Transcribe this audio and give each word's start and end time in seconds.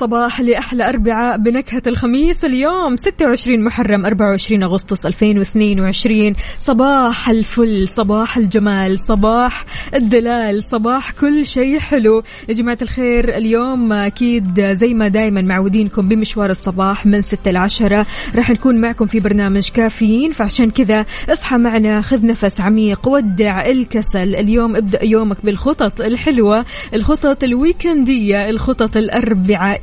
صباح 0.00 0.40
لأحلى 0.40 0.88
أربعاء 0.88 1.38
بنكهة 1.38 1.82
الخميس. 1.86 2.44
اليوم 2.44 2.96
26 2.96 3.64
محرم 3.64 4.06
24 4.06 4.62
أغسطس 4.62 5.06
2022 5.06 6.34
صباح 6.58 7.30
الفل 7.30 7.88
صباح 7.88 8.36
الجمال 8.36 8.98
صباح 8.98 9.64
الدلال 9.94 10.62
صباح 10.62 11.10
كل 11.10 11.46
شيء 11.46 11.78
حلو. 11.78 12.22
يا 12.48 12.54
جماعة 12.54 12.78
الخير 12.82 13.36
اليوم 13.36 13.92
أكيد 13.92 14.60
زي 14.72 14.94
ما 14.94 15.08
دائما 15.08 15.40
معودينكم 15.42 16.08
بمشوار 16.08 16.50
الصباح 16.50 17.06
من 17.06 17.20
6 17.20 17.50
ل 17.50 17.56
10 17.56 18.06
راح 18.36 18.50
نكون 18.50 18.80
معكم 18.80 19.06
في 19.06 19.20
برنامج 19.20 19.68
كافيين 19.68 20.30
فعشان 20.30 20.70
كذا 20.70 21.06
اصحى 21.28 21.56
معنا 21.56 22.00
خذ 22.00 22.26
نفس 22.26 22.60
عميق 22.60 23.08
ودع 23.08 23.66
الكسل. 23.66 24.34
اليوم 24.34 24.76
ابدأ 24.76 25.04
يومك 25.04 25.36
بالخطط 25.44 26.00
الحلوة 26.00 26.64
الخطط 26.94 27.44
الويكندية 27.44 28.50
الخطط 28.50 28.96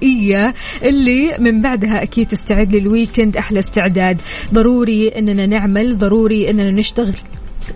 الاربعائيه 0.04 0.54
اللي 0.84 1.38
من 1.40 1.62
بعدها 1.62 2.04
أكيد 2.04 2.28
تستعد 2.28 2.76
للويكند 2.76 3.38
أحلى 3.38 3.60
استعداد. 3.60 4.22
ضروري 4.54 5.08
إننا 5.08 5.46
نعمل 5.46 5.98
ضروري 5.98 6.50
إننا 6.50 6.72
نشتغل. 6.72 7.14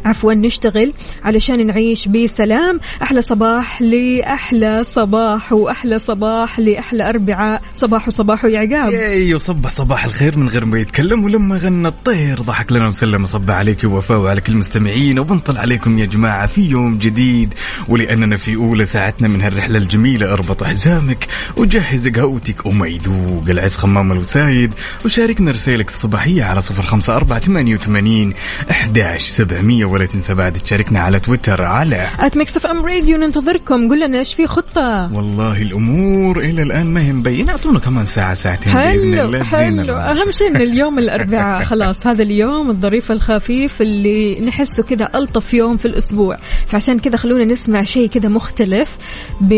عفوا 0.05 0.33
نشتغل 0.33 0.93
علشان 1.23 1.67
نعيش 1.67 2.07
بسلام. 2.07 2.79
أحلى 3.01 3.21
صباح 3.21 3.81
لأحلى 3.81 4.83
صباح 4.83 5.53
وأحلى 5.53 5.99
صباح 5.99 6.59
لأحلى 6.59 7.09
أربعاء. 7.09 7.61
صباح 7.73 8.07
وصباح 8.07 8.45
يا 8.45 8.59
عقاب. 8.59 8.93
ياي 8.93 9.33
وصبح 9.33 9.69
صباح 9.69 10.05
الخير 10.05 10.37
من 10.37 10.49
غير 10.49 10.65
ما 10.65 10.79
يتكلم. 10.79 11.23
ولما 11.23 11.57
غنى 11.57 11.87
الطير 11.87 12.41
ضحك 12.41 12.71
لنا 12.71 12.87
وسلم. 12.87 13.25
صبح 13.25 13.53
عليك 13.53 13.83
ووفاء 13.83 14.17
وعلى 14.17 14.41
كل 14.41 14.53
المستمعين. 14.53 15.19
وبنطل 15.19 15.57
عليكم 15.57 15.99
يا 15.99 16.05
جماعة 16.05 16.47
في 16.47 16.61
يوم 16.61 16.97
جديد. 16.97 17.53
ولأننا 17.87 18.37
في 18.37 18.55
أولى 18.55 18.85
ساعتنا 18.85 19.27
من 19.27 19.41
هالرحلة 19.41 19.77
الجميلة. 19.77 20.33
أربط 20.33 20.63
حزامك 20.63 21.27
وجهز 21.57 22.07
قهوتك. 22.07 22.65
وما 22.65 22.87
يذوق 22.87 23.43
العز 23.49 23.75
خمام 23.75 24.11
الوسايد. 24.11 24.73
وشاركنا 25.05 25.51
رسائلك 25.51 25.87
الصباحية 25.87 26.43
على 26.43 26.61
صفر 26.61 26.83
خمسة 26.83 27.15
أربعة 27.15 27.39
ثمانية 27.39 27.75
وثمانين 27.75 28.33
أحداش 28.71 29.23
سبعمية. 29.23 29.76
ولا 29.85 30.05
تنسى 30.05 30.33
بعد 30.33 30.53
تشاركنا 30.53 30.99
على 30.99 31.19
تويتر 31.19 31.61
على 31.61 32.07
at 32.19 32.37
Mix 32.37 32.57
FM 32.57 32.85
Radio 32.85 33.17
ننتظركم. 33.17 33.89
قول 33.89 33.99
لنا 33.99 34.17
إيش 34.19 34.33
في 34.33 34.47
خطة. 34.47 35.13
والله 35.13 35.61
الأمور 35.61 36.39
إلى 36.39 36.61
الآن 36.61 36.85
ما 36.85 37.01
هي 37.01 37.13
مبينة. 37.13 37.51
أعطونا 37.51 37.79
كمان 37.79 38.05
ساعة 38.05 38.33
ساعتين 38.33 38.73
حلو 38.73 39.25
الله. 39.25 39.43
حلو. 39.43 39.95
أهم 39.95 40.31
شيء 40.31 40.47
إن 40.47 40.55
اليوم 40.55 40.99
الأربعاء 40.99 41.63
خلاص. 41.71 42.07
هذا 42.07 42.23
اليوم 42.23 42.69
الظريف 42.69 43.11
الخفيف 43.11 43.81
اللي 43.81 44.39
نحسه 44.39 44.83
كذا 44.83 45.09
ألطف 45.15 45.53
يوم 45.53 45.77
في 45.77 45.85
الأسبوع. 45.85 46.37
فعشان 46.67 46.99
كذا 46.99 47.17
خلونا 47.17 47.45
نسمع 47.45 47.83
شيء 47.83 48.07
كذا 48.07 48.29
مختلف 48.29 48.97
ب 49.41 49.53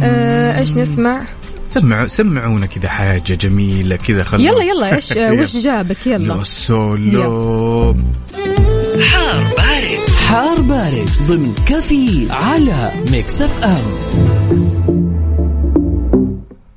آه، 0.00 0.58
إيش 0.58 0.76
نسمع؟ 0.76 1.22
سمعوا 1.66 2.06
سمعونا 2.06 2.66
كذا 2.66 2.88
حاجة 2.88 3.34
جميلة 3.34 3.96
كذا 3.96 4.24
خلونا 4.24 4.48
يلا 4.48 4.64
يلا 4.64 4.94
إيش 4.94 5.12
وش 5.40 5.56
جابك؟ 5.56 6.06
يلا. 6.06 6.34
يا 6.34 6.42
سولو 6.42 7.96
حار 9.02 9.42
بارد. 9.56 10.10
حار 10.28 10.60
بارد 10.60 11.08
ضمن 11.28 11.54
كافيين 11.66 12.28
على 12.30 12.92
Mix 13.10 13.42
FM. 13.42 13.82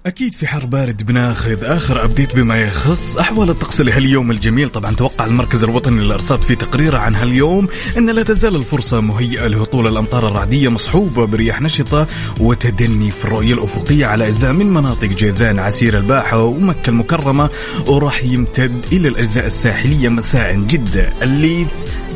أكيد 0.06 0.34
في 0.34 0.48
حر 0.48 0.66
بارد 0.66 1.04
بناخذ 1.06 1.64
آخر 1.64 2.04
update 2.04 2.36
بما 2.36 2.56
يخص 2.62 3.18
أحوال 3.18 3.50
الطقس 3.50 3.82
لهاليوم 3.82 4.32
الجميل. 4.32 4.70
طبعا 4.70 4.96
توقع 4.96 5.26
المركز 5.26 5.64
الوطني 5.64 6.00
للأرصاد 6.04 6.42
في 6.42 6.56
تقريره 6.56 6.98
عن 6.98 7.16
هاليوم 7.16 7.68
إن 7.98 8.10
لا 8.10 8.24
تزال 8.24 8.56
الفرصة 8.56 9.02
مهيئة 9.02 9.48
لهطول 9.48 9.88
الأمطار 9.88 10.28
الرعدية 10.28 10.70
مصحوبة 10.70 11.26
برياح 11.26 11.62
نشطة 11.62 12.08
وتدني 12.40 13.12
في 13.12 13.26
الرؤية 13.26 13.54
الأفقية 13.54 14.06
على 14.06 14.26
أجزاء 14.28 14.54
من 14.54 14.74
مناطق 14.74 15.08
جيزان 15.08 15.60
عسير 15.60 15.98
الباحة 15.98 16.44
ومكة 16.44 16.90
المكرمة 16.90 17.50
وراح 17.88 18.24
يمتد 18.24 18.86
إلى 18.92 19.08
الأجزاء 19.08 19.46
الساحلية 19.46 20.10
مساء 20.10 20.56
جده 20.56 21.10
الليث 21.22 21.68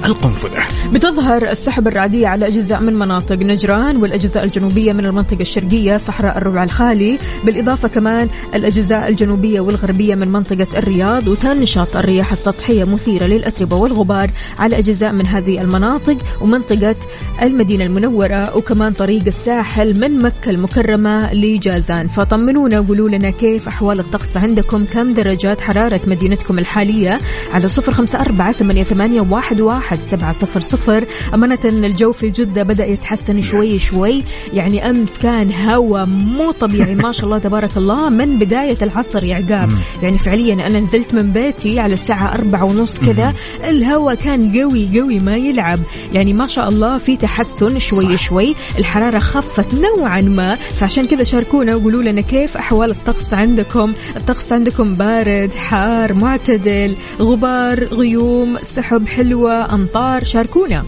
القنفذة. 0.05 0.89
بتظهر 0.93 1.49
السحب 1.49 1.87
الرعدية 1.87 2.27
على 2.27 2.47
أجزاء 2.47 2.81
من 2.81 2.93
مناطق 2.93 3.35
نجران 3.35 3.97
والأجزاء 3.97 4.43
الجنوبية 4.43 4.93
من 4.93 5.05
المنطقة 5.05 5.41
الشرقية 5.41 5.97
صحراء 5.97 6.37
الربع 6.37 6.63
الخالي. 6.63 7.17
بالإضافة 7.45 7.87
كمان 7.87 8.29
الأجزاء 8.53 9.07
الجنوبية 9.07 9.59
والغربية 9.59 10.15
من 10.15 10.31
منطقة 10.31 10.67
الرياض 10.75 11.27
وتنشط 11.27 11.97
الرياح 11.97 12.31
السطحية 12.31 12.83
مثيرة 12.83 13.25
للأتربة 13.25 13.75
والغبار 13.75 14.29
على 14.59 14.77
أجزاء 14.77 15.11
من 15.11 15.27
هذه 15.27 15.61
المناطق 15.61 16.17
ومنطقة 16.41 16.95
المدينة 17.41 17.85
المنورة 17.85 18.57
وكمان 18.57 18.93
طريق 18.93 19.23
الساحل 19.27 19.99
من 19.99 20.19
مكة 20.19 20.49
المكرمة 20.49 21.33
لجازان. 21.33 22.07
فطمنونا 22.07 22.79
وقولوا 22.79 23.09
لنا 23.09 23.29
كيف 23.29 23.67
أحوال 23.67 23.99
الطقس 23.99 24.37
عندكم؟ 24.37 24.85
كم 24.85 25.13
درجات 25.13 25.61
حرارة 25.61 26.01
مدينتكم 26.07 26.59
الحالية؟ 26.59 27.19
على 27.53 27.67
صفر 27.67 27.93
خمسة 27.93 28.21
أربعة 28.21 28.51
ثمانية 28.51 29.21
واحد, 29.21 29.94
واحد 29.95 30.07
سبعة 30.07 30.31
صفر 30.31 30.59
صفر. 30.59 31.05
أمانة 31.33 31.59
الجو 31.65 32.11
في 32.11 32.29
جدة 32.29 32.63
بدأ 32.63 32.85
يتحسن 32.85 33.41
شوي 33.41 33.79
شوي. 33.79 34.23
يعني 34.53 34.89
أمس 34.89 35.17
كان 35.17 35.51
هوا 35.51 36.05
مو 36.05 36.51
طبيعي 36.51 36.95
ما 36.95 37.11
شاء 37.11 37.25
الله 37.25 37.37
تبارك 37.37 37.77
الله 37.77 38.09
من 38.09 38.39
بداية 38.39 38.77
العصر 38.81 39.23
يا 39.23 39.35
عقاب. 39.35 39.69
يعني 40.03 40.17
فعليا 40.17 40.53
أنا 40.53 40.79
نزلت 40.79 41.13
من 41.13 41.31
بيتي 41.31 41.79
على 41.79 41.93
الساعة 41.93 42.33
أربعة 42.33 42.63
ونص 42.63 42.95
كذا. 42.97 43.33
الهوا 43.69 44.13
كان 44.13 44.59
قوي 44.59 44.99
قوي 44.99 45.19
ما 45.19 45.35
يلعب. 45.35 45.79
يعني 46.13 46.33
ما 46.33 46.47
شاء 46.47 46.69
الله 46.69 46.97
في 46.97 47.17
تحسن 47.17 47.79
شوي 47.79 48.17
شوي. 48.17 48.55
الحرارة 48.77 49.19
خفت 49.19 49.73
نوعا 49.73 50.21
ما. 50.21 50.55
فعشان 50.55 51.05
كذا 51.07 51.23
شاركونا 51.23 51.75
وقولوا 51.75 52.03
لنا 52.03 52.21
كيف 52.21 52.57
أحوال 52.57 52.91
الطقس 52.91 53.33
عندكم. 53.33 53.93
الطقس 54.17 54.51
عندكم 54.51 54.93
بارد 54.93 55.53
حار 55.53 56.13
معتدل 56.13 56.95
غبار 57.19 57.83
غيوم 57.83 58.57
سحب 58.61 59.07
حلوة 59.07 59.73
أمطار 59.73 59.84
شاركونا. 60.23 60.85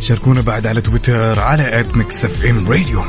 شاركونا 0.00 0.40
بعد 0.40 0.66
على 0.66 0.80
تويتر 0.80 1.40
على 1.40 1.80
at 1.80 1.96
Mix 1.96 2.24
FM 2.24 2.68
Radio 2.68 3.02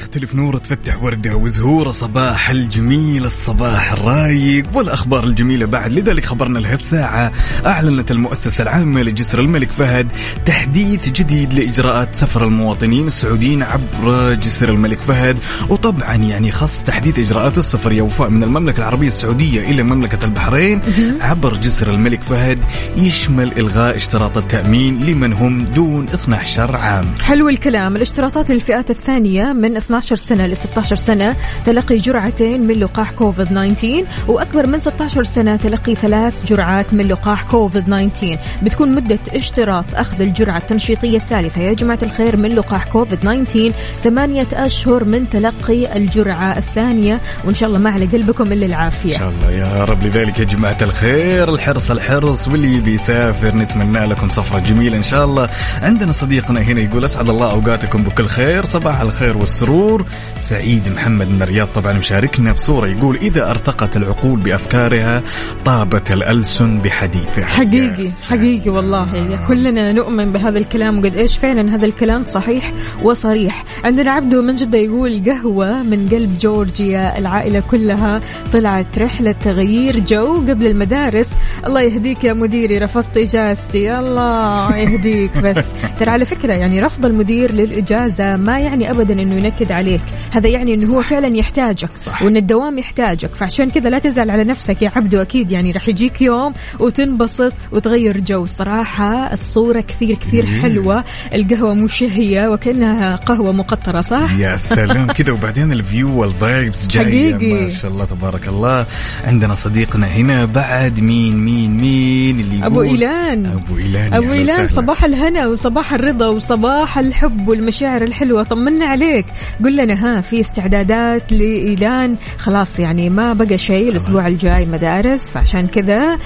يختلف 0.00 0.34
نوره 0.34 0.58
تفتح 0.58 1.02
ورده 1.02 1.36
وزهوره 1.36 1.90
صباح 1.90 2.50
الجميل 2.50 3.24
الصباح 3.24 3.92
الرايق 3.92 4.64
والأخبار 4.74 5.24
الجميلة 5.24 5.66
بعد. 5.66 5.92
لذلك 5.92 6.24
خبرنا 6.24 6.58
لهذه 6.58 6.74
الساعة 6.74 7.32
أعلنت 7.66 8.10
المؤسسة 8.10 8.62
العامة 8.62 9.02
لجسر 9.02 9.40
الملك 9.40 9.72
فهد 9.72 10.12
تحديث 10.44 11.08
جديد 11.08 11.52
لإجراءات 11.52 12.14
سفر 12.14 12.44
المواطنين 12.44 13.06
السعوديين 13.06 13.62
عبر 13.62 14.34
جسر 14.34 14.68
الملك 14.68 15.00
فهد. 15.00 15.36
وطبعا 15.68 16.14
يعني 16.14 16.52
خاص 16.52 16.82
تحديث 16.82 17.18
إجراءات 17.18 17.58
السفر 17.58 17.92
يا 17.92 18.02
وفاء 18.02 18.30
من 18.30 18.42
المملكة 18.42 18.78
العربية 18.78 19.08
السعودية 19.08 19.60
إلى 19.60 19.82
مملكة 19.82 20.24
البحرين 20.24 20.80
عبر 21.20 21.54
جسر 21.54 21.90
الملك 21.90 22.22
فهد 22.22 22.58
يشمل 22.96 23.58
إلغاء 23.58 23.96
اشتراط 23.96 24.38
التأمين 24.38 25.04
لمن 25.06 25.32
هم 25.32 25.58
دون 25.58 26.04
12 26.08 26.76
عام. 26.76 27.04
حلو 27.22 27.48
الكلام. 27.48 27.96
الاشتراطات 27.96 28.50
للفئات 28.50 28.90
الثانية 28.90 29.52
من 29.52 29.76
12 29.90 30.16
سنة 30.16 30.46
ل 30.46 30.56
16 30.56 30.96
سنة 30.96 31.36
تلقي 31.64 31.96
جرعتين 31.96 32.66
من 32.66 32.74
لقاح 32.74 33.10
كوفيد 33.10 33.46
19 33.46 34.04
وأكبر 34.28 34.66
من 34.66 34.78
16 34.78 35.22
سنة 35.22 35.56
تلقي 35.56 35.94
ثلاث 35.94 36.44
جرعات 36.44 36.94
من 36.94 37.04
لقاح 37.04 37.42
كوفيد 37.42 37.84
19 37.84 38.38
بتكون 38.62 38.94
مدة 38.94 39.18
اشتراط 39.34 39.84
أخذ 39.94 40.20
الجرعة 40.20 40.56
التنشيطية 40.56 41.16
الثالثة. 41.16 41.60
يا 41.60 41.72
جماعة 41.72 41.98
الخير 42.02 42.36
من 42.36 42.48
لقاح 42.48 42.86
كوفيد 42.86 43.18
19 43.18 43.72
ثمانية 44.00 44.48
أشهر 44.52 45.04
من 45.04 45.30
تلقي 45.30 45.96
الجرعة 45.96 46.56
الثانية. 46.56 47.20
وإن 47.44 47.54
شاء 47.54 47.68
الله 47.68 47.78
ما 47.78 47.90
على 47.90 48.06
قلبكم 48.06 48.52
إلا 48.52 48.66
العافية. 48.66 49.18
شاء 49.18 49.30
الله. 49.30 49.50
يا 49.50 49.84
رب 49.84 50.02
لذلك 50.02 50.38
يا 50.38 50.44
جماعة 50.44 50.78
الخير 50.82 51.48
الحرص 51.54 51.90
الحرص 51.90 52.48
واللي 52.48 52.80
بيسافر 52.80 53.56
نتمنى 53.56 54.06
لكم 54.06 54.28
سفرة 54.28 54.58
جميلة 54.58 54.96
إن 54.96 55.02
شاء 55.02 55.24
الله. 55.24 55.48
عندنا 55.82 56.12
صديقنا 56.12 56.60
هنا 56.60 56.80
يقول 56.80 57.04
أسعد 57.04 57.28
الله 57.28 57.50
أوقاتكم 57.50 58.02
بكل 58.02 58.26
خير 58.26 58.64
صباح 58.64 59.00
الخير 59.00 59.36
والسرور. 59.36 59.79
سرور 59.80 60.06
سعيد 60.38 60.88
محمد 60.88 61.28
من 61.30 61.42
الرياض 61.42 61.68
طبعا 61.74 61.92
مشاركنا 61.92 62.52
بصورة 62.52 62.88
يقول 62.88 63.16
إذا 63.16 63.50
أرتقت 63.50 63.96
العقول 63.96 64.40
بأفكارها 64.40 65.22
طابت 65.64 66.10
الألسن 66.10 66.78
بحديثها 66.78 67.44
حقيقي. 67.44 68.10
حقيقي 68.30 68.70
والله. 68.70 69.38
كلنا 69.48 69.92
نؤمن 69.92 70.32
بهذا 70.32 70.58
الكلام 70.58 70.98
وقد 70.98 71.14
إيش 71.14 71.36
فعلا 71.38 71.74
هذا 71.74 71.86
الكلام 71.86 72.24
صحيح 72.24 72.72
وصريح. 73.02 73.64
عندنا 73.84 74.12
عبده 74.12 74.42
من 74.42 74.56
جدة 74.56 74.78
يقول 74.78 75.22
قهوة 75.26 75.82
من 75.82 76.08
قلب 76.08 76.38
جورجيا 76.38 77.18
العائلة 77.18 77.62
كلها 77.70 78.20
طلعت 78.52 78.98
رحلة 78.98 79.32
تغيير 79.32 79.98
جو 79.98 80.34
قبل 80.34 80.66
المدارس. 80.66 81.28
الله 81.66 81.80
يهديك 81.80 82.24
يا 82.24 82.32
مديري 82.32 82.78
رفضت 82.78 83.16
إجازتي. 83.16 83.98
الله 83.98 84.76
يهديك 84.76 85.38
بس. 85.38 85.64
ترى 85.98 86.10
على 86.10 86.24
فكرة 86.24 86.52
يعني 86.52 86.80
رفض 86.80 87.06
المدير 87.06 87.52
للإجازة 87.52 88.36
ما 88.36 88.58
يعني 88.58 88.90
أبدا 88.90 89.14
أنه 89.14 89.34
ينكد 89.34 89.69
عليك. 89.70 90.00
هذا 90.30 90.48
يعني 90.48 90.74
أنه 90.74 90.86
هو 90.94 91.02
فعلا 91.02 91.36
يحتاجك 91.36 91.96
صح. 91.96 92.22
وأن 92.22 92.36
الدوام 92.36 92.78
يحتاجك. 92.78 93.34
فعشان 93.34 93.70
كذا 93.70 93.90
لا 93.90 93.98
تزعل 93.98 94.30
على 94.30 94.44
نفسك 94.44 94.82
يا 94.82 94.90
عبدو 94.96 95.22
أكيد 95.22 95.50
يعني 95.50 95.72
راح 95.72 95.88
يجيك 95.88 96.22
يوم 96.22 96.52
وتنبسط 96.78 97.52
وتغير 97.72 98.20
جو. 98.20 98.46
صراحة 98.46 99.32
الصورة 99.32 99.80
كثير 99.80 100.16
كثير 100.16 100.46
حلوة. 100.46 101.04
القهوة 101.34 101.74
مشهية 101.74 102.48
وكأنها 102.48 103.16
قهوة 103.16 103.52
مقطرة 103.52 104.00
صح؟ 104.00 104.32
يا 104.38 104.56
سلام. 104.56 105.06
كذا 105.16 105.32
وبعدين 105.32 105.72
ال 105.72 105.82
view 105.82 106.20
وال 106.20 106.39
vibes 106.39 106.86
جاية. 106.86 107.04
حقيقي. 107.04 107.52
ما 107.52 107.68
شاء 107.68 107.90
الله 107.90 108.04
تبارك 108.04 108.48
الله. 108.48 108.86
عندنا 109.24 109.54
صديقنا 109.54 110.06
هنا 110.06 110.44
بعد 110.44 111.00
مين 111.00 111.44
مين 111.44 111.76
مين 111.76 112.40
اللي 112.40 112.66
أبو 112.66 112.82
إيلان. 112.82 113.46
أبو 113.46 113.76
أهلا 113.76 114.32
إيلان 114.32 114.64
وسهلا. 114.64 114.66
صباح 114.66 115.04
الهنا 115.04 115.46
وصباح 115.46 115.92
الرضا 115.92 116.26
وصباح 116.26 116.98
الحب 116.98 117.48
والمشاعر 117.48 118.02
الحلوة. 118.02 118.42
طمنا 118.42 118.86
عليك. 118.86 119.26
قل 119.64 119.76
لنا 119.76 119.94
ها 119.94 120.20
في 120.20 120.40
استعدادات 120.40 121.32
لإيلان 121.32 122.16
خلاص 122.38 122.78
يعني 122.78 123.10
ما 123.10 123.32
بقى 123.32 123.58
شيء 123.58 123.88
الأسبوع 123.88 124.26
الجاي 124.26 124.66
مدارس 124.66 125.30
فعشان 125.30 125.66
كذا 125.66 126.18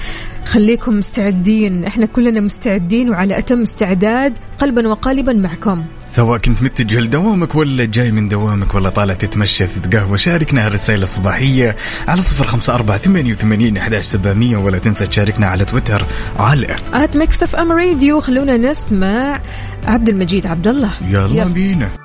خليكم 0.45 0.97
مستعدين. 0.97 1.85
إحنا 1.85 2.05
كلنا 2.05 2.41
مستعدين 2.41 3.09
وعلى 3.09 3.37
أتم 3.37 3.61
استعداد 3.61 4.33
قلبا 4.57 4.87
وقالبا 4.87 5.33
معكم. 5.33 5.85
سواء 6.05 6.39
كنت 6.39 6.63
متجه 6.63 6.99
لدوامك 6.99 7.55
ولا 7.55 7.85
جاي 7.85 8.11
من 8.11 8.27
دوامك 8.27 8.75
ولا 8.75 8.89
طالع 8.89 9.13
تتمشى 9.13 9.67
تتقهوى 9.67 10.17
شاركنا 10.17 10.65
هالرسائل 10.65 11.01
الصباحية 11.01 11.75
على 12.07 12.21
صفر 12.21 12.45
خمسة 12.45 12.75
أربعة 12.75 12.97
ثمانية 12.97 13.33
وثمانين 13.33 13.77
أحداش 13.77 14.03
سبعمية 14.03 14.57
ولا 14.57 14.77
تنسى 14.77 15.07
تشاركنا 15.07 15.47
على 15.47 15.65
تويتر 15.65 16.05
على 16.39 16.75
at 16.93 17.17
Mix 17.17 17.55
FM 17.55 17.71
Radio. 17.71 18.19
خلونا 18.19 18.57
نسمع 18.57 19.41
عبد 19.85 20.09
المجيد 20.09 20.47
عبد 20.47 20.67
الله. 20.67 20.91
يلا. 21.09 21.45
بينا. 21.45 22.04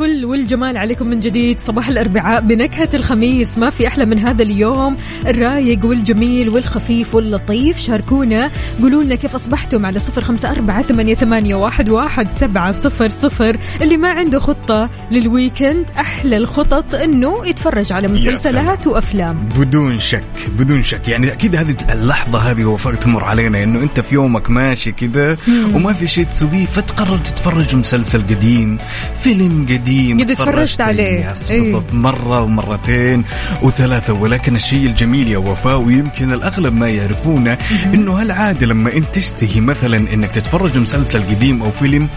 الفل 0.00 0.24
والجمال 0.24 0.76
عليكم 0.76 1.06
من 1.06 1.20
جديد. 1.20 1.60
صباح 1.60 1.88
الأربعاء. 1.88 2.40
بنكهة 2.40 2.88
الخميس 2.94 3.58
ما 3.58 3.70
في 3.70 3.86
أحلى 3.86 4.06
من 4.06 4.18
هذا 4.18 4.42
اليوم. 4.42 4.96
الرايق 5.26 5.86
والجميل 5.86 6.48
والخفيف 6.48 7.14
واللطيف. 7.14 7.78
شاركونا. 7.78 8.50
قولوا 8.82 9.02
لنا 9.02 9.14
كيف 9.14 9.34
أصبحتم 9.34 9.86
على 9.86 9.98
صفر 9.98 10.24
خمسة 10.24 10.50
أربعة 10.50 10.82
ثمانية, 10.82 11.14
ثمانية 11.14 11.54
واحد, 11.54 11.88
واحد 11.88 12.30
سبعة 12.30 12.72
صفر 12.72 13.08
صفر. 13.08 13.56
اللي 13.82 13.96
ما 13.96 14.08
عنده 14.08 14.38
خطة 14.38 14.90
للويكند 15.10 15.86
أحلى 15.98 16.36
الخطط 16.36 16.94
أنه 16.94 17.46
يتفرج 17.46 17.92
على 17.92 18.08
مسلسلات 18.08 18.86
وأفلام. 18.86 19.48
بدون 19.58 19.98
شك 19.98 20.24
بدون 20.58 20.82
شك. 20.82 21.08
يعني 21.08 21.32
أكيد 21.32 21.56
هذه 21.56 21.76
اللحظة 21.90 22.38
هذه 22.38 22.64
وفاء 22.64 22.94
تمر 22.94 23.24
علينا 23.24 23.62
إنه 23.62 23.82
أنت 23.82 24.00
في 24.00 24.14
يومك 24.14 24.50
ماشي 24.50 24.92
كذا 24.92 25.36
وما 25.74 25.92
في 25.92 26.08
شيء 26.08 26.24
تسويه 26.24 26.64
فتقرر 26.64 27.18
تتفرج 27.18 27.76
مسلسل 27.76 28.22
قديم 28.22 28.78
فيلم 29.20 29.66
قديم. 29.70 29.89
قد 29.90 30.30
اتفرجت 30.30 30.50
تفرجت 30.50 30.80
عليه. 30.80 31.34
بالضبط 31.50 31.92
مرة 31.92 32.42
ومرتين 32.42 33.24
وثلاثة 33.62 34.12
ولكن 34.12 34.54
الشيء 34.54 34.86
الجميل 34.86 35.28
يا 35.28 35.38
وفاء 35.38 35.80
ويمكن 35.80 36.32
الأغلب 36.32 36.74
ما 36.74 36.88
يعرفونه 36.88 37.58
إنه 37.94 38.12
هالعاده 38.12 38.66
لما 38.66 38.96
أنت 38.96 39.06
تشتهي 39.12 39.60
مثلا 39.60 39.96
إنك 40.14 40.32
تتفرج 40.32 40.78
مسلسل 40.78 41.22
قديم 41.22 41.62
أو 41.62 41.70
فيلم 41.70 42.08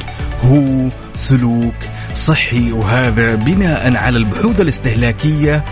هو 0.43 0.89
سلوك 1.15 1.75
صحي 2.13 2.71
وهذا 2.71 3.35
بناء 3.35 3.95
على 3.95 4.17
البحوث 4.17 4.61
الاستهلاكية 4.61 5.63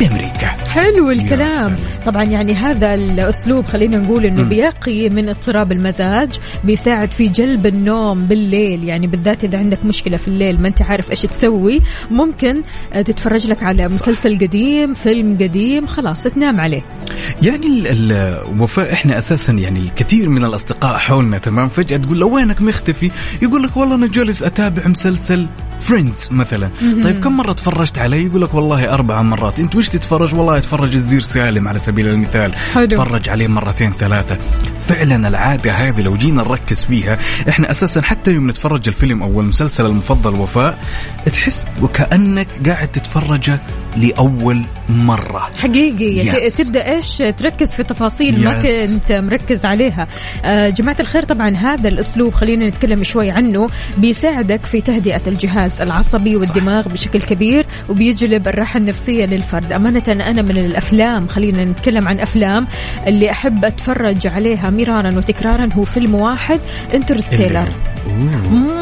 بأمريكا. 0.00 0.48
حلو 0.68 1.10
الكلام. 1.10 1.76
طبعا 2.06 2.22
يعني 2.24 2.54
هذا 2.54 2.94
الأسلوب 2.94 3.64
خلينا 3.66 3.96
نقول 3.98 4.26
إنه 4.26 4.42
بيقي 4.42 5.08
من 5.08 5.28
اضطراب 5.28 5.72
المزاج 5.72 6.28
بيساعد 6.64 7.08
في 7.10 7.28
جلب 7.28 7.66
النوم 7.66 8.26
بالليل. 8.26 8.84
يعني 8.84 9.06
بالذات 9.06 9.44
إذا 9.44 9.58
عندك 9.58 9.84
مشكلة 9.84 10.16
في 10.16 10.28
الليل 10.28 10.60
ما 10.60 10.68
أنت 10.68 10.82
عارف 10.82 11.10
إيش 11.10 11.22
تسوي 11.22 11.80
ممكن 12.10 12.62
آه، 12.92 13.02
تتفرج 13.02 13.46
لك 13.46 13.62
على 13.62 13.84
مسلسل 13.84 14.38
قديم 14.38 14.94
فيلم 14.94 15.38
قديم 15.40 15.86
خلاص 15.86 16.22
تنام 16.22 16.60
عليه. 16.60 16.82
يعني 17.42 17.66
ال- 17.66 17.86
ال- 18.12 18.60
وفاء 18.60 18.92
إحنا 18.92 19.18
أساسا 19.18 19.52
يعني 19.52 19.80
الكثير 19.80 20.28
من 20.28 20.44
الأصدقاء 20.44 20.96
حولنا 20.98 21.38
تمام؟ 21.38 21.68
فجأة 21.68 21.96
تقول 21.96 22.20
له 22.20 22.26
وينك 22.26 22.62
مختفي؟ 22.62 23.10
يقول 23.42 23.62
لك 23.62 23.76
والله 23.76 23.94
أنا 23.94 24.06
جالس 24.06 24.42
أتابع 24.42 24.86
مسلسل 24.88 25.46
فريندز 25.78 26.28
مثلا. 26.32 26.70
طيب 27.04 27.18
كم 27.24 27.36
مرة 27.36 27.52
تفرجت 27.52 27.98
عليه؟ 27.98 28.26
يقول 28.26 28.42
لك 28.42 28.54
والله 28.54 28.94
أربع 28.94 29.22
مرات. 29.22 29.60
انت 29.62 29.76
وش 29.76 29.88
تتفرج؟ 29.88 30.34
والله 30.34 30.56
اتفرج 30.56 30.94
الزير 30.94 31.20
سالم 31.20 31.68
على 31.68 31.78
سبيل 31.78 32.08
المثال. 32.08 32.54
حلو. 32.56 32.86
تفرج 32.86 33.28
عليه 33.28 33.48
مرتين 33.48 33.92
ثلاثة. 33.92 34.38
فعلا 34.78 35.28
العادة 35.28 35.72
هذه 35.72 36.00
لو 36.02 36.16
جينا 36.16 36.42
نركز 36.42 36.84
فيها 36.84 37.18
إحنا 37.48 37.70
أساسا 37.70 38.02
حتى 38.02 38.30
يوم 38.30 38.50
نتفرج 38.50 38.88
الفيلم 38.88 39.22
أو 39.22 39.40
المسلسل 39.40 39.86
المفضل 39.86 40.34
وفاء 40.34 40.78
تحس 41.32 41.66
وكأنك 41.82 42.48
قاعد 42.66 42.88
تتفرجه 42.88 43.58
لأول 43.96 44.62
مرة. 44.88 45.50
حقيقي. 45.56 46.24
Yes. 46.32 46.56
تبدأ 46.66 46.94
إيش؟ 46.94 47.16
تركز 47.16 47.72
في 47.72 47.82
تفاصيل 47.82 48.44
ما 48.44 48.62
Yes. 48.62 48.66
كنت 48.66 49.12
مركز 49.12 49.64
عليها. 49.64 50.06
آه، 50.44 50.68
جماعة 50.68 50.96
الخير 51.00 51.24
طبعا 51.24 51.50
هذا 51.56 51.88
الأسلوب 51.88 52.34
خلينا 52.34 52.68
نتكلم 52.68 53.02
شوي 53.02 53.30
عنه 53.30 53.66
بيساعدك 53.98 54.66
في 54.66 54.80
تهدئة 54.80 55.20
الجهاز 55.26 55.80
العصبي 55.80 56.36
والدماغ 56.36 56.88
بشكل 56.88 57.22
كبير 57.22 57.66
وبيجلب 57.88 58.48
الراحة 58.48 58.78
النفسية 58.78 59.24
للفرد. 59.24 59.72
أمانة 59.72 60.02
أنا 60.08 60.42
من 60.42 60.58
الأفلام 60.58 61.26
خلينا 61.28 61.64
نتكلم 61.64 62.08
عن 62.08 62.20
أفلام 62.20 62.66
اللي 63.06 63.30
أحب 63.30 63.64
أتفرج 63.64 64.26
عليها 64.26 64.70
مرارا 64.70 65.16
وتكرارا 65.16 65.68
هو 65.72 65.84
فيلم 65.84 66.14
واحد 66.14 66.60
انترستيلر. 66.94 67.68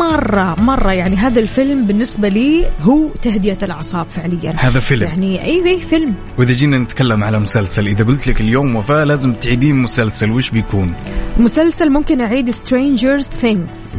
مرة 0.01 0.57
مرة 0.61 0.93
يعني 0.93 1.17
هذا 1.17 1.41
الفيلم 1.41 1.85
بالنسبة 1.85 2.29
لي 2.29 2.67
هو 2.83 3.09
تهدئة 3.23 3.59
الأعصاب 3.63 4.09
فعليا. 4.09 4.55
هذا 4.57 4.81
فيلم. 4.81 5.03
يعني 5.03 5.45
أي 5.45 5.67
أي 5.67 5.81
فيلم. 5.81 6.15
وإذا 6.39 6.53
جينا 6.53 6.79
نتكلم 6.79 7.25
على 7.25 7.39
مسلسل 7.39 7.87
إذا 7.87 8.05
قلت 8.05 8.27
لك 8.27 8.41
اليوم 8.41 8.77
وفاء 8.77 9.05
لازم 9.05 9.33
تعيدين 9.33 9.77
مسلسل 9.77 10.31
وش 10.31 10.51
بيكون؟ 10.51 10.95
مسلسل 11.39 11.91
ممكن 11.91 12.21
أعيد 12.21 12.51
Strangers 12.51 13.27
Things. 13.43 13.97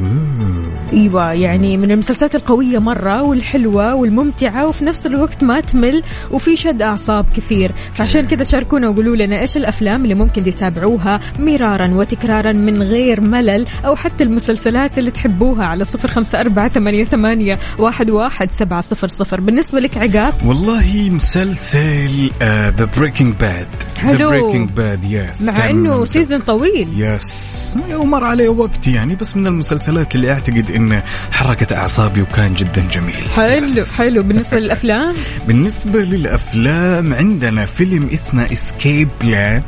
إيوه 0.93 1.33
يعني 1.33 1.77
من 1.77 1.91
المسلسلات 1.91 2.35
القوية 2.35 2.79
مرة 2.79 3.21
والحلوة 3.21 3.95
والممتعة 3.95 4.67
وفي 4.67 4.85
نفس 4.85 5.05
الوقت 5.05 5.43
ما 5.43 5.59
تمل 5.59 6.03
وفي 6.31 6.55
شد 6.55 6.81
أعصاب 6.81 7.25
كثير. 7.35 7.71
فعشان 7.93 8.27
كذا 8.27 8.43
شاركونا 8.43 8.89
وقولوا 8.89 9.15
لنا 9.15 9.41
إيش 9.41 9.57
الأفلام 9.57 10.03
اللي 10.03 10.15
ممكن 10.15 10.43
تتابعوها 10.43 11.19
مرارا 11.39 11.87
وتكرارا 11.87 12.51
من 12.51 12.83
غير 12.83 13.21
ملل 13.21 13.67
أو 13.85 13.95
حتى 13.95 14.23
المسلسلات 14.23 14.97
اللي 14.97 15.10
تحبوها 15.11 15.65
على 15.65 15.83
صفر 15.83 16.07
خمسة 16.11 16.39
أربعة 16.39 16.69
ثمانية, 16.69 17.03
ثمانية 17.03 17.59
واحد, 17.77 18.09
واحد 18.09 18.51
سبعة 18.51 18.81
صفر 18.81 19.07
صفر. 19.07 19.41
بالنسبة 19.41 19.79
لك 19.79 19.97
عقاب؟ 19.97 20.33
والله 20.45 21.09
مسلسل 21.09 22.29
the 22.77 22.87
Breaking 22.97 23.35
Bad 23.39 23.67
حلو. 23.97 24.13
the 24.17 24.27
Breaking 24.41 24.69
Bad 24.69 25.03
yes 25.03 25.41
مع 25.41 25.69
إنه 25.69 26.05
season 26.05 26.39
طويل. 26.39 26.87
yes 26.97 27.75
ومر 27.93 28.23
عليه 28.23 28.49
وقت 28.49 28.87
يعني 28.87 29.15
بس 29.15 29.37
من 29.37 29.47
المسلسلات 29.47 30.15
اللي 30.15 30.31
أعتقد 30.31 30.71
انه 30.75 31.03
حركت 31.31 31.73
أعصابي 31.73 32.21
وكان 32.21 32.53
جدا 32.53 32.83
جميل. 32.91 33.29
حلو 33.35 33.63
yes. 33.63 34.01
حلو. 34.01 34.23
بالنسبة 34.23 34.57
للأفلام؟ 34.59 35.13
بالنسبة 35.47 35.99
للأفلام 36.03 37.13
عندنا 37.13 37.65
فيلم 37.65 38.09
اسمه 38.13 38.51
Escape 38.53 39.07
Plan 39.21 39.61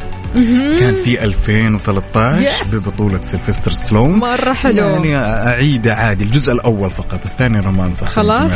كان 0.79 0.95
في 0.95 1.23
2013 1.23 2.43
Yes. 2.45 2.75
ببطولة 2.75 3.19
سيلفستر 3.21 3.73
ستالون 3.73 4.19
مرة 4.19 4.53
حلو. 4.53 4.83
يعني 4.83 5.15
أعيده 5.33 5.93
عادي 5.95 6.23
الجزء 6.23 6.53
الأول 6.53 6.91
فقط 6.91 7.25
الثاني 7.25 7.59
romance 7.59 8.03
خلاص. 8.03 8.51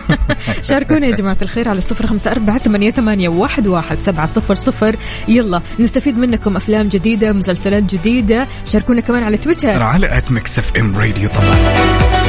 شاركونا 0.68 1.06
يا 1.06 1.14
جماعة 1.14 1.36
الخير 1.42 1.68
على 1.68 1.80
صفر 1.80 2.06
خمسة 2.06 2.30
أربعة 2.30 2.58
ثمانية, 2.58 2.90
ثمانية 2.90 3.28
واحد, 3.28 3.66
واحد 3.66 3.96
سبعة 3.96 4.26
صفر 4.26 4.54
صفر. 4.54 4.96
يلا 5.28 5.62
نستفيد 5.80 6.18
منكم 6.18 6.56
أفلام 6.56 6.88
جديدة 6.88 7.32
مسلسلات 7.32 7.82
جديدة. 7.82 8.46
شاركونا 8.66 9.00
كمان 9.00 9.22
على 9.22 9.36
تويتر. 9.36 9.82
على 9.82 10.18
at 10.18 10.32
Mix 10.32 10.58
FM 10.58 10.96
Radio 10.96 11.28
طبعا. 11.28 12.23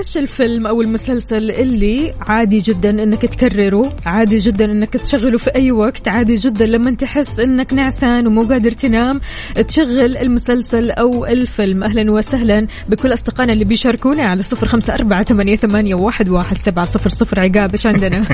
إيش 0.00 0.18
الفيلم 0.18 0.66
أو 0.66 0.80
المسلسل 0.80 1.50
اللي 1.50 2.12
عادي 2.20 2.58
جدا 2.58 2.90
إنك 2.90 3.22
تكرره؟ 3.22 3.92
عادي 4.06 4.38
جدا 4.38 4.64
إنك 4.64 4.92
تشغله 4.92 5.38
في 5.38 5.54
أي 5.54 5.72
وقت؟ 5.72 6.08
عادي 6.08 6.34
جدا 6.34 6.66
لما 6.66 6.94
تحس 6.94 7.40
إنك 7.40 7.72
نعسان 7.72 8.26
ومو 8.26 8.42
قادر 8.42 8.70
تنام 8.70 9.20
تشغل 9.68 10.16
المسلسل 10.16 10.90
أو 10.90 11.26
الفيلم. 11.26 11.84
أهلا 11.84 12.12
وسهلا 12.12 12.66
بكل 12.88 13.12
أصدقائنا 13.12 13.52
اللي 13.52 13.64
بيشاركونا 13.64 14.26
على 14.26 14.42
صفر 14.42 14.66
خمسة 14.66 14.94
أربعة 14.94 15.22
ثمانيه, 15.22 15.56
ثمانية 15.56 15.94
واحد, 15.94 16.30
واحد 16.30 16.58
سبعة 16.58 16.84
صفر 16.84 17.08
صفر. 17.08 17.40
عقاب 17.40 17.72
إيش 17.72 17.86
عندنا؟ 17.86 18.26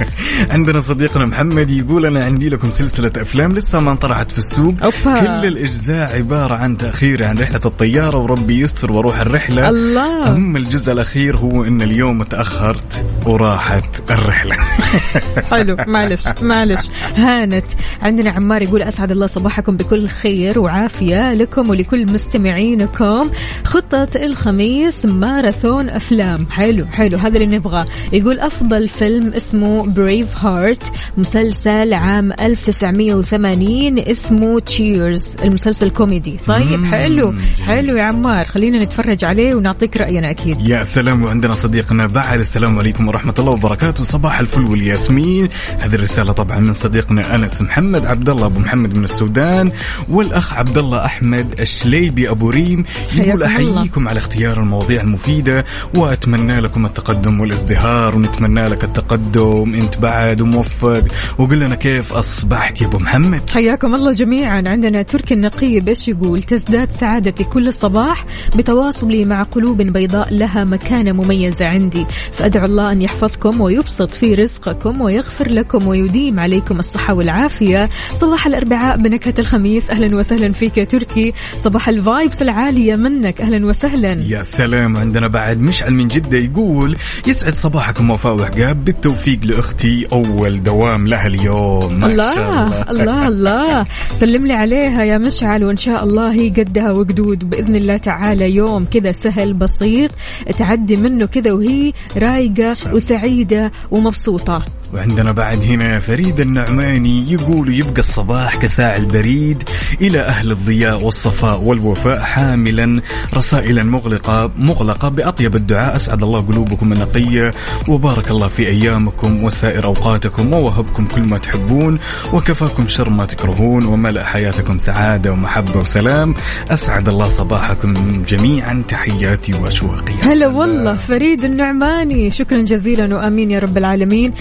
عندنا 0.54 0.80
صديقنا 0.80 1.26
محمد 1.26 1.70
يقول 1.70 2.06
أنا 2.06 2.24
عندي 2.24 2.48
لكم 2.48 2.72
سلسلة 2.72 3.12
أفلام 3.16 3.52
لسه 3.52 3.80
ما 3.80 3.92
انطرحت 3.92 4.32
في 4.32 4.38
السوق. 4.38 4.74
أوبا. 4.82 5.20
كل 5.20 5.46
الإجزاء 5.46 6.16
عبارة 6.16 6.54
عن 6.54 6.76
تأخير 6.76 7.24
عن 7.24 7.38
رحلة 7.38 7.60
الطيارة 7.64 8.18
وربي 8.18 8.60
يستر 8.60 8.92
وأروح 8.92 9.20
الرحلة. 9.20 9.68
الله. 9.68 10.28
اما 10.28 10.58
الجزء 10.58 10.92
الأخير 10.92 11.13
هو 11.16 11.64
إن 11.64 11.82
اليوم 11.82 12.22
تأخرت 12.22 13.06
وراحت 13.26 14.10
الرحلة. 14.10 14.56
حلو 15.50 15.76
معلش 15.86 16.24
معلش. 16.42 16.90
هانت 17.16 17.66
عندنا 18.02 18.30
عمار 18.30 18.62
يقول 18.62 18.82
أسعد 18.82 19.10
الله 19.10 19.26
صباحكم 19.26 19.76
بكل 19.76 20.08
خير 20.08 20.58
وعافية 20.58 21.32
لكم 21.32 21.70
ولكل 21.70 22.12
مستمعينكم. 22.12 23.30
خطة 23.64 24.08
الخميس 24.16 25.04
ماراثون 25.04 25.88
أفلام. 25.88 26.46
حلو 26.50 26.86
حلو. 26.86 27.18
هذا 27.18 27.38
اللي 27.38 27.56
نبغاه. 27.56 27.86
يقول 28.12 28.38
أفضل 28.40 28.88
فيلم 28.88 29.34
اسمه 29.34 29.86
Braveheart 29.86 30.92
مسلسل 31.16 31.94
عام 31.94 32.32
1980 32.32 33.98
اسمه 33.98 34.60
Cheers 34.60 35.36
المسلسل 35.44 35.90
كوميدي. 35.90 36.36
طيب 36.46 36.84
حلو. 36.84 37.34
حلو 37.66 37.96
يا 37.96 38.02
عمار. 38.02 38.44
خلينا 38.44 38.84
نتفرج 38.84 39.24
عليه 39.24 39.54
ونعطيك 39.54 39.96
رأينا 39.96 40.30
أكيد. 40.30 40.68
يا 40.68 40.82
سلام. 40.82 41.03
وعندنا 41.12 41.54
صديقنا 41.54 42.06
بعد. 42.06 42.38
السلام 42.38 42.78
عليكم 42.78 43.08
ورحمة 43.08 43.34
الله 43.38 43.52
وبركاته. 43.52 44.04
صباح 44.04 44.40
الفل 44.40 44.64
والياسمين. 44.64 45.48
هذه 45.78 45.94
الرسالة 45.94 46.32
طبعا 46.32 46.58
من 46.58 46.72
صديقنا 46.72 47.34
أنس 47.34 47.62
محمد 47.62 48.06
عبد 48.06 48.30
الله 48.30 48.46
أبو 48.46 48.60
محمد 48.60 48.96
من 48.96 49.04
السودان 49.04 49.72
والأخ 50.08 50.52
عبد 50.52 50.78
الله 50.78 51.04
أحمد 51.04 51.60
الشليبي 51.60 52.30
أبو 52.30 52.48
ريم. 52.48 52.84
يقول. 53.14 53.42
أحييكم 53.42 54.08
على 54.08 54.18
اختيار 54.18 54.60
المواضيع 54.60 55.00
المفيدة 55.00 55.64
وأتمنى 55.94 56.60
لكم 56.60 56.86
التقدم 56.86 57.40
والازدهار 57.40 58.16
ونتمنى 58.16 58.64
لك 58.64 58.84
التقدم. 58.84 59.74
أنت 59.74 59.98
بعد 59.98 60.40
وموفق. 60.40 61.04
وقل 61.38 61.58
لنا 61.58 61.74
كيف 61.74 62.12
أصبحت 62.12 62.80
يا 62.80 62.86
أبو 62.86 62.98
محمد؟ 62.98 63.50
حياكم 63.50 63.94
الله 63.94 64.12
جميعا. 64.12 64.62
عندنا 64.66 65.02
تركي 65.02 65.34
النقيب 65.34 65.88
إيش 65.88 66.08
يقول؟ 66.08 66.42
تزداد 66.42 66.90
سعادتي 66.90 67.44
كل 67.44 67.72
صباح 67.72 68.24
بتواصلي 68.56 69.24
مع 69.24 69.42
قلوب 69.42 69.82
بيضاء 69.82 70.34
لها 70.34 70.64
مكانة 70.94 71.12
مميزة 71.12 71.66
عندي. 71.66 72.06
فأدعو 72.32 72.64
الله 72.64 72.92
أن 72.92 73.02
يحفظكم 73.02 73.60
ويبسط 73.60 74.10
في 74.10 74.34
رزقكم 74.34 75.00
ويغفر 75.00 75.48
لكم 75.48 75.86
ويديم 75.86 76.40
عليكم 76.40 76.78
الصحة 76.78 77.14
والعافية. 77.14 77.88
صباح 78.12 78.46
الأربعاء 78.46 78.96
بنكهة 78.96 79.34
الخميس. 79.38 79.90
أهلا 79.90 80.16
وسهلا 80.16 80.52
فيك 80.52 80.78
يا 80.78 80.84
تركي. 80.84 81.32
صباح 81.56 81.88
ال 81.88 81.97
vibes 81.97 82.42
العالية 82.42 82.96
منك. 82.96 83.40
أهلا 83.40 83.66
وسهلا. 83.66 84.12
يا 84.12 84.42
سلام. 84.42 84.96
عندنا 84.96 85.26
بعد 85.26 85.60
مشعل 85.60 85.94
من 85.94 86.08
جدة 86.08 86.38
يقول 86.38 86.96
يسعد 87.26 87.54
صباحكم 87.54 88.10
وفاء 88.10 88.36
وعقاب 88.36 88.84
بالتوفيق 88.84 89.38
لأختي 89.44 90.06
أول 90.12 90.62
دوام 90.62 91.06
لها 91.06 91.26
اليوم. 91.26 92.00
ما 92.00 92.16
شاء 92.16 92.50
الله. 92.50 92.90
الله 92.90 93.28
الله. 93.28 93.84
سلم 94.10 94.46
لي 94.46 94.54
عليها 94.54 95.02
يا 95.04 95.18
مشعل 95.18 95.64
وإن 95.64 95.76
شاء 95.76 96.04
الله 96.04 96.32
هي 96.32 96.48
قدها 96.48 96.92
وقدود. 96.92 97.50
بإذن 97.50 97.76
الله 97.76 97.96
تعالى 97.96 98.54
يوم 98.54 98.84
كذا 98.84 99.12
سهل 99.12 99.54
بسيط. 99.54 100.10
تعدي 100.58 100.83
منه 100.92 101.26
كذا 101.26 101.52
وهي 101.52 101.92
رايقة 102.16 102.76
وسعيدة 102.92 103.72
ومبسوطة. 103.90 104.64
وعندنا 104.94 105.32
بعد 105.32 105.62
هنا 105.62 106.00
فريد 106.00 106.40
النعماني 106.40 107.32
يقول 107.32 107.74
يبقى 107.74 107.98
الصباح 107.98 108.56
كساع 108.56 108.96
البريد 108.96 109.62
إلى 110.00 110.20
أهل 110.20 110.50
الضياء 110.50 111.04
والصفاء 111.04 111.60
والوفاء 111.60 112.20
حاملا 112.20 113.00
رسائلا 113.34 113.82
مغلقة 113.82 114.50
مغلقة 114.58 115.08
بأطيب 115.08 115.54
الدعاء. 115.56 115.96
أسعد 115.96 116.22
الله 116.22 116.40
قلوبكم 116.40 116.92
النقية 116.92 117.50
وبارك 117.88 118.30
الله 118.30 118.48
في 118.48 118.68
أيامكم 118.68 119.44
وسائر 119.44 119.84
أوقاتكم 119.84 120.52
ووهبكم 120.52 121.06
كل 121.06 121.20
ما 121.20 121.38
تحبون 121.38 121.98
وكفاكم 122.32 122.86
شر 122.86 123.10
ما 123.10 123.24
تكرهون 123.24 123.86
وملأ 123.86 124.24
حياتكم 124.24 124.78
سعادة 124.78 125.32
ومحبة 125.32 125.80
وسلام. 125.80 126.34
أسعد 126.70 127.08
الله 127.08 127.28
صباحكم 127.28 128.22
جميعا. 128.28 128.84
تحياتي 128.88 129.54
وأشواقي. 129.54 130.14
هلا. 130.22 130.46
والله 130.46 130.96
فريد 130.96 131.44
النعماني. 131.44 132.30
شكرا 132.30 132.62
جزيلا 132.62 133.16
وأمين 133.16 133.50
يا 133.50 133.58
رب 133.58 133.78
العالمين. 133.78 134.32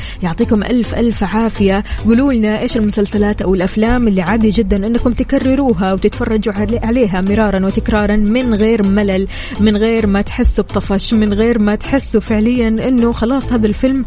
يعطيكم 0.44 0.64
ألف 0.64 0.96
ألف 0.96 1.24
عافية. 1.24 1.84
قولوا 2.06 2.34
لنا 2.34 2.60
إيش 2.62 2.78
المسلسلات 2.78 3.42
أو 3.42 3.56
الأفلام 3.56 4.08
اللي 4.08 4.22
عادي 4.22 4.50
جدا 4.50 4.88
إنكم 4.88 5.12
تكرروها 5.14 5.94
وتتفرجوا 5.94 6.54
علي- 6.54 6.80
عليها 6.84 7.22
مرارا 7.22 7.66
وتكرارا 7.66 8.16
من 8.16 8.54
غير 8.54 8.88
ملل 8.88 9.28
من 9.60 9.78
غير 9.78 10.08
ما 10.08 10.22
تحسوا 10.22 10.64
بطفش 10.64 11.14
من 11.14 11.34
غير 11.34 11.60
ما 11.60 11.76
تحسوا 11.76 12.22
فعليا 12.22 12.68
إنه 12.68 13.12
خلاص 13.12 13.54
هذا 13.54 13.68
الفيلم 13.68 14.06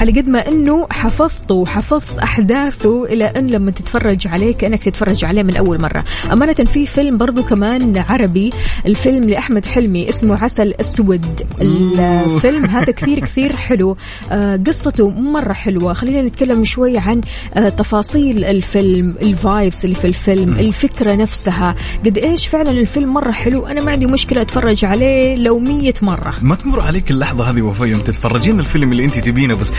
على 0.00 0.20
قد 0.20 0.28
ما 0.28 0.48
إنه 0.48 0.86
حفظته 0.90 1.54
وحفظت 1.54 2.18
أحداثه 2.18 3.04
إلى 3.04 3.24
أن 3.24 3.46
لما 3.46 3.70
تتفرج 3.70 4.26
عليه 4.26 4.54
كأنك 4.54 4.82
تتفرج 4.82 5.24
عليه 5.24 5.42
من 5.42 5.56
أول 5.56 5.80
مرة. 5.82 6.04
أمانة 6.32 6.52
في 6.54 6.86
فيلم 6.86 7.18
برضو 7.18 7.42
كمان 7.42 7.98
عربي 7.98 8.50
الفيلم 8.86 9.24
لأحمد 9.30 9.64
حلمي 9.66 10.08
اسمه 10.08 10.42
عسل 10.44 10.74
أسود. 10.80 11.26
الفيلم 11.60 12.64
هذا 12.64 12.92
كثير 12.92 13.18
كثير 13.20 13.56
حلو. 13.56 13.96
آه، 14.32 14.60
قصته 14.66 15.08
مرة 15.48 15.54
حلوة. 15.54 15.92
خلينا 15.92 16.22
نتكلم 16.22 16.64
شوي 16.64 16.98
عن 16.98 17.20
آه، 17.56 17.68
تفاصيل 17.68 18.44
الفيلم 18.44 19.16
الفايبس 19.22 19.84
اللي 19.84 19.94
في 19.94 20.06
الفيلم 20.06 20.52
الفكرة 20.52 21.14
نفسها. 21.14 21.74
قد 22.04 22.18
إيش 22.18 22.46
فعلا 22.46 22.70
الفيلم 22.70 23.14
مرة 23.14 23.32
حلو؟ 23.32 23.66
أنا 23.66 23.84
ما 23.84 23.92
عندي 23.92 24.06
مشكلة 24.06 24.42
أتفرج 24.42 24.84
عليه 24.84 25.36
لو 25.36 25.58
مية 25.58 25.94
مرة. 26.02 26.34
ما 26.42 26.54
تمر 26.54 26.80
عليك 26.80 27.10
اللحظة 27.10 27.50
هذه 27.50 27.62
وفاء 27.62 27.88
يوم 27.88 28.00
تتفرجين 28.00 28.60
الفيلم 28.60 28.92
اللي 28.92 29.04
انت 29.04 29.18
تبينه 29.18 29.54
بس 29.54 29.70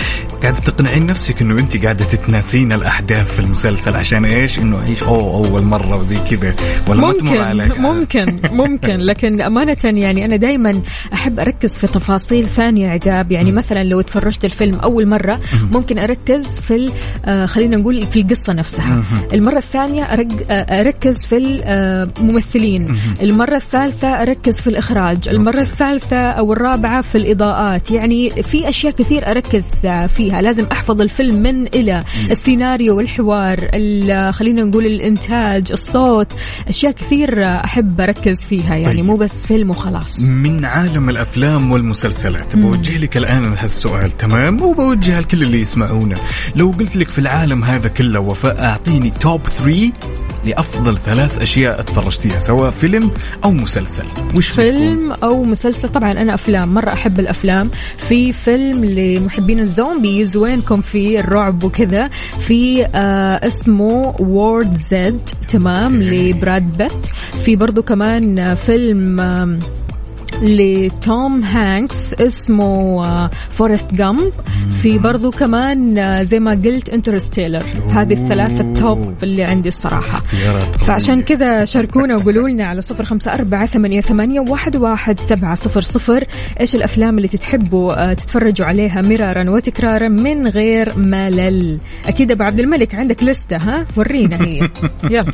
قاعدة 0.41 0.59
تقنعين 0.59 1.05
نفسك 1.05 1.41
إنه 1.41 1.59
انت 1.59 1.83
قاعدة 1.83 2.05
تتناسين 2.05 2.71
الأحداث 2.71 3.31
في 3.31 3.39
المسلسل 3.39 3.95
عشان 3.95 4.25
إيش؟ 4.25 4.59
إنه 4.59 4.77
أعيش 4.77 5.03
أوه 5.03 5.47
أول 5.47 5.63
مرة 5.63 5.97
وزي 5.97 6.17
كذا. 6.17 6.55
ولا 6.87 7.01
ما 7.01 7.13
تمر 7.13 7.37
عليك. 7.37 7.79
ممكن 7.79 8.25
ممكن. 8.25 8.57
ممكن 8.57 8.97
لكن 8.97 9.41
أمانة 9.41 9.77
يعني 9.83 10.25
أنا 10.25 10.35
دائما 10.35 10.81
أحب 11.13 11.39
أركز 11.39 11.77
في 11.77 11.87
تفاصيل 11.87 12.47
ثانية 12.47 12.89
عقاب. 12.89 13.31
يعني 13.31 13.51
مثلا 13.51 13.83
لو 13.83 14.01
تفرجت 14.01 14.45
الفيلم 14.45 14.75
أول 14.75 15.07
مرة 15.07 15.39
ممكن 15.75 15.99
أركز 15.99 16.45
في 16.59 16.75
ال- 16.75 16.91
آه، 17.25 17.45
خلينا 17.45 17.77
نقول 17.77 18.05
في 18.07 18.21
القصة 18.21 18.53
نفسها. 18.53 19.03
المرة 19.33 19.57
الثانية 19.57 20.03
أرج- 20.05 20.51
آه، 20.51 20.79
أركز 20.81 21.25
في 21.25 21.37
الممثلين 21.37 22.99
المرة 23.23 23.55
الثالثة 23.55 24.07
أركز 24.07 24.59
في 24.59 24.67
الإخراج. 24.67 25.29
المرة 25.29 25.61
الثالثة 25.61 26.17
أو 26.17 26.53
الرابعة 26.53 27.01
في 27.01 27.17
الإضاءات. 27.17 27.91
يعني 27.91 28.29
في 28.29 28.69
أشياء 28.69 28.93
كثير 28.93 29.31
أركز 29.31 29.65
آه، 29.85 30.07
فيها. 30.07 30.41
لازم 30.41 30.65
أحفظ 30.71 31.01
الفيلم 31.01 31.35
من 31.35 31.67
إلى 31.67 32.03
السيناريو 32.31 32.97
والحوار 32.97 33.69
ال- 33.73 34.33
خلينا 34.33 34.63
نقول 34.63 34.85
الإنتاج 34.85 35.71
الصوت. 35.71 36.27
أشياء 36.67 36.91
كثير 36.91 37.43
آه، 37.45 37.63
أحب 37.63 38.01
أركز 38.01 38.37
فيها. 38.49 38.75
يعني 38.75 38.95
طيب. 38.95 39.05
مو 39.05 39.15
بس 39.15 39.45
فيلم 39.45 39.69
وخلاص. 39.69 40.21
من 40.29 40.65
عالم 40.65 41.09
الأفلام 41.09 41.71
والمسلسلات 41.71 42.55
بوجه 42.55 42.97
لك 42.97 43.17
الآن 43.17 43.53
هالسؤال 43.53 44.11
تمام؟ 44.17 44.61
وبوجهها 44.61 45.21
لكل 45.21 45.43
اللي 45.49 45.61
يسمعونا. 45.61 46.15
لو 46.55 46.71
قلت 46.79 46.95
لك 46.95 47.09
في 47.09 47.19
العالم 47.19 47.63
هذا 47.63 47.87
كله 47.87 48.19
وفاء 48.19 48.63
أعطيني 48.63 49.09
توب 49.09 49.41
3 49.47 49.91
لأفضل 50.45 50.97
ثلاث 50.97 51.41
أشياء 51.41 51.81
تفرجتيها 51.81 52.39
سواء 52.39 52.71
فيلم 52.71 53.11
أو 53.43 53.51
مسلسل. 53.51 54.05
وش 54.35 54.51
بتكون؟ 54.51 54.69
فيلم 54.69 55.11
أو 55.11 55.43
مسلسل. 55.43 55.89
طبعا 55.89 56.11
أنا 56.11 56.33
أفلام 56.33 56.73
مرة 56.73 56.93
أحب 56.93 57.19
الأفلام. 57.19 57.69
في 57.97 58.33
فيلم 58.33 58.85
لمحبين 58.85 59.59
ال 59.59 59.69
zombies 59.69 60.37
وينكم 60.37 60.81
في 60.81 61.19
الرعب 61.19 61.63
وكذا. 61.63 62.09
في 62.39 62.85
آه 62.85 63.47
اسمه 63.47 64.15
World 64.19 64.73
War 64.91 65.14
Z 65.14 65.21
تمام 65.47 66.03
لبراد 66.03 66.77
بيت. 66.77 67.05
في 67.45 67.55
برضو 67.55 67.81
كمان 67.81 68.39
آه، 68.39 68.53
فيلم 68.53 69.19
آم، 69.19 69.59
لتوم 70.41 71.43
هانكس 71.43 72.13
اسمه 72.13 73.29
Forrest 73.49 73.93
Gump. 73.93 74.31
في 74.81 74.97
برضو 74.97 75.31
كمان 75.31 75.97
آه، 75.97 76.21
زي 76.21 76.39
ما 76.39 76.51
قلت 76.51 76.89
Interstellar. 76.89 77.63
هذه 77.91 78.13
الثلاثة 78.13 78.61
ال 78.61 78.74
top 78.74 79.13
اللي 79.23 79.43
عندي 79.43 79.67
الصراحة. 79.69 80.19
فعشان 80.87 81.21
كذا 81.21 81.65
شاركونا 81.65 82.15
وقولوا 82.15 82.49
لنا 82.49 82.65
على 82.65 82.81
صفر 82.81 83.05
خمسة 83.05 83.33
أربعة 83.33 83.65
ثمانية, 83.65 84.01
ثمانية 84.01 84.39
واحد, 84.39 84.75
واحد 84.75 85.19
سبعة 85.19 85.55
صفر 85.55 85.81
صفر 85.81 86.23
إيش 86.59 86.75
الأفلام 86.75 87.17
اللي 87.17 87.27
تتحبوا 87.27 88.09
آه، 88.09 88.13
تتفرجوا 88.13 88.67
عليها 88.67 89.01
مرارا 89.01 89.49
وتكرارا 89.49 90.07
من 90.07 90.47
غير 90.47 90.97
ملل. 90.97 91.79
أكيد 92.07 92.31
أبو 92.31 92.43
عبد 92.43 92.59
الملك 92.59 92.95
عندك 92.95 93.23
لستة 93.23 93.57
ها؟ 93.57 93.85
ورينا 93.97 94.41
هي. 94.41 94.69
يلا. 95.11 95.33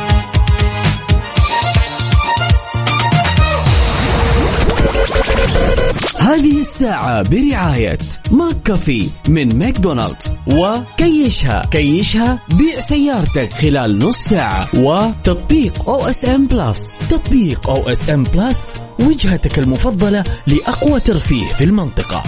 هذه 6.21 6.61
الساعة 6.61 7.21
برعاية 7.21 7.99
ماك 8.31 8.55
كافي 8.65 9.09
من 9.27 9.57
ماكدونالدز. 9.59 10.35
وكيشها 10.47 11.61
كيشها 11.71 12.39
بيع 12.49 12.79
سيارتك 12.79 13.53
خلال 13.53 13.97
نص 13.97 14.17
ساعة. 14.17 14.67
وتطبيق 14.73 15.89
OSN 15.89 16.47
Plus 16.47 17.01
تطبيق 17.09 17.69
OSN 17.69 18.23
Plus 18.23 18.75
وجهتك 18.99 19.59
المفضلة 19.59 20.23
لأقوى 20.47 20.99
ترفيه 20.99 21.47
في 21.47 21.63
المنطقة. 21.63 22.23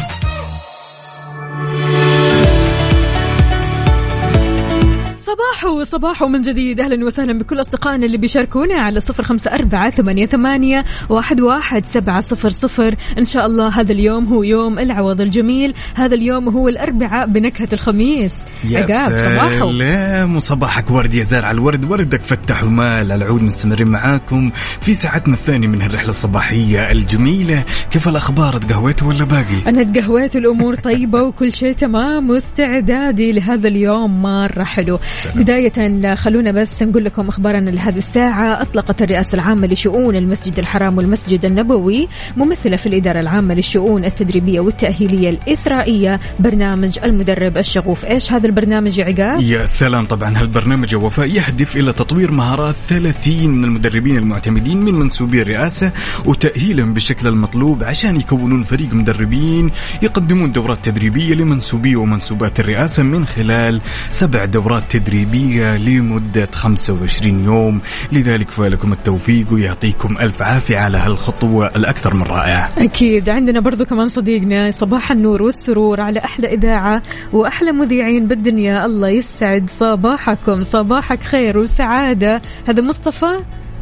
صباحو 5.34 5.84
صباحو 5.84 6.28
من 6.28 6.42
جديد. 6.42 6.80
أهلا 6.80 7.06
وسهلا 7.06 7.38
بكل 7.38 7.62
أصدقائنا 7.62 8.06
اللي 8.06 8.18
بيشاركونا 8.18 8.74
على 8.74 9.00
صفر 9.00 9.24
خمسة 9.24 9.52
أربعة 9.52 9.90
ثمانية, 9.90 10.26
ثمانية 10.26 10.86
واحد, 11.10 11.42
واحد 11.42 11.86
سبعة 11.86 12.20
صفر 12.20 12.50
صفر. 12.50 12.96
إن 13.18 13.26
شاء 13.26 13.46
الله 13.46 13.68
هذا 13.68 13.92
اليوم 13.92 14.26
هو 14.26 14.44
يوم 14.44 14.80
العوض 14.80 15.22
الجميل. 15.22 15.74
هذا 15.96 16.16
اليوم 16.16 16.50
هو 16.50 16.70
الأربعاء 16.70 17.28
بنكهة 17.28 17.68
الخميس. 17.74 18.34
عقاب 18.72 19.20
صباحو. 19.20 19.72
سلام. 19.72 20.36
وصباحك 20.36 20.92
ورد 20.92 21.14
يا 21.14 21.24
زارع 21.24 21.52
الورد. 21.52 21.86
وردك 21.92 22.22
فتح 22.24 22.64
ومال. 22.64 23.12
العود 23.12 23.42
مستمرين 23.44 23.88
معاكم 23.88 24.52
في 24.82 24.94
ساعتنا 24.94 25.34
الثانية 25.34 25.68
من 25.68 25.82
الرحلة 25.82 26.10
الصباحية 26.10 26.92
الجميلة. 26.92 27.64
كيف 27.92 28.08
الأخبار؟ 28.08 28.58
تقهويت 28.58 29.04
ولا 29.04 29.24
باقي؟ 29.24 29.68
أنا 29.68 29.84
تقهويت 29.84 30.36
الأمور 30.36 30.76
طيبة 30.76 31.22
وكل 31.24 31.54
شيء 31.54 31.74
تمام. 31.74 32.30
واستعدادي 32.30 33.32
لهذا 33.32 33.68
اليوم 33.68 34.22
مرة 34.22 34.64
حلو. 34.64 35.00
بداية 35.36 36.16
خلونا 36.16 36.52
بس 36.52 36.84
نقول 36.84 37.06
لكم 37.06 37.28
أخبارنا 37.28 37.70
لهذه 37.70 37.98
الساعة. 37.98 38.62
أطلقت 38.62 39.02
الرئاسة 39.02 39.36
العامة 39.36 39.68
لشؤون 39.68 40.16
المسجد 40.16 40.60
الحرام 40.60 40.98
والمسجد 40.98 41.46
النبوي 41.46 42.08
ممثلة 42.38 42.76
في 42.78 42.88
الإدارة 42.88 43.20
العامة 43.20 43.54
للشؤون 43.54 44.06
التدريبية 44.06 44.60
والتأهيلية 44.60 45.30
الإثرائية 45.30 46.20
برنامج 46.40 47.00
المدرب 47.04 47.58
الشغوف. 47.58 48.06
إيش 48.06 48.32
هذا 48.32 48.48
البرنامج 48.48 49.00
يا 49.00 49.06
عقاب؟ 49.06 49.42
يا 49.42 49.66
سلام. 49.66 50.06
طبعا 50.06 50.38
هالبرنامج 50.38 50.94
يا 50.94 50.98
وفاء 50.98 51.28
يهدف 51.28 51.78
إلى 51.78 51.94
تطوير 51.94 52.32
مهارات 52.32 52.76
30 52.76 53.52
من 53.52 53.64
المدربين 53.64 54.18
المعتمدين 54.18 54.82
من 54.82 54.94
منسوبي 54.94 55.42
الرئاسة 55.42 55.92
وتأهيلهم 56.26 56.94
بالشكل 56.94 57.28
المطلوب 57.28 57.84
عشان 57.84 58.16
يكونون 58.16 58.64
فريق 58.64 58.94
مدربين 58.94 59.72
يقدمون 60.02 60.52
دورات 60.52 60.86
تدريبية 60.86 61.34
لمنسوبي 61.34 61.96
ومنسوبات 61.96 62.60
الرئاسة 62.60 63.04
من 63.04 63.26
خلال 63.26 63.82
سبع 64.10 64.46
دورات 64.46 64.84
تدريبية. 64.90 65.13
لمدة 65.14 66.50
25 66.54 67.46
يوم. 67.46 67.82
لذلك 68.12 68.52
فلكم 68.52 68.92
التوفيق 68.92 69.54
ويعطيكم 69.54 70.18
ألف 70.18 70.42
عافية 70.42 70.78
على 70.78 70.98
هالخطوة 70.98 71.68
الأكثر 71.68 72.14
من 72.14 72.24
رائعة. 72.24 72.70
أكيد. 72.78 73.30
عندنا 73.30 73.60
برضو 73.60 73.86
كمان 73.86 74.10
صديقنا 74.10 74.72
صباح 74.72 75.12
النور 75.12 75.44
والسرور 75.44 76.02
على 76.02 76.20
أحلى 76.20 76.54
إذاعة 76.54 77.02
وأحلى 77.34 77.72
مذيعين 77.72 78.28
بالدنيا. 78.28 78.86
الله 78.86 79.10
يسعد 79.10 79.70
صباحكم. 79.70 80.64
صباحك 80.64 81.24
خير 81.24 81.58
وسعادة. 81.58 82.42
هذا 82.68 82.82
مصطفى؟ 82.82 83.38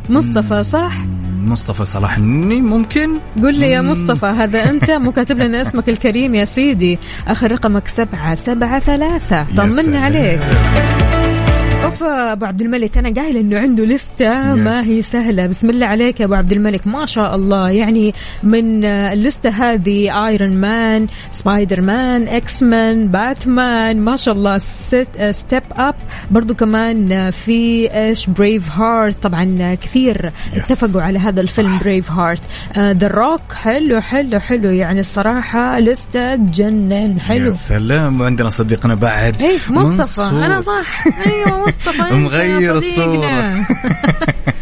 مصطفى 0.10 0.64
صح؟ 0.64 0.94
مصطفى 1.46 1.86
صلاح. 1.86 2.18
النني 2.18 2.62
ممكن؟ 2.62 3.20
قل 3.44 3.60
لي 3.60 3.70
يا 3.70 3.82
مصطفى 3.82 4.26
هذا 4.26 4.70
أنت؟ 4.70 4.92
مو 5.04 5.12
كاتب 5.12 5.38
لنا 5.38 5.62
اسمك 5.62 5.90
الكريم 5.90 6.36
يا 6.36 6.46
سيدي. 6.46 7.00
آخر 7.28 7.52
رقمك 7.52 7.88
سبعة 7.88 8.36
سبعة 8.36 8.80
ثلاثة. 8.80 9.44
طمنا. 9.56 10.00
عليك. 10.00 10.42
اوف 11.92 12.04
أبو 12.04 12.46
عبد 12.46 12.62
الملك 12.62 12.98
أنا 12.98 13.22
قايل 13.22 13.38
إنه 13.38 13.60
عنده 13.60 13.86
لستة. 13.86 14.56
ما. 14.56 14.84
هي 14.84 15.02
سهلة. 15.02 15.48
بسم 15.48 15.70
الله 15.70 15.86
عليك 15.88 16.20
يا 16.20 16.26
أبو 16.26 16.34
عبد 16.34 16.52
الملك. 16.52 16.88
ما 16.88 17.06
شاء 17.06 17.36
الله. 17.36 17.70
يعني 17.70 18.14
من 18.44 18.86
آه، 18.86 19.14
اللستة 19.14 19.50
هذه 19.50 20.28
Iron 20.28 20.58
Man 20.58 21.08
Spider-Man 21.32 22.28
X-Men 22.28 23.08
Batman 23.08 24.02
ما 24.02 24.16
شاء 24.16 24.36
الله 24.36 24.58
ست 24.58 25.08
Step 25.32 25.64
Up 25.72 25.96
برضو 26.32 26.54
كمان 26.54 27.12
آه، 27.12 27.30
في 27.30 27.90
إيش؟ 27.96 28.30
Braveheart 28.30 29.24
طبعا 29.24 29.58
آه، 29.62 29.76
كثير. 29.76 30.32
اتفقوا 30.54 31.02
على 31.02 31.20
هذا 31.20 31.42
الفيلم 31.42 31.78
Braveheart 31.78 32.42
ذا 32.78 33.08
روك 33.08 33.54
حلو 33.54 34.02
حلو 34.02 34.40
حلو. 34.40 34.70
يعني 34.70 35.00
الصراحة 35.00 35.80
لستة 35.80 36.36
تجنن 36.36 37.20
حلو. 37.20 37.46
يا 37.46 37.52
سلام. 37.52 38.22
وعندنا 38.22 38.50
صديقنا 38.50 38.96
بعد 38.96 39.42
إيه 39.44 39.58
مصطفى. 39.70 40.22
منصور. 40.22 40.46
أنا 40.46 40.62
صح. 40.62 41.08
أيوه 41.28 41.68
مصطفى. 41.68 41.81
أنت 41.88 42.12
مغير. 42.14 42.78
الصورة 42.78 43.56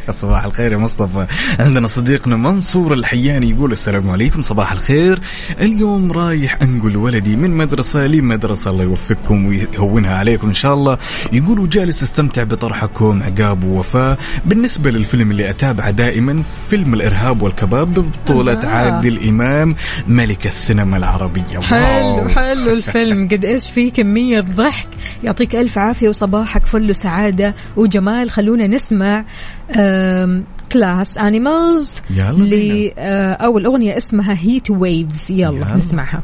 صباح 0.20 0.44
الخير 0.46 0.72
يا 0.72 0.78
مصطفى. 0.78 1.28
عندنا 1.60 1.88
صديقنا 1.88 2.36
منصور 2.36 2.94
الحياني 2.94 3.50
يقول 3.50 3.72
السلام 3.72 4.10
عليكم 4.10 4.42
صباح 4.42 4.72
الخير. 4.72 5.20
اليوم 5.62 6.12
رايح 6.12 6.62
أنقل 6.62 6.98
ولدي 6.98 7.36
من 7.36 7.58
مدرسة 7.58 8.08
لمدرسة 8.08 8.72
الله 8.72 8.84
يوفقكم 8.84 9.46
ويهونها 9.46 10.18
عليكم 10.18 10.48
إن 10.48 10.54
شاء 10.54 10.74
الله. 10.74 10.98
يقولوا 11.34 11.68
جالس 11.68 12.04
استمتع 12.04 12.44
بطرحكم 12.44 13.24
عقاب 13.24 13.64
ووفاء 13.64 14.18
بالنسبة 14.46 14.92
للفيلم 14.92 15.32
اللي 15.32 15.50
أتابعه 15.50 15.92
دائما 15.92 16.42
فيلم 16.42 16.94
الإرهاب 16.94 17.42
والكباب 17.42 17.94
ببطولة 17.94 18.60
آه. 18.64 18.68
عادل 18.68 19.28
إمام 19.28 19.76
ملك 20.08 20.48
السينما 20.48 20.98
العربية. 20.98 21.60
حلو 21.60 21.80
wow. 21.80 22.28
حلو 22.30 22.74
الفيلم. 22.74 23.28
قد 23.28 23.46
إيش 23.46 23.70
فيه 23.70 23.92
كمية 23.92 24.40
ضحك. 24.40 24.88
يعطيك 25.24 25.56
ألف 25.56 25.78
عافية 25.78 26.10
وصباحك 26.10 26.66
فل 26.66 26.90
وسعادة 26.90 27.09
وجمال. 27.78 28.32
خلونا 28.32 28.68
نسمع 28.68 29.26
Glass 30.72 31.18
Animals 31.18 32.00
يلا 32.10 32.50
بينا. 32.50 32.94
آه، 32.98 33.34
أو 33.34 33.58
الأغنية 33.58 33.98
اسمها 33.98 34.36
Heat 34.40 34.70
Waves 34.70 35.26
يلا, 35.30 35.58
يلا. 35.58 35.76
نسمعها. 35.76 36.22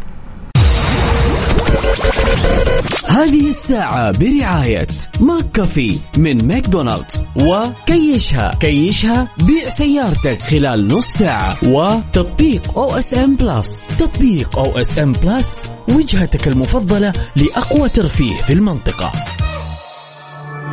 هذه 3.10 3.50
الساعة 3.50 4.12
برعاية 4.12 4.88
ماك 5.20 5.52
كافي 5.54 6.00
من 6.18 6.48
ماكدونالدز 6.48 7.24
وكيشها 7.36 8.52
كيشها 8.60 9.28
بيع 9.38 9.70
سيارتك 9.70 10.42
خلال 10.42 10.88
نص 10.88 11.08
ساعة 11.08 11.58
وتطبيق 11.64 12.78
OSN 12.78 13.36
Plus 13.36 13.92
تطبيق 14.00 14.60
OSN 14.60 15.14
Plus 15.14 15.72
وجهتك 15.90 16.48
المفضلة 16.48 17.14
لأقوى 17.36 17.90
ترفيه 17.90 18.38
في 18.38 18.54
المنطقة. 18.54 19.12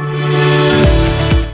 Bye. 0.02 0.51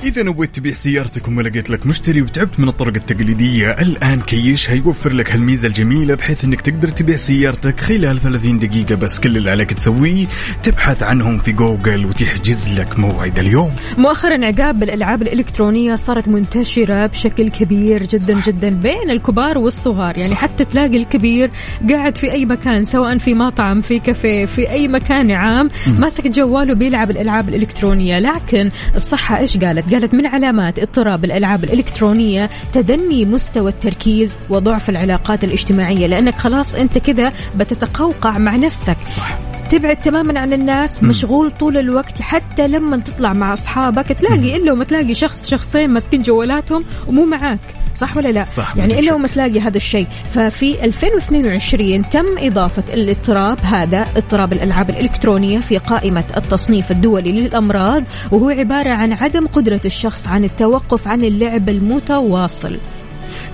إذا 0.08 0.22
نويت 0.22 0.54
تبيع 0.54 0.72
سيارتك 0.72 1.28
وما 1.28 1.42
لقيت 1.42 1.70
لك 1.70 1.86
مشتري 1.86 2.22
وتعبت 2.22 2.60
من 2.60 2.68
الطرق 2.68 2.94
التقليدية 2.94 3.70
الآن 3.70 4.20
كيش 4.20 4.70
هيوفر 4.70 5.12
لك 5.12 5.32
هالميزة 5.32 5.68
الجميلة 5.68 6.14
بحيث 6.14 6.44
إنك 6.44 6.60
تقدر 6.60 6.88
تبيع 6.88 7.16
سيارتك 7.16 7.80
خلال 7.80 8.20
30 8.20 8.58
دقيقة 8.58 8.94
بس. 8.94 9.20
كل 9.20 9.36
اللي 9.36 9.50
عليك 9.50 9.72
تسويه 9.72 10.26
تبحث 10.62 11.02
عنهم 11.02 11.38
في 11.38 11.52
جوجل 11.52 12.06
وتحجز 12.06 12.80
لك 12.80 12.98
موعد 12.98 13.38
اليوم. 13.38 13.70
مؤخرا 13.98 14.46
عقاب 14.46 14.82
الألعاب 14.82 15.22
الإلكترونية 15.22 15.94
صارت 15.94 16.28
منتشرة 16.28 17.06
بشكل 17.06 17.50
كبير 17.50 18.02
جدا 18.02 18.42
جدا 18.46 18.68
بين 18.68 19.10
الكبار 19.10 19.58
والصغار. 19.58 20.18
يعني 20.18 20.34
حتى 20.34 20.64
تلاقي 20.64 20.96
الكبير 20.96 21.50
قاعد 21.90 22.16
في 22.16 22.32
أي 22.32 22.44
مكان 22.44 22.84
سواء 22.84 23.18
في 23.18 23.34
مطعم 23.34 23.80
في 23.80 23.98
كافيه 23.98 24.46
في 24.46 24.70
أي 24.70 24.88
مكان 24.88 25.32
عام 25.32 25.68
ماسك 25.98 26.26
جواله 26.26 26.74
بيلعب 26.74 27.10
الألعاب 27.10 27.48
الإلكترونية. 27.48 28.18
لكن 28.18 28.70
الصحة 28.94 29.38
إيش 29.38 29.56
قالت؟ 29.56 29.97
قالت 29.98 30.14
من 30.14 30.26
علامات 30.26 30.78
اضطراب 30.78 31.24
الألعاب 31.24 31.64
الإلكترونية 31.64 32.50
تدني 32.72 33.24
مستوى 33.24 33.70
التركيز 33.70 34.36
وضعف 34.50 34.90
العلاقات 34.90 35.44
الاجتماعية 35.44 36.06
لأنك 36.06 36.34
خلاص 36.34 36.74
أنت 36.74 36.98
كذا 36.98 37.32
بتتقوقع 37.56 38.38
مع 38.38 38.56
نفسك. 38.56 38.96
صح. 39.16 39.38
تبعد 39.70 39.96
تماما 39.96 40.40
عن 40.40 40.52
الناس 40.52 41.02
مشغول 41.02 41.50
طول 41.50 41.78
الوقت 41.78 42.22
حتى 42.22 42.68
لما 42.68 42.96
تطلع 42.96 43.32
مع 43.32 43.52
أصحابك 43.52 44.06
تلاقي 44.06 44.56
الا 44.56 44.72
وما 44.72 44.84
تلاقي 44.84 45.14
شخص 45.14 45.50
شخصين 45.50 45.90
ماسكين 45.90 46.22
جوالاتهم 46.22 46.84
ومو 47.08 47.24
معاك. 47.24 47.77
صح 47.98 48.16
ولا 48.16 48.28
لا؟ 48.28 48.42
صح، 48.42 48.76
يعني 48.76 48.98
إلا. 48.98 49.14
وما 49.14 49.28
تلاقي 49.28 49.60
هذا 49.60 49.76
الشيء. 49.76 50.06
ففي 50.34 50.84
2022 50.84 52.08
تم 52.08 52.26
إضافة 52.38 52.84
الاضطراب 52.94 53.58
هذا 53.62 54.06
اضطراب 54.16 54.52
الألعاب 54.52 54.90
الإلكترونية 54.90 55.58
في 55.58 55.78
قائمة 55.78 56.24
التصنيف 56.36 56.90
الدولي 56.90 57.32
للأمراض 57.32 58.02
وهو 58.32 58.48
عبارة 58.48 58.90
عن 58.90 59.12
عدم 59.12 59.46
قدرة 59.46 59.80
الشخص 59.84 60.26
عن 60.26 60.44
التوقف 60.44 61.08
عن 61.08 61.24
اللعب 61.24 61.68
المتواصل. 61.68 62.78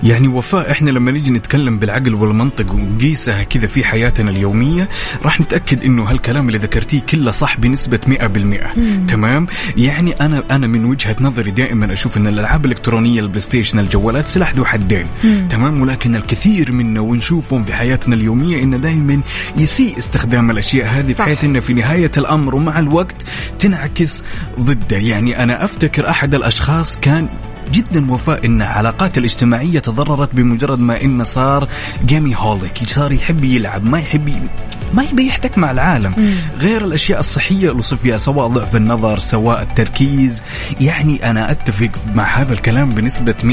يعني 0.03 0.27
وفاء 0.27 0.71
إحنا 0.71 0.89
لما 0.89 1.11
نيجي 1.11 1.31
نتكلم 1.31 1.79
بالعقل 1.79 2.13
والمنطق 2.13 2.73
ونقيسها 2.73 3.43
كذا 3.43 3.67
في 3.67 3.83
حياتنا 3.83 4.31
اليومية 4.31 4.89
راح 5.23 5.41
نتأكد 5.41 5.83
إنه 5.83 6.03
هالكلام 6.03 6.47
اللي 6.47 6.57
ذكرتيه 6.57 6.99
كله 6.99 7.31
صح 7.31 7.57
بنسبة 7.57 7.99
100% 8.07 9.05
تمام؟ 9.07 9.47
يعني 9.77 10.11
أنا 10.11 10.43
أنا 10.51 10.67
من 10.67 10.85
وجهة 10.85 11.15
نظري 11.21 11.51
دائما 11.51 11.93
أشوف 11.93 12.17
إن 12.17 12.27
الألعاب 12.27 12.65
الإلكترونية 12.65 13.19
البلاي 13.19 13.41
ستيشن 13.41 13.79
الجوالات 13.79 14.27
سلاح 14.27 14.55
ذو 14.55 14.65
حدين. 14.65 15.05
تمام؟ 15.49 15.81
ولكن 15.81 16.15
الكثير 16.15 16.71
منا 16.71 16.99
ونشوفهم 16.99 17.63
في 17.63 17.73
حياتنا 17.73 18.15
اليومية 18.15 18.63
إنه 18.63 18.77
دائما 18.77 19.21
يسيء 19.57 19.97
استخدام 19.97 20.51
الأشياء 20.51 20.87
هذه 20.87 21.13
صح. 21.13 21.25
بحيث 21.25 21.43
إنه 21.43 21.59
في 21.59 21.73
نهاية 21.73 22.11
الأمر 22.17 22.55
ومع 22.55 22.79
الوقت 22.79 23.15
تنعكس 23.59 24.23
ضده. 24.59 24.97
يعني 24.97 25.43
أنا 25.43 25.65
أفتكر 25.65 26.09
أحد 26.09 26.35
الأشخاص 26.35 26.99
كان 26.99 27.27
جدا 27.71 28.11
وفاء 28.11 28.45
إن 28.45 28.61
علاقاته 28.61 29.19
الاجتماعية 29.19 29.79
تضررت 29.79 30.35
بمجرد 30.35 30.79
ما 30.79 31.01
انه 31.01 31.23
صار 31.23 31.67
جيمي 32.05 32.35
هوليك. 32.35 32.83
صار 32.85 33.11
يحب 33.11 33.43
يلعب 33.43 33.89
ما 33.89 33.99
يحب 33.99 34.27
ي... 34.27 34.33
ما 34.93 35.03
يبي 35.03 35.27
يحتك 35.27 35.57
مع 35.57 35.71
العالم. 35.71 36.35
غير 36.59 36.85
الأشياء 36.85 37.19
الصحية 37.19 37.69
اللي 37.69 37.79
وصف 37.79 38.01
فيها 38.01 38.17
سواء 38.17 38.47
ضعف 38.47 38.75
النظر 38.75 39.19
سواء 39.19 39.61
التركيز. 39.61 40.41
يعني 40.81 41.29
أنا 41.29 41.51
أتفق 41.51 41.89
مع 42.15 42.41
هذا 42.41 42.53
الكلام 42.53 42.89
بنسبة 42.89 43.35
100% 43.43 43.45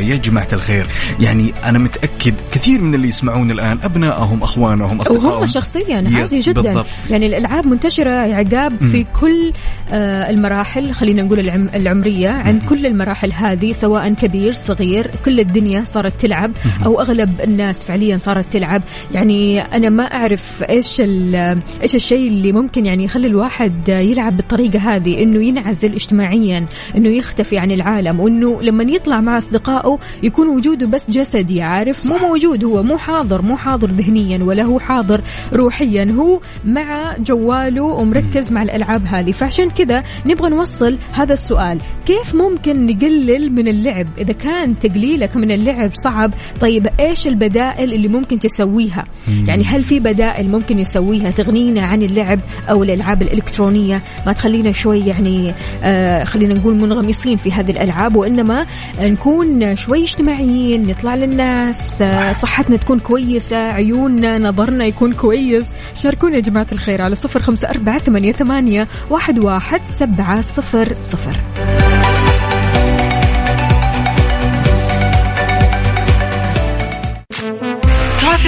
يا 0.00 0.16
جماعة 0.16 0.48
الخير. 0.52 0.86
يعني 1.20 1.52
أنا 1.64 1.78
متأكد 1.78 2.34
كثير 2.52 2.80
من 2.80 2.94
اللي 2.94 3.08
يسمعون 3.08 3.50
الآن 3.50 3.78
أبنائهم 3.84 4.42
أخوانهم 4.42 5.00
أصدقائهم. 5.00 5.26
وهم 5.26 5.46
شخصيا 5.46 6.04
عادي 6.14 6.40
جدا. 6.40 6.62
بالضبط. 6.62 6.86
يعني 7.10 7.26
الألعاب 7.26 7.66
منتشرة 7.66 8.10
عقاب 8.10 8.80
في 8.80 9.06
كل 9.20 9.52
آه، 9.90 10.30
المراحل 10.30 10.92
خلينا 10.92 11.22
نقول 11.22 11.40
العم 11.40 11.68
العمرية 11.74 12.28
عند 12.30 12.62
كل 12.68 12.86
المراحل 12.86 13.32
هذه. 13.32 13.57
سواء 13.64 14.14
كبير 14.14 14.52
صغير 14.52 15.10
كل 15.24 15.40
الدنيا 15.40 15.84
صارت 15.84 16.20
تلعب 16.20 16.52
أو 16.86 17.00
أغلب 17.00 17.40
الناس 17.44 17.84
فعليا 17.84 18.16
صارت 18.16 18.52
تلعب. 18.52 18.82
يعني 19.14 19.60
أنا 19.60 19.88
ما 19.88 20.04
أعرف 20.04 20.62
إيش 20.62 21.00
إيش 21.00 21.94
الشيء 21.94 22.28
اللي 22.28 22.52
ممكن 22.52 22.86
يعني 22.86 23.04
يخلي 23.04 23.26
الواحد 23.26 23.88
يلعب 23.88 24.36
بالطريقة 24.36 24.78
هذه 24.78 25.22
إنه 25.22 25.44
ينعزل 25.44 25.92
اجتماعيا 25.92 26.66
إنه 26.96 27.08
يختفي 27.08 27.58
عن 27.58 27.70
العالم 27.70 28.20
وإنه 28.20 28.62
لما 28.62 28.84
يطلع 28.84 29.20
مع 29.20 29.38
أصدقائه 29.38 29.98
يكون 30.22 30.48
وجوده 30.48 30.86
بس 30.86 31.10
جسدي 31.10 31.62
عارف؟ 31.62 32.06
مو 32.06 32.16
موجود 32.16 32.64
هو 32.64 32.82
مو 32.82 32.98
حاضر 32.98 33.42
مو 33.42 33.56
حاضر 33.56 33.90
ذهنيا 33.90 34.44
ولا 34.44 34.62
هو 34.62 34.78
حاضر 34.78 35.20
روحيا 35.52 36.12
هو 36.12 36.40
مع 36.64 37.16
جواله 37.18 37.82
ومركز 37.82 38.52
مع 38.52 38.62
الألعاب 38.62 39.06
هذه. 39.06 39.32
فعشان 39.32 39.70
كذا 39.70 40.04
نبغى 40.26 40.50
نوصل 40.50 40.98
هذا 41.12 41.32
السؤال 41.32 41.80
كيف 42.06 42.34
ممكن 42.34 42.86
نقلل 42.86 43.47
من 43.52 43.68
اللعب. 43.68 44.06
إذا 44.18 44.32
كان 44.32 44.78
تقليلك 44.78 45.36
من 45.36 45.50
اللعب 45.50 45.90
صعب 45.94 46.34
طيب 46.60 46.88
إيش 47.00 47.26
البدائل 47.26 47.92
اللي 47.92 48.08
ممكن 48.08 48.38
تسويها؟ 48.38 49.04
يعني 49.46 49.64
هل 49.64 49.84
في 49.84 50.00
بدائل 50.00 50.48
ممكن 50.50 50.78
يسويها 50.78 51.30
تغنينا 51.30 51.82
عن 51.82 52.02
اللعب 52.02 52.40
أو 52.70 52.82
الألعاب 52.82 53.22
الإلكترونية؟ 53.22 54.02
ما 54.26 54.32
تخلينا 54.32 54.72
شوي 54.72 55.00
يعني 55.00 55.54
آه 55.82 56.24
خلينا 56.24 56.54
نقول 56.54 56.74
منغمسين 56.74 57.36
في 57.36 57.52
هذه 57.52 57.70
الألعاب 57.70 58.16
وإنما 58.16 58.66
نكون 59.00 59.76
شوي 59.76 60.02
اجتماعيين 60.02 60.88
نطلع 60.88 61.14
للناس 61.14 62.02
آه 62.02 62.32
صحتنا 62.32 62.76
تكون 62.76 62.98
كويسة 62.98 63.56
عيوننا 63.56 64.38
نظرنا 64.38 64.84
يكون 64.84 65.12
كويس. 65.12 65.66
شاركونا 65.94 66.34
يا 66.34 66.40
جماعة 66.40 66.66
الخير 66.72 67.02
على 67.02 67.14
صفر 67.14 67.42
خمسة 67.42 67.68
أربعة 67.68 67.98
ثمانية 67.98 68.32
ثمانية 68.32 68.88
واحد 69.10 69.38
واحد 69.38 69.80
سبعة 69.98 70.40
صفر 70.40 70.96
صفر. 71.02 71.36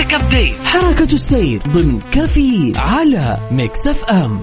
Traffic 0.00 0.14
update 0.14 0.58
حركة 0.58 1.14
السير 1.14 1.62
ضمن 1.68 2.00
كافيين 2.00 2.72
على 2.76 3.48
Mix 3.50 3.86
FM. 3.86 4.42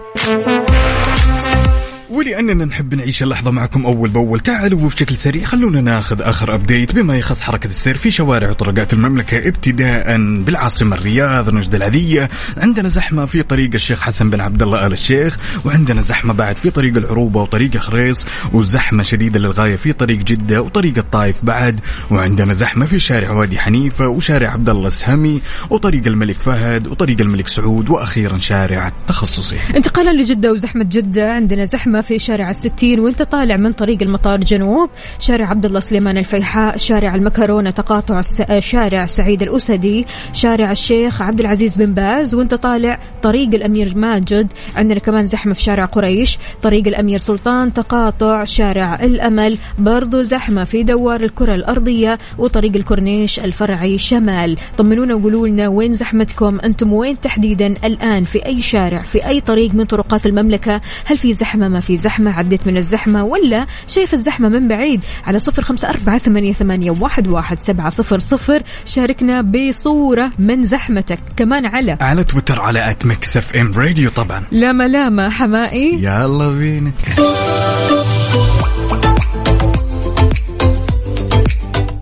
ولأننا 2.18 2.66
نحب 2.66 2.94
نعيش 2.94 3.24
اللحظة 3.24 3.52
معكم 3.52 3.86
أول 3.86 4.10
بأول. 4.10 4.40
تعالوا 4.40 4.82
وبشكل 4.82 5.16
سريع 5.16 5.46
خلونا 5.46 5.82
ناخذ 5.82 6.22
آخر 6.22 6.56
update 6.56 6.92
بما 6.92 7.16
يخص 7.16 7.42
حركة 7.42 7.68
السير 7.68 7.98
في 7.98 8.12
شوارع 8.12 8.50
وطرقات 8.50 8.94
المملكة 8.94 9.48
ابتداء 9.48 10.18
بالعاصمة 10.18 10.96
الرياض 10.96 11.50
نجد 11.50 11.76
العذية. 11.76 12.30
عندنا 12.58 12.90
زحمة 12.90 13.26
في 13.26 13.44
طريق 13.44 13.70
الشيخ 13.74 14.02
حسن 14.02 14.30
بن 14.30 14.42
عبد 14.42 14.64
الله 14.64 14.86
آل 14.88 14.92
الشيخ 14.92 15.38
وعندنا 15.66 16.02
زحمة 16.02 16.34
بعد 16.34 16.58
في 16.58 16.70
طريق 16.70 16.98
العروبة 16.98 17.42
وطريق 17.42 17.78
خريص 17.78 18.26
وزحمة 18.54 19.04
شديدة 19.04 19.40
للغاية 19.40 19.76
في 19.76 19.94
طريق 19.94 20.18
جدة 20.18 20.62
وطريق 20.62 20.98
الطايف 20.98 21.36
بعد. 21.44 21.80
وعندنا 22.12 22.54
زحمة 22.54 22.86
في 22.86 23.00
شارع 23.00 23.32
وادي 23.32 23.60
حنيفة 23.60 24.08
وشارع 24.08 24.50
عبد 24.50 24.70
الله 24.70 24.88
السهمي 24.88 25.42
وطريق 25.70 26.08
الملك 26.08 26.36
فهد 26.36 26.88
وطريق 26.88 27.22
الملك 27.22 27.48
سعود 27.48 27.90
وأخيرا 27.90 28.40
شارع 28.40 28.88
التخصصي 28.88 29.60
انتقالا 29.76 30.22
لجدة 30.22 30.52
وزحمة 30.52 30.84
جدة 30.84 31.32
عندنا 31.32 31.66
زحمة 31.66 32.02
في 32.08 32.20
شارع 32.20 32.50
الستين 32.50 33.00
وانت 33.00 33.22
طالع 33.22 33.56
من 33.56 33.72
طريق 33.72 34.02
المطار 34.02 34.40
جنوب 34.40 34.90
شارع 35.20 35.50
عبد 35.50 35.66
الله 35.66 35.80
سليمان 35.80 36.18
الفيحاء 36.18 36.78
شارع 36.78 37.16
المكرونة 37.16 37.70
تقاطع. 37.70 38.22
شارع 38.60 39.06
سعيد 39.06 39.42
الأسدي 39.42 40.06
شارع 40.34 40.72
الشيخ 40.72 41.22
عبد 41.22 41.40
العزيز 41.40 41.78
بن 41.78 41.94
باز 41.94 42.36
وانت 42.36 42.54
طالع 42.54 43.00
طريق 43.24 43.54
الأمير 43.54 43.98
ماجد 43.98 44.50
عندنا 44.78 45.00
كمان 45.00 45.24
زحمة 45.24 45.54
في 45.54 45.62
شارع 45.62 45.86
قريش 45.86 46.38
طريق 46.62 46.88
الأمير 46.88 47.18
سلطان 47.18 47.74
تقاطع 47.74 48.44
شارع 48.44 48.96
الأمل 49.04 49.58
برضو 49.80 50.24
زحمة 50.24 50.64
في 50.64 50.84
دوار 50.84 51.22
الكرة 51.22 51.56
الأرضية 51.56 52.18
وطريق 52.38 52.76
الكورنيش 52.76 53.40
الفرعي 53.40 53.98
شمال 53.98 54.58
طمنونا 54.78 55.16
وقولوا 55.16 55.48
لنا 55.48 55.70
وين 55.70 55.94
زحمتكم 55.94 56.60
أنتم 56.64 56.94
وين 56.94 57.20
تحديدا 57.20 57.68
الآن 57.68 58.24
في 58.24 58.46
أي 58.46 58.62
شارع 58.62 59.02
في 59.02 59.28
أي 59.28 59.42
طريق 59.42 59.74
من 59.74 59.86
طرقات 59.86 60.26
المملكة 60.26 60.82
هل 61.06 61.18
في 61.18 61.34
زحمة 61.34 61.68
ما 61.68 61.80
في 61.80 61.97
زحمة 61.98 62.32
عديت 62.32 62.68
من 62.68 62.78
الزحمة 62.78 63.24
ولا 63.24 63.66
شايف 63.88 64.14
الزحمة 64.14 64.50
من 64.50 64.68
بعيد؟ 64.68 65.06
على 65.28 65.40
صفر 65.40 65.62
خمسة 65.62 65.90
أربعة 65.90 66.18
ثمانية, 66.18 66.54
ثمانية 66.54 66.92
واحد, 66.92 67.28
واحد 67.28 67.60
سبعة 67.60 67.90
صفر 67.90 68.20
صفر. 68.20 68.64
شاركنا 68.86 69.42
بصورة 69.42 70.32
من 70.40 70.64
زحمتك. 70.64 71.20
كمان 71.38 71.66
على 71.66 71.98
على 72.02 72.24
تويتر 72.24 72.60
على 72.60 72.90
at 72.90 73.06
Mix 73.06 73.38
FM 73.38 73.74
Radio 73.74 74.10
طبعا. 74.10 74.44
لا 74.52 74.72
ملامة 74.72 75.30
حمائي. 75.30 76.04
يلا 76.04 76.52
بينا. 76.52 76.92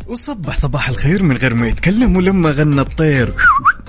وصبح 0.07 0.59
صباح 0.59 0.89
الخير 0.89 1.23
من 1.23 1.37
غير 1.37 1.53
ما 1.53 1.67
يتكلم 1.67 2.17
ولما 2.17 2.51
غنى 2.51 2.81
الطير. 2.81 3.33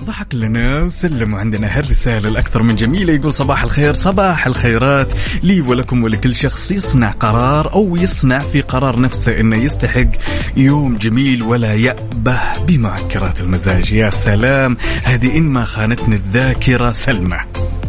ضحك 0.07 0.35
لنا 0.35 0.83
وسلم 0.83 1.35
وعندنا 1.35 1.79
هالرسالة 1.79 2.29
الأكثر 2.29 2.63
من 2.63 2.77
جميلة. 2.77 3.13
يقول 3.13 3.33
صباح 3.33 3.63
الخير 3.63 3.93
صباح 3.93 4.47
الخيرات. 4.47 5.13
لي 5.43 5.61
ولكم 5.61 6.05
ولكل 6.05 6.35
شخص 6.35 6.71
يصنع 6.71 7.11
قرار 7.11 7.73
أو 7.73 7.97
يصنع 7.97 8.39
في 8.39 8.61
قرار 8.61 9.01
نفسه 9.01 9.41
أنه 9.41 9.57
يستحق 9.57 10.11
يوم 10.57 10.97
جميل 10.97 11.43
ولا 11.43 11.75
يأبه 11.75 12.41
بمعكرات 12.69 13.41
المزاج. 13.41 13.93
يا 13.93 14.11
سلام 14.11 14.77
هذه 15.05 15.39
إن 15.39 15.43
ما 15.43 15.65
خانتني 15.65 16.15
الذاكرة 16.15 16.93
سلمى. 16.93 17.39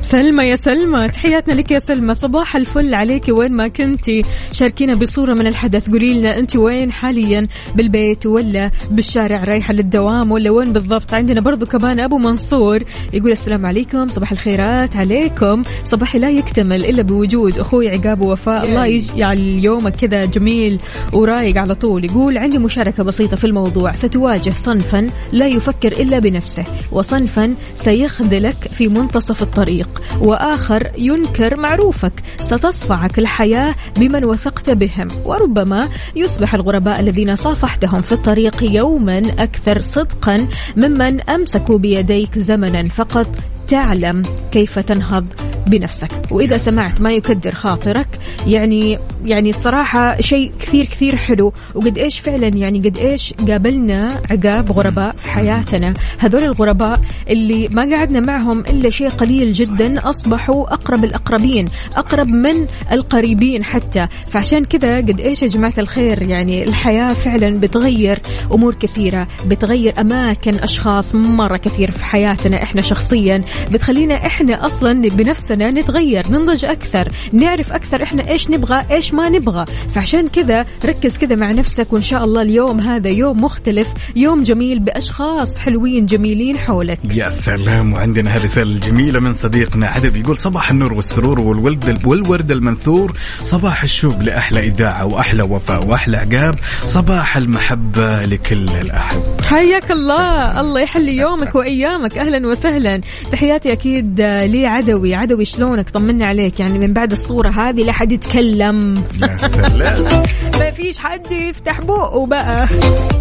سلمى 0.01 0.43
يا 0.43 0.55
سلمى 0.55 1.07
تحياتنا 1.07 1.53
لك 1.53 1.71
يا 1.71 1.79
سلمى. 1.79 2.13
صباح 2.13 2.55
الفل 2.55 2.95
عليك. 2.95 3.23
وين 3.29 3.51
ما 3.51 3.67
كنتي 3.67 4.23
شاركينا 4.51 4.93
بصورة 4.93 5.33
من 5.33 5.47
الحدث. 5.47 5.89
قولي 5.89 6.13
لنا 6.13 6.37
أنت 6.37 6.55
وين 6.55 6.91
حاليا 6.91 7.47
بالبيت 7.75 8.25
ولا 8.25 8.71
بالشارع 8.91 9.43
رايحة 9.43 9.73
للدوام 9.73 10.31
ولا 10.31 10.51
وين 10.51 10.73
بالضبط؟ 10.73 11.13
عندنا 11.13 11.41
برضو 11.41 11.65
كمان 11.65 11.99
أبو 12.07 12.17
منصور 12.17 12.83
يقول 13.13 13.31
السلام 13.31 13.65
عليكم 13.65 14.07
صباح 14.07 14.31
الخيرات 14.31 14.95
عليكم. 14.95 15.63
صباحي 15.83 16.19
لا 16.19 16.29
يكتمل 16.29 16.85
إلا 16.85 17.03
بوجود 17.03 17.59
أخوي 17.59 17.89
عقاب 17.89 18.21
ووفاء. 18.21 18.63
الله 18.63 18.85
يجعل 18.85 19.39
يومك 19.39 19.95
كذا 19.95 20.25
جميل 20.25 20.79
ورايق 21.13 21.57
على 21.57 21.75
طول. 21.75 22.05
يقول 22.05 22.37
عندي 22.37 22.57
مشاركة 22.57 23.03
بسيطة 23.03 23.37
في 23.37 23.45
الموضوع. 23.45 23.93
ستواجه 23.93 24.53
صنفا 24.53 25.09
لا 25.31 25.47
يفكر 25.47 25.91
إلا 25.91 26.19
بنفسه 26.19 26.63
وصنفا 26.91 27.55
سيخذلك 27.75 28.55
في 28.55 28.87
منتصف 28.87 29.43
الطريق 29.43 30.01
وآخر 30.21 30.91
ينكر 30.97 31.59
معروفك. 31.59 32.13
ستصفعك 32.39 33.19
الحياة 33.19 33.75
بمن 33.97 34.25
وثقت 34.25 34.69
بهم 34.69 35.07
وربما 35.25 35.89
يصبح 36.15 36.53
الغرباء 36.53 36.99
الذين 36.99 37.35
صافحتهم 37.35 38.01
في 38.01 38.11
الطريق 38.11 38.63
يوما 38.63 39.17
أكثر 39.17 39.79
صدقا 39.79 40.47
ممن 40.77 41.21
أمسكوا 41.21 41.77
بيديك 41.97 42.39
زمنا 42.39 42.83
فقط. 42.83 43.56
تعلم 43.67 44.21
كيف 44.51 44.79
تنهض 44.79 45.25
بنفسك. 45.67 46.09
وإذا 46.31 46.57
سمعت 46.57 47.01
ما 47.01 47.11
يكدر 47.11 47.55
خاطرك 47.55 48.07
يعني 48.47 48.97
يعني 49.25 49.49
الصراحة 49.49 50.21
شيء 50.21 50.51
كثير 50.59 50.85
كثير 50.85 51.15
حلو. 51.15 51.53
وقد 51.75 51.97
إيش 51.97 52.19
فعلا 52.19 52.47
يعني 52.47 52.79
قد 52.79 52.97
إيش 52.97 53.33
قابلنا 53.33 54.21
عقاب 54.31 54.71
غرباء 54.71 55.15
في 55.15 55.29
حياتنا. 55.29 55.93
هذول 56.17 56.43
الغرباء 56.43 57.01
اللي 57.29 57.67
ما 57.71 57.95
قعدنا 57.95 58.19
معهم 58.19 58.59
إلا 58.59 58.89
شيء 58.89 59.09
قليل 59.09 59.51
جدا 59.51 60.09
أصبحوا 60.09 60.73
أقرب 60.73 61.03
الأقربين 61.03 61.69
أقرب 61.95 62.27
من 62.27 62.67
القريبين 62.91 63.63
حتى. 63.63 64.07
فعشان 64.29 64.65
كذا 64.65 64.97
قد 64.97 65.19
إيش 65.19 65.41
يا 65.41 65.47
جماعة 65.47 65.73
الخير 65.77 66.21
يعني 66.21 66.63
الحياة 66.63 67.13
فعلا 67.13 67.59
بتغير 67.59 68.19
أمور 68.51 68.73
كثيرة 68.73 69.27
بتغير 69.47 70.01
أماكن 70.01 70.55
أشخاص 70.55 71.15
مرة 71.15 71.57
كثير 71.57 71.91
في 71.91 72.05
حياتنا 72.05 72.63
إحنا 72.63 72.81
شخصيا. 72.81 73.43
بتخلينا 73.71 74.25
إحنا 74.25 74.65
أصلا 74.65 75.09
بنفسنا 75.09 75.71
نتغير 75.71 76.27
ننضج 76.29 76.65
أكثر 76.65 77.07
نعرف 77.31 77.73
أكثر 77.73 78.03
إحنا 78.03 78.29
إيش 78.29 78.49
نبغى 78.49 78.81
إيش 78.91 79.13
ما 79.13 79.29
نبغى. 79.29 79.65
فعشان 79.95 80.27
كذا 80.27 80.65
ركز 80.85 81.17
كذا 81.17 81.35
مع 81.35 81.51
نفسك 81.51 81.93
وإن 81.93 82.01
شاء 82.01 82.23
الله 82.23 82.41
اليوم 82.41 82.79
هذا 82.79 83.09
يوم 83.09 83.43
مختلف 83.43 83.87
يوم 84.15 84.43
جميل 84.43 84.79
بأشخاص 84.79 85.57
حلوين 85.57 86.05
جميلين 86.05 86.57
حولك. 86.57 86.99
يا 87.13 87.29
سلام 87.29 87.93
وعندنا 87.93 88.35
هالرسالة 88.35 88.71
الجميلة 88.71 89.19
من 89.19 89.35
صديقنا 89.35 89.87
عدب 89.87 90.15
يقول 90.15 90.37
صباح 90.37 90.71
النور 90.71 90.93
والسرور 90.93 91.39
والولد 91.39 92.07
والورد 92.07 92.51
المنثور 92.51 93.13
صباح 93.41 93.83
الشوق 93.83 94.19
لأحلى 94.19 94.59
إذاعة 94.59 95.05
وأحلى 95.05 95.43
وفاء 95.43 95.85
وأحلى 95.85 96.17
عقاب 96.17 96.55
صباح 96.83 97.37
المحبة 97.37 98.25
لكل 98.25 98.69
الأحب. 98.81 99.21
حياك 99.45 99.91
الله 99.91 100.61
الله 100.61 100.81
يحلي 100.81 101.17
يومك 101.17 101.55
وأيامك. 101.55 102.17
أهلا 102.17 102.47
وسهلا. 102.47 103.01
تحياتي 103.47 103.71
أكيد 103.71 104.21
لي 104.21 104.65
عدوي. 104.65 105.15
عدوي 105.15 105.45
شلونك؟ 105.45 105.89
طمنا 105.89 106.25
عليك. 106.25 106.59
يعني 106.59 106.79
من 106.79 106.93
بعد 106.93 107.11
الصورة 107.11 107.49
هذه 107.49 107.83
لا 107.83 107.91
حد 107.91 108.11
يتكلم. 108.11 108.93
يا 109.21 109.37
سلام. 109.37 110.23
ما 110.59 110.71
فيش 110.71 110.97
حد 110.99 111.31
يفتح 111.31 111.81
بقه 111.81 112.25
بقى. 112.25 112.67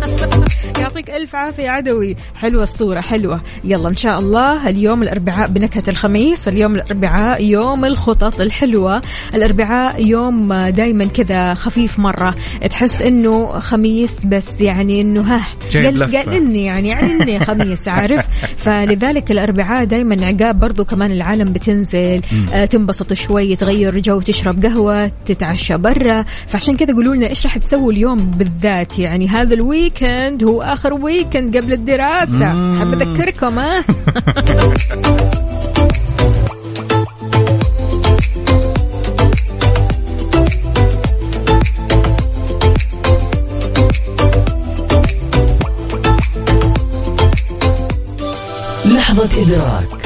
يعطيك 0.80 1.10
ألف 1.10 1.36
عافية 1.36 1.68
عدوي. 1.70 2.16
حلوة 2.34 2.62
الصورة 2.62 3.00
حلوة. 3.00 3.40
يلا 3.64 3.88
إن 3.88 3.96
شاء 3.96 4.20
الله 4.20 4.68
اليوم 4.68 5.02
الأربعاء 5.02 5.48
بنكهة 5.48 5.90
الخميس 5.90 6.48
اليوم 6.48 6.74
الأربعاء 6.74 7.44
يوم 7.44 7.84
الخطط 7.84 8.40
الحلوة 8.40 9.02
الأربعاء 9.34 10.06
يوم 10.06 10.54
دايما 10.54 11.04
كذا 11.04 11.54
خفيف 11.54 11.98
مرة. 11.98 12.34
تحس 12.70 13.02
إنه 13.02 13.58
خميس 13.58 14.26
بس 14.26 14.60
يعني 14.60 15.00
إنه 15.00 15.20
ها 15.20 15.46
قال, 15.74 16.16
إني 16.16 16.64
يعني 16.64 16.88
يعني 16.88 17.12
إني 17.12 17.40
خميس 17.40 17.88
عارف؟ 17.88 18.26
فلذلك 18.64 19.30
الأربعاء 19.30 19.84
دايما 20.16 20.44
عقاب 20.44 20.60
برضو 20.60 20.84
كمان 20.84 21.10
العالم 21.10 21.52
بتنزل. 21.52 22.20
آه 22.52 22.64
تنبسط 22.64 23.12
شوي 23.12 23.56
تغير 23.56 23.98
جو 23.98 24.20
تشرب 24.20 24.66
قهوة 24.66 25.12
تتعشى 25.26 25.76
برا. 25.76 26.24
فعشان 26.46 26.76
كذا 26.76 26.94
قولوا 26.94 27.14
لنا 27.14 27.28
إيش 27.28 27.44
راح 27.44 27.58
تسووا 27.58 27.92
اليوم 27.92 28.16
بالذات؟ 28.16 28.98
يعني 28.98 29.28
هذا 29.28 29.54
ال 29.54 29.65
weekend 29.65 30.44
هو 30.44 30.62
آخر 30.62 30.94
weekend 30.94 31.56
قبل 31.56 31.72
الدراسة. 31.72 32.76
حاب 32.78 32.92
أذكركم 32.92 33.58
ها؟ 33.58 33.84
لحظة 48.86 49.42
إدراك. 49.42 50.05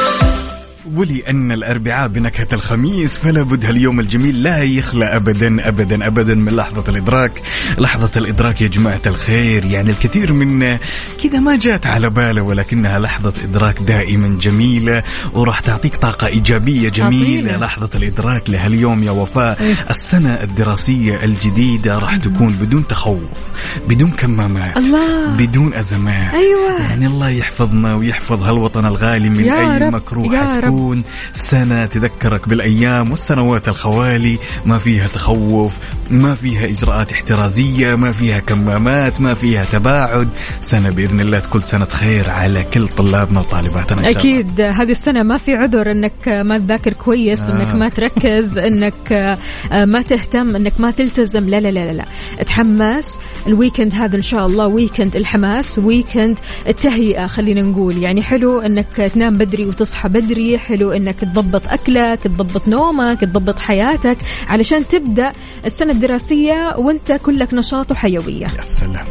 ولأن 0.95 1.51
الأربعاء 1.51 2.07
بنكهة 2.07 2.47
الخميس 2.53 3.17
فلا 3.17 3.41
بد 3.41 3.65
هاليوم 3.65 3.99
الجميل 3.99 4.43
لا 4.43 4.63
يخلى 4.63 5.05
أبدا 5.05 5.67
أبدا 5.67 6.07
أبدا 6.07 6.35
من 6.35 6.55
لحظة 6.55 6.83
الإدراك. 6.91 7.41
لحظة 7.77 8.09
الإدراك 8.17 8.61
يا 8.61 8.67
جماعة 8.67 9.01
الخير 9.05 9.65
يعني 9.65 9.89
الكثير 9.89 10.33
منا 10.33 10.79
كذا 11.23 11.39
ما 11.39 11.55
جات 11.55 11.85
على 11.85 12.09
باله 12.09 12.41
ولكنها 12.41 12.99
لحظة 12.99 13.33
إدراك 13.43 13.81
دائما 13.81 14.37
جميلة 14.41 15.03
وراح 15.33 15.59
تعطيك 15.59 15.95
طاقة 15.95 16.27
إيجابية 16.27 16.89
جميلة. 16.89 17.49
عطينا. 17.51 17.65
لحظة 17.65 17.89
الإدراك 17.95 18.49
لهاليوم 18.49 19.03
يا 19.03 19.11
وفاء. 19.11 19.75
السنة 19.89 20.33
الدراسية 20.33 21.23
الجديدة 21.23 21.99
راح 21.99 22.17
تكون 22.17 22.53
بدون 22.61 22.87
تخوف 22.87 23.49
بدون 23.89 24.11
كمامات 24.11 24.77
الله. 24.77 25.25
بدون 25.37 25.73
أزمات. 25.73 26.33
أيوة. 26.33 26.81
يعني 26.81 27.07
الله 27.07 27.29
يحفظنا 27.29 27.95
ويحفظ 27.95 28.43
هالوطن 28.43 28.85
الغالي 28.85 29.29
من 29.29 29.49
أي 29.49 29.77
رب، 29.77 29.93
مكروه 29.93 30.35
يا 30.35 30.59
رب. 30.81 30.91
حتكون 30.91 31.03
سنة 31.33 31.85
تذكرك 31.85 32.49
بالأيام 32.49 33.11
والسنوات 33.11 33.67
الخوالي 33.67 34.37
ما 34.65 34.77
فيها 34.77 35.07
تخوف 35.07 35.73
ما 36.11 36.35
فيها 36.35 36.65
إجراءات 36.65 37.11
احترازية 37.11 37.95
ما 37.95 38.11
فيها 38.11 38.39
كمامات 38.39 39.21
ما 39.21 39.33
فيها 39.33 39.63
تباعد 39.63 40.27
سنة 40.61 40.89
بإذن 40.89 41.21
الله 41.21 41.39
تكون 41.39 41.61
سنة 41.61 41.85
خير 41.85 42.29
على 42.29 42.63
كل 42.73 42.87
طلابنا 42.87 43.39
وطالباتنا 43.39 43.97
إن 43.99 44.13
شاء 44.13 44.23
الله. 44.23 44.39
أكيد 44.39 44.61
هذه 44.61 44.91
السنة 44.91 45.23
ما 45.23 45.37
في 45.37 45.55
عذر 45.55 45.91
إنك 45.91 46.27
ما 46.27 46.57
تذاكر 46.57 46.93
كويس 46.93 47.41
آه. 47.41 47.53
انك 47.53 47.75
ما 47.75 47.89
تركز 47.89 48.57
إنك 48.67 49.11
آه، 49.11 49.85
ما 49.85 50.01
تهتم 50.01 50.55
إنك 50.55 50.73
ما 50.79 50.91
تلتزم 50.91 51.49
لا 51.49 51.59
لا 51.59 51.71
لا 51.71 51.85
لا, 51.85 51.91
لا. 51.91 52.05
اتحمس 52.39 53.19
ال 53.47 53.53
weekend 53.53 53.93
هذا 53.93 54.17
إن 54.17 54.21
شاء 54.21 54.45
الله 54.45 54.67
weekend 54.67 55.15
الحماس 55.15 55.79
weekend 55.79 56.37
التهيئة 56.67 57.27
خلينا 57.27 57.61
نقول 57.61 57.97
يعني 57.97 58.21
حلو 58.21 58.59
إنك 58.59 59.11
تنام 59.13 59.33
بدري 59.33 59.65
وتصحى 59.65 60.09
بدري 60.09 60.59
حلو 60.59 60.91
إنك 60.91 61.15
تضبط 61.15 61.67
أكلك 61.67 62.19
تضبط 62.23 62.67
نومك 62.67 63.19
تضبط 63.21 63.59
حياتك 63.59 64.17
علشان 64.47 64.87
تبدأ 64.87 65.31
السنة 65.65 65.91
الدراسيه 66.01 66.75
وانت 66.77 67.11
كلك 67.11 67.53
نشاط 67.53 67.91
وحيوية. 67.91 68.47
يا 68.57 68.61
سلام. 68.61 69.05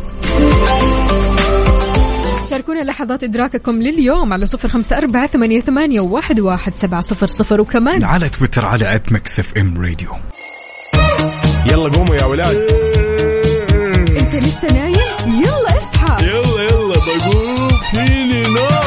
شاركونا 2.50 2.80
لحظات 2.80 3.24
إدراككم 3.24 3.82
لليوم 3.82 4.32
على 4.32 4.46
صفر 4.46 4.68
خمسة 4.68 4.96
أربعة 4.96 5.26
ثمانية, 5.26 5.60
ثمانية 5.60 6.00
واحد, 6.00 6.40
واحد 6.40 6.74
سبعة 6.74 7.00
صفر 7.00 7.26
صفر 7.26 7.60
وكمان 7.60 8.04
على 8.04 8.28
تويتر 8.28 8.66
على 8.66 8.94
at 8.94 9.12
Mix 9.12 9.40
FM 9.40 9.74
Radio. 9.78 10.10
يلا 11.66 11.88
قوموا 11.88 12.16
يا 12.16 12.24
ولاد. 12.24 12.56
أنت 14.20 14.34
لسه 14.34 14.68
نايم؟ 14.68 14.94
يلا 15.26 15.76
اصحى. 15.76 16.26
يلا 16.26 16.62
يلا 16.62 16.94
بقوم 16.94 17.68
فيني 17.92 18.42
نوم. 18.42 18.79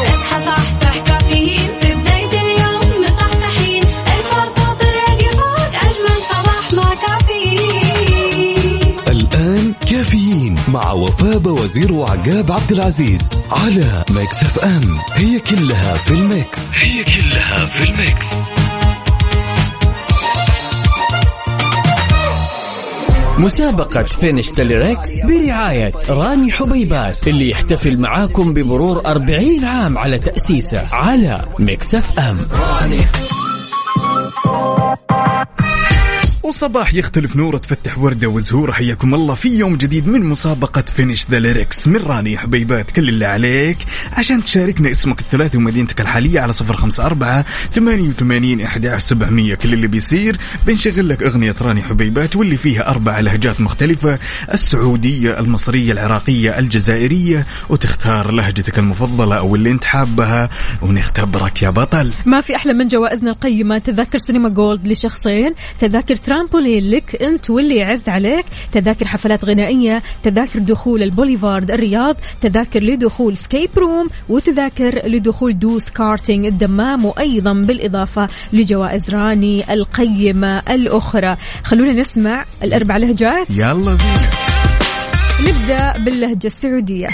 مع 10.73 10.91
وفاء 10.91 11.47
وزير 11.47 11.93
وعقاب 11.93 12.51
عبد 12.51 12.71
العزيز 12.71 13.29
على 13.51 14.05
Mix 14.09 14.43
FM. 14.43 14.97
هي 15.15 15.39
كلها 15.39 15.97
في 15.97 16.11
ال 16.11 16.24
mix. 16.24 16.77
هي 16.77 17.03
كلها 17.03 17.65
في 17.65 17.83
ال 17.83 17.92
mix. 17.92 18.27
مسابقة 23.37 24.03
finish 24.03 24.49
the 24.49 24.69
lyrics 24.69 25.09
برعاية 25.25 25.91
راني 26.09 26.51
حبيبات 26.51 27.27
اللي 27.27 27.49
يحتفل 27.49 27.97
معاكم 27.99 28.53
بمرور 28.53 29.05
40 29.05 29.65
عام 29.65 29.97
على 29.97 30.19
تأسيسه 30.19 30.95
على 30.95 31.45
Mix 31.59 31.95
FM. 31.95 32.37
وصباح 36.43 36.93
يختلف 36.93 37.35
نوره 37.35 37.57
تفتح 37.57 37.99
وردة 37.99 38.27
وزهوره 38.27 38.71
حياكم 38.71 39.13
الله 39.13 39.33
في 39.33 39.57
يوم 39.57 39.75
جديد 39.75 40.07
من 40.07 40.25
مسابقة 40.25 40.81
finish 40.81 41.25
the 41.31 41.39
lyrics 41.39 41.87
من 41.87 41.95
راني 41.95 42.37
حبيبات 42.37 42.91
كل 42.91 43.09
اللي 43.09 43.25
عليك. 43.25 43.77
عشان 44.13 44.43
تشاركنا 44.43 44.91
اسمك 44.91 45.19
الثلاثي 45.19 45.57
ومدينتك 45.57 46.01
الحالية 46.01 46.39
على 46.39 46.53
صفر 46.53 46.73
خمسة 46.73 47.05
أربعة 47.05 47.45
ثمانية 47.71 48.09
وثمانين 48.09 48.61
إحدى 48.61 48.99
سبعمية. 48.99 49.55
كل 49.55 49.73
اللي 49.73 49.87
بيصير 49.87 50.37
بنشغل 50.67 51.09
لك 51.09 51.23
أغنية 51.23 51.55
راني 51.61 51.83
حبيبات 51.83 52.35
واللي 52.35 52.57
فيها 52.57 52.89
أربع 52.89 53.19
لهجات 53.19 53.61
مختلفة 53.61 54.19
السعودية 54.53 55.39
المصرية 55.39 55.91
العراقية 55.91 56.59
الجزائرية. 56.59 57.45
وتختار 57.69 58.31
لهجتك 58.31 58.79
المفضلة 58.79 59.37
أو 59.37 59.55
اللي 59.55 59.71
أنت 59.71 59.83
حابها. 59.83 60.49
ونختبرك 60.81 61.61
يا 61.61 61.69
بطل. 61.69 62.11
ما 62.25 62.41
في 62.41 62.55
أحلى 62.55 62.73
من 62.73 62.87
جوائزنا 62.87 63.31
القيمة. 63.31 63.77
تذاكر 63.77 64.17
سينما 64.17 64.49
gold 64.49 64.87
لشخصين. 64.87 65.53
تذاكر 65.79 66.15
ترامبولين 66.43 66.89
لك 66.89 67.21
أنت 67.23 67.49
واللي 67.49 67.75
يعز 67.75 68.09
عليك. 68.09 68.45
تذاكر 68.71 69.07
حفلات 69.07 69.45
غنائية 69.45 70.03
تذاكر 70.23 70.59
دخول 70.59 71.03
البوليفارد 71.03 71.71
الرياض 71.71 72.15
تذاكر 72.41 72.83
لدخول 72.83 73.37
escape 73.37 73.69
room 73.77 74.09
وتذاكر 74.29 75.07
لدخول 75.07 75.59
دوس 75.59 75.89
كارتينج 75.89 76.45
الدمام 76.45 77.05
وأيضا 77.05 77.53
بالإضافة 77.53 78.27
لجوائز 78.53 79.09
راني 79.09 79.73
القيمة 79.73 80.61
الأخرى. 80.69 81.37
خلونا 81.63 81.93
نسمع 81.93 82.45
الأربع 82.63 82.97
لهجات. 82.97 83.49
يلا 83.49 83.73
بينا. 83.73 84.29
نبدأ 85.41 85.93
باللهجة 86.05 86.47
السعودية. 86.47 87.07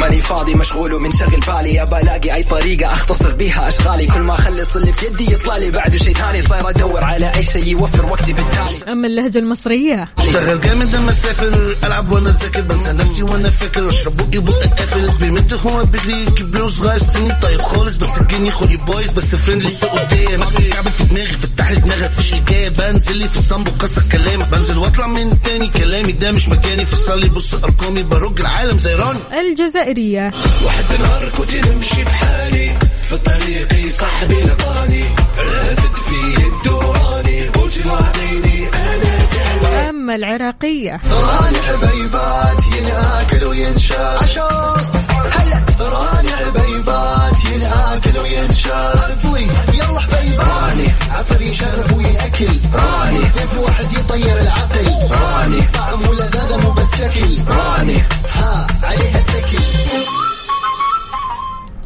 ماني 0.00 0.20
فاضي 0.20 0.54
مشغول 0.54 0.94
ومنشغل 0.94 1.40
بالي. 1.40 1.82
ابى 1.82 1.96
ألاقي 2.00 2.34
أي 2.34 2.42
طريقة 2.42 2.92
أختصر 2.92 3.32
بيها 3.32 3.68
أشغالي. 3.68 4.06
كل 4.06 4.20
ما 4.20 4.34
أخلص 4.34 4.76
اللي 4.76 4.92
في 4.92 5.06
يدي 5.06 5.32
يطلع 5.32 5.56
لي. 5.56 5.70
بعده 5.70 5.98
شيء 5.98 6.14
ثاني 6.14 6.42
صاير 6.42 6.70
أدور 6.70 7.04
على 7.04 7.34
أي 7.34 7.42
شيء 7.42 7.66
يوفر 7.66 8.06
وقتي 8.06 8.32
بالتالي. 8.32 8.92
أما 8.92 9.06
اللهجة 9.06 9.38
المصرية. 9.38 10.10
أشتغل 10.18 10.60
جامد 10.60 10.94
لما 10.94 11.10
أسافر. 11.10 11.76
ألعب 11.84 12.12
وأنا 12.12 12.30
ذاكر 12.30 12.60
بنسى 12.60 12.92
نفسي 12.92 13.22
وأنا 13.22 13.50
فاكر. 13.50 13.88
أشرب 13.88 14.16
بقي 14.16 14.38
بقى 14.38 14.68
قافل 14.78 15.10
بيمد 15.20 15.54
هو 15.54 15.84
بيجري 15.84 16.26
كبير 16.26 16.64
وصغير. 16.64 16.98
سني 16.98 17.32
طيب 17.42 17.60
خالص. 17.60 17.96
بس 17.96 18.18
الجني 18.20 18.50
خلي 18.50 18.76
بايظ 18.76 19.10
بس 19.10 19.34
فريندلي 19.34 19.74
السوق 19.74 19.90
قدام 19.90 20.40
كعبل 20.72 20.90
في 20.90 21.04
دماغي. 21.04 21.26
فتح 21.26 21.70
لي 21.70 21.80
دماغك 21.80 22.10
فيش 22.10 22.32
ايجاب 22.32 22.72
بنزل 22.76 23.16
لي 23.16 23.28
في 23.28 23.38
الصنب 23.38 23.68
وكسر 23.68 24.02
كلامك 24.12 24.48
بنزل 24.48 24.78
وأطلع 24.78 25.06
من 25.06 25.42
تاني 25.42 25.68
كلامي. 25.68 26.12
ده 26.12 26.32
مش 26.32 26.48
مكاني. 26.48 26.84
فصل 26.84 27.20
لي 27.20 27.28
بص 27.28 27.54
أرقامي. 27.54 28.02
برج 28.02 28.40
العالم 28.40 28.78
زي 28.78 28.94
راني. 28.94 29.18
الجزائرية 29.98 30.30
واحد 30.64 30.84
بالنهار 30.90 31.28
كنت 31.38 31.54
نمشي 31.54 32.04
في 32.04 32.10
حالي 32.10 32.78
في 33.08 33.18
طريقي 33.18 33.90
صاحبي 33.90 34.34
لقاني 34.42 35.04
رافد 35.38 35.94
في 35.94 36.46
الدوراني 36.46 37.42
قلت 37.48 37.86
لوحديني 37.86 38.68
أنا 38.68 39.90
أما 39.90 40.14
العراقية. 40.14 41.00
راني 41.12 41.58
حبيبات 41.58 42.58
ينأكل 42.78 43.44
وينشال 43.44 44.18
عشان 44.22 44.76
هلا 45.32 45.60
راني 45.80 46.28
حبيبات 46.36 47.44
ينأكل 47.44 48.18
وينشال 48.18 48.72
عرفوي 48.98 49.46
راني. 50.28 50.94
عصر 51.10 51.40
يشرب 51.40 51.92
وينأكل 51.92 52.60
راني. 52.74 53.20
اثنين 53.20 53.46
في 53.46 53.58
واحد 53.58 53.92
يطير 53.92 54.40
العقل. 54.40 54.86
راني. 55.10 55.62
طعم 55.74 56.08
ولذاذة 56.08 56.56
مو 56.56 56.72
بس 56.72 56.94
شكل 56.94 57.44
راني. 57.48 58.02
ها 58.34 58.66
عليها 58.82 59.18
التكل. 59.18 60.29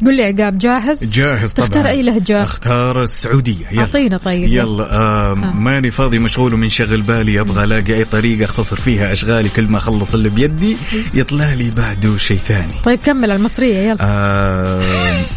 قل 0.05 0.17
لي 0.17 0.23
عقاب 0.23 0.57
جاهز؟ 0.57 1.11
جاهز 1.11 1.53
طبعا. 1.53 1.67
تختار 1.67 1.87
أي 1.87 2.01
لهجة؟ 2.03 2.43
أختار 2.43 3.03
السعودية 3.03 3.65
يلا. 3.71 3.81
أعطينا 3.81 4.17
طيب. 4.17 4.43
يلا 4.49 4.93
آه 4.95 5.33
ماني 5.33 5.91
فاضي 5.91 6.19
مشغول 6.19 6.53
ومنشغل 6.53 7.01
بالي 7.01 7.39
أبغى 7.39 7.63
ألاقي 7.63 7.93
أي 7.93 8.05
طريقة 8.05 8.43
أختصر 8.43 8.75
فيها 8.75 9.13
أشغالي 9.13 9.49
كل 9.49 9.67
ما 9.67 9.77
أخلص 9.77 10.13
اللي 10.13 10.29
بيدي 10.29 10.77
يطلع 11.13 11.53
لي 11.53 11.71
بعده 11.77 12.17
شيء 12.17 12.37
ثاني. 12.37 12.73
طيب 12.83 12.99
كمل 13.05 13.31
على 13.31 13.39
المصرية 13.39 13.77
يلا. 13.77 13.97
آه 14.01 14.81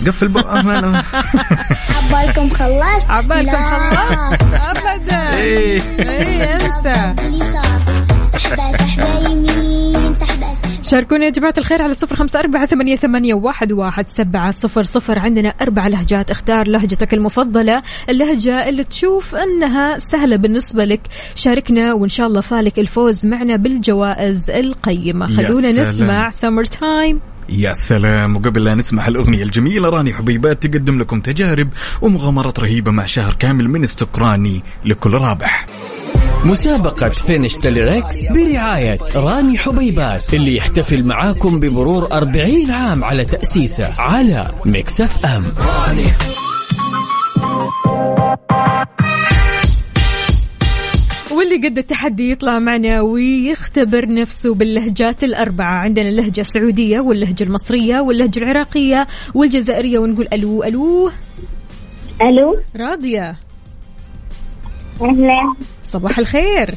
قفل 0.06 0.28
بقى 0.28 0.64
ما 0.64 0.80
أنا- 0.80 1.14
عبالكم 2.14 2.50
خلصت. 2.50 3.06
عبالكم. 3.08 3.64
خلصت 3.96 5.12
انسى 5.12 7.14
اللي 7.18 7.44
صار 7.52 7.80
سحبة 8.32 8.72
سحبة 8.72 9.28
يمين 9.30 9.47
شاركونا 10.90 11.24
يا 11.24 11.30
جماعة 11.30 11.54
الخير 11.58 11.82
على 11.82 11.94
صفر 11.94 12.16
خمسة 12.16 12.40
أربعة 12.40 12.66
ثمانية, 12.66 12.96
ثمانية 12.96 13.34
واحد, 13.34 13.72
واحد 13.72 14.06
سبعة 14.06 14.50
صفر 14.50 14.82
صفر. 14.82 15.18
عندنا 15.18 15.48
أربع 15.48 15.86
لهجات. 15.86 16.30
اختار 16.30 16.68
لهجتك 16.68 17.14
المفضلة 17.14 17.82
اللهجة 18.08 18.68
اللي 18.68 18.84
تشوف 18.84 19.34
أنها 19.34 19.98
سهلة 19.98 20.36
بالنسبة 20.36 20.84
لك. 20.84 21.00
شاركنا 21.34 21.94
وإن 21.94 22.08
شاء 22.08 22.26
الله 22.26 22.40
فالك 22.40 22.78
الفوز 22.78 23.26
معنا 23.26 23.56
بالجوائز 23.56 24.50
القيمة. 24.50 25.26
خلونا. 25.26 25.72
نسمع 25.72 26.30
summer 26.30 26.64
time 26.64 27.20
يا 27.48 27.72
سلام. 27.72 28.36
وقبل 28.36 28.64
لا 28.64 28.74
نسمع 28.74 29.08
الأغنية 29.08 29.42
الجميلة 29.42 29.88
راني 29.88 30.14
حبيبات 30.14 30.66
تقدم 30.66 30.98
لكم 30.98 31.20
تجارب 31.20 31.68
ومغامرات 32.02 32.60
رهيبة 32.60 32.90
مع 32.90 33.06
شهر 33.06 33.34
كامل 33.34 33.68
من 33.68 33.84
stock 33.84 34.33
راني 34.33 34.62
لكل 34.84 35.14
رابح. 35.14 35.66
مسابقة 36.44 37.08
finish 37.08 37.56
the 37.56 37.82
lyrics 37.82 38.32
برعاية 38.32 38.98
راني 39.16 39.58
حبيبات 39.58 40.34
اللي 40.34 40.56
يحتفل 40.56 41.04
معاكم 41.04 41.60
بمرور 41.60 42.12
40 42.12 42.70
عام 42.70 43.04
على 43.04 43.24
تأسيسه 43.24 44.00
على 44.00 44.50
Mix 44.64 45.26
FM. 45.26 45.44
واللي 51.30 51.68
قد 51.68 51.78
التحدي 51.78 52.30
يطلع 52.30 52.58
معنا 52.58 53.00
ويختبر 53.00 54.14
نفسه 54.14 54.54
باللهجات 54.54 55.24
الأربعة. 55.24 55.72
عندنا 55.72 56.08
اللهجة 56.08 56.40
السعودية 56.40 57.00
واللهجة 57.00 57.44
المصرية 57.44 58.00
واللهجة 58.00 58.38
العراقية 58.38 59.06
والجزائرية 59.34 59.98
ونقول 59.98 60.28
ألو 60.32 60.64
ألو. 60.64 61.10
ألو. 62.22 62.56
راضية. 62.76 63.36
أهلا. 65.02 65.54
صباح 65.84 66.18
الخير. 66.18 66.74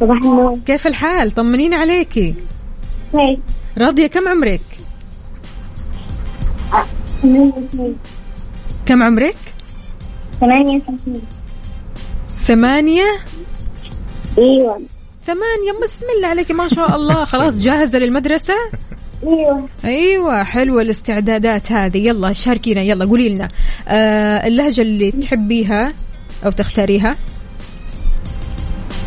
صباح 0.00 0.16
النور. 0.22 0.58
كيف 0.66 0.86
الحال؟ 0.86 1.30
طمنينا 1.30 1.76
عليكي. 1.76 2.34
كيف 3.12 3.38
راضية 3.78 4.06
كم 4.06 4.28
عمرك؟ 4.28 4.60
كم 8.86 9.02
عمرك؟ 9.02 9.36
ثمانية 10.40 10.82
سنين 11.04 11.20
ثمانية؟ 12.44 13.18
أيوه. 14.38 14.82
ثمانية 15.26 15.82
بسم 15.82 16.06
الله 16.16 16.28
عليك 16.28 16.50
ما 16.50 16.68
شاء 16.68 16.96
الله. 16.96 17.24
خلاص 17.32 17.58
جاهزة 17.58 17.98
للمدرسة؟ 17.98 18.54
أيوه. 19.26 19.68
أيوه 19.84 20.42
حلوة 20.44 20.82
الاستعدادات 20.82 21.72
هذه. 21.72 21.98
يلا 21.98 22.32
شاركينا. 22.32 22.82
يلا 22.82 23.04
قولي 23.04 23.28
لنا. 23.28 23.48
آه 23.88 24.46
اللهجة 24.46 24.80
اللي 24.82 25.10
تحبيها؟ 25.10 25.94
أو 26.44 26.50
تختاريها؟ 26.50 27.16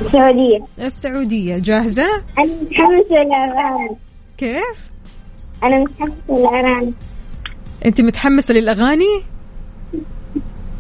السعودية. 0.02 0.66
السعودية. 0.80 1.58
جاهزة؟ 1.58 2.04
أنا 2.04 2.54
متحمسة 2.62 3.16
للأغاني. 3.16 3.98
كيف؟ 4.38 4.92
أنا 5.64 5.80
متحمسة 5.80 6.16
للأغاني. 6.30 6.94
أنت 7.86 8.02
متحمسة 8.02 8.54
للأغاني؟ 8.54 9.24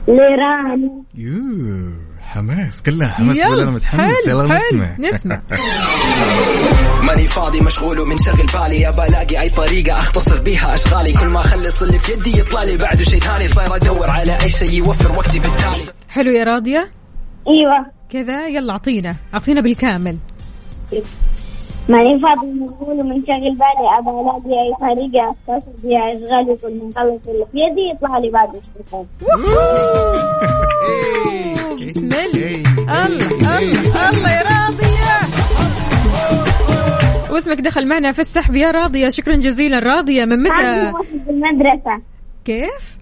لإيران 0.07 1.03
يوه 1.15 1.93
حماس. 2.21 2.81
كلها 2.83 3.07
حماس. 3.07 3.37
ولا 3.37 3.53
أنا 3.53 3.61
يلا 3.61 3.71
متحمس 3.71 4.27
يلا 4.27 4.55
نسمع. 4.55 4.97
نسمع. 4.99 5.41
ماني 7.07 7.27
فاضي 7.27 7.61
مشغول 7.61 7.99
ومنشغل 7.99 8.45
بالي. 8.53 8.89
ابى 8.89 9.03
الاقي 9.07 9.41
أي 9.41 9.49
طريقة 9.49 9.99
أختصر 9.99 10.41
بيها 10.41 10.73
أشغالي. 10.73 11.13
كل 11.13 11.27
ما 11.27 11.39
أخلص 11.39 11.81
اللي 11.81 11.99
في 11.99 12.11
يدي 12.11 12.39
يطلع 12.39 12.63
لي. 12.63 12.77
بعده 12.77 13.03
شيء 13.03 13.19
ثاني 13.19 13.47
صاير 13.47 13.75
أدور 13.75 14.09
على 14.09 14.37
أي 14.43 14.49
شيء 14.49 14.73
يوفر 14.73 15.17
وقتي 15.17 15.39
بالتالي. 15.39 16.00
حلو 16.12 16.32
يا 16.32 16.43
راضية؟ 16.43 16.91
أيوه. 17.47 17.86
كذا 18.10 18.47
يلا 18.47 18.74
أعطينا. 18.74 19.15
أعطينا 19.34 19.62
بالكامل. 19.62 20.17
ماني 21.89 22.19
فاضي 22.19 22.52
مشغول 22.52 23.00
ومنشغل 23.00 23.56
بالي 23.58 23.88
ابى 24.00 24.10
الاقي 24.10 24.62
أي 24.62 24.74
طريقة 24.82 25.30
اختصر 25.32 25.71
بها 25.84 26.13
أشغالي 26.13 26.58
كل 26.62 26.74
ما 26.84 26.89
اخلص 26.95 27.28
اللي 27.30 27.45
في 27.52 27.58
يدي 27.60 27.89
يطلع 27.95 28.17
لي 28.17 28.30
بعد 28.30 28.50
بسم 31.88 32.08
الله. 32.08 32.63
الله 33.06 33.26
الله 33.58 33.60
الله 34.10 34.32
يا 34.32 34.41
راضية. 34.52 35.12
واسمك 37.34 37.62
دخل 37.62 37.88
معنا 37.88 38.12
في 38.12 38.19
السحب 38.19 38.56
يا 38.56 38.71
راضية. 38.71 39.10
شكرا 39.10 39.36
جزيلا. 39.36 39.80
راضية 39.80 40.26
من 40.26 40.43
متى؟ 40.43 40.91
حق 40.93 41.30
المدرسة. 41.30 42.02
كيف؟ 42.45 43.00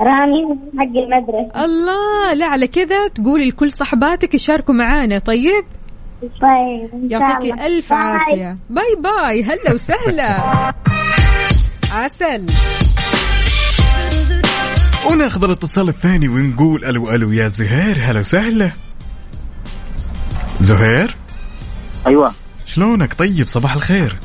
راني 0.00 0.58
حق 0.78 0.96
المدرسة. 0.96 1.64
الله 1.64 2.34
لا 2.34 2.46
على 2.46 2.66
كذا 2.66 3.08
تقولي 3.08 3.48
لكل 3.48 3.72
صحباتك 3.72 4.34
يشاركوا 4.34 4.74
معانا. 4.74 5.18
طيب؟ 5.18 5.64
طيب 6.22 7.10
يعطيكي. 7.10 7.66
ألف 7.66 7.90
bye. 7.90 7.98
عافية. 7.98 8.56
bye 8.70 8.96
bye. 8.98 9.42
هلا 9.44 9.72
وسهلا. 9.74 10.72
عسل. 11.92 12.46
وناخذ 15.10 15.44
الاتصال 15.44 15.88
الثاني 15.88 16.28
ونقول 16.28 16.84
ألو 16.84 17.10
ألو 17.10 17.32
يا 17.32 17.48
زهير. 17.48 17.98
هلا 18.00 18.20
وسهلا. 18.20 18.70
زهير؟ 20.60 21.16
أيوه. 22.06 22.32
شلونك؟ 22.66 23.14
طيب 23.14 23.46
صباح 23.46 23.74
الخير. 23.74 24.16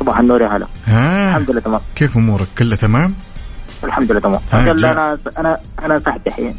صباح 0.00 0.18
النور 0.18 0.42
يا 0.42 0.56
هلا. 0.56 0.66
ها. 0.86 1.28
الحمد 1.28 1.50
لله 1.50 1.60
تمام. 1.60 1.80
كيف 1.94 2.16
أمورك؟ 2.16 2.46
كله 2.58 2.76
تمام؟ 2.76 3.14
الحمد 3.84 4.12
لله 4.12 4.20
تمام. 4.20 4.40
قال 4.52 4.76
جاء. 4.78 4.92
أنا 4.92 5.18
أنا 5.38 5.58
أنا 5.82 5.98
سحب 5.98 6.20
الحين. 6.26 6.54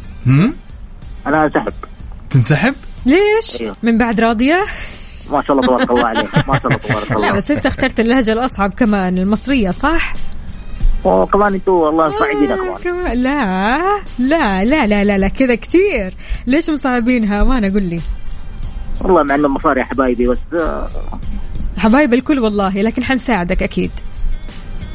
أنا 1.26 1.50
سحب 1.54 1.72
تنسحب؟ 2.30 2.74
ليش؟ 3.06 3.60
أيوه. 3.62 3.76
من 3.82 3.98
بعد 3.98 4.20
راضية؟ 4.20 4.64
ما 5.32 5.42
شاء 5.42 5.56
الله 5.56 5.66
تبارك 5.66 5.90
الله 5.90 6.06
عليك 6.06 6.48
ما 6.48 6.58
شاء 6.58 6.66
الله 6.66 6.76
تبارك 6.88 7.10
لا 7.10 7.16
الله. 7.16 7.32
بس 7.32 7.50
أنت 7.50 7.66
اخترت 7.66 8.00
اللهجة 8.00 8.32
الأصعب 8.32 8.74
كمان 8.74 9.18
المصرية 9.18 9.70
صح؟ 9.70 10.12
وكمان 11.04 11.54
أنتوا 11.54 11.86
والله 11.86 12.18
صعيدين 12.18 12.52
آه، 12.52 12.76
كمان. 12.84 13.18
لا 13.18 13.80
لا 14.18 14.64
لا 14.64 14.86
لا 14.86 15.04
لا, 15.04 15.18
لا 15.18 15.28
كذا 15.28 15.54
كتير. 15.54 16.14
ليش 16.46 16.70
مصعبينها؟ 16.70 17.44
ما 17.44 17.58
أنا 17.58 17.68
قول 17.68 17.82
لي. 17.82 18.00
والله 19.00 19.22
مع 19.22 19.34
إنه 19.34 19.48
مصاري 19.48 19.80
يا 19.80 19.84
حبايبي 19.84 20.26
بس 20.26 20.38
آه، 20.60 20.88
حبايب 21.78 22.14
الكل 22.14 22.38
والله 22.38 22.82
لكن 22.82 23.04
حنساعدك 23.04 23.62
أكيد. 23.62 23.90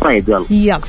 طيب 0.02 0.30
يلا. 0.30 0.46
يلا. 0.50 0.80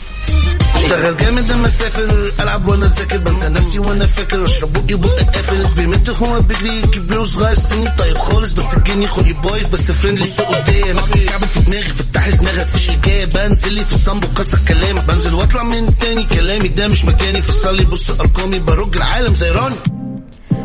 اشتغل 0.91 1.17
جامد 1.17 1.53
لما 1.53 1.67
اسافر 1.67 2.33
ألعب 2.41 2.67
وأنا 2.69 2.87
ذاكر 2.87 3.19
بنسى 3.19 3.49
نفسي 3.49 3.79
وأنا 3.79 4.07
فاكر. 4.07 4.45
أشرب 4.45 4.73
بقي 4.73 4.95
بقى 4.99 5.25
قافل. 5.25 5.81
بيمت 5.81 6.11
هو 6.11 6.41
بيجري 6.41 6.83
كبير 6.83 7.21
وصغير 7.21 7.55
سني 7.55 7.89
طيب 7.99 8.17
خالص. 8.17 8.53
بس 8.53 8.75
الجني 8.75 9.07
خلي 9.07 9.33
بايظ 9.33 9.67
بس 9.67 9.93
فريندلي 9.93 10.25
السوق 10.25 10.47
قدام. 10.47 10.97
كعب 10.97 11.45
في 11.45 11.61
دماغي 11.61 11.83
فتح 11.83 12.29
لي 12.29 12.37
دماغك 12.37 12.67
فيش 12.67 12.91
اجابه 12.91 13.47
بنزل 13.49 13.73
لي 13.73 13.85
في 13.85 13.93
الصنب 13.93 14.25
وكسر 14.25 14.59
كلامك 14.69 15.05
بنزل 15.05 15.35
وأطلع 15.35 15.63
من 15.63 15.99
تاني 15.99 16.25
كلامي. 16.25 16.69
ده 16.69 16.89
مش 16.89 17.05
مكاني 17.05 17.41
فصل 17.41 17.77
لي 17.77 17.85
بص 17.85 18.21
أرقامي. 18.21 18.59
برج 18.59 18.97
العالم 18.97 19.35
زي 19.35 19.51
راني. 19.51 19.77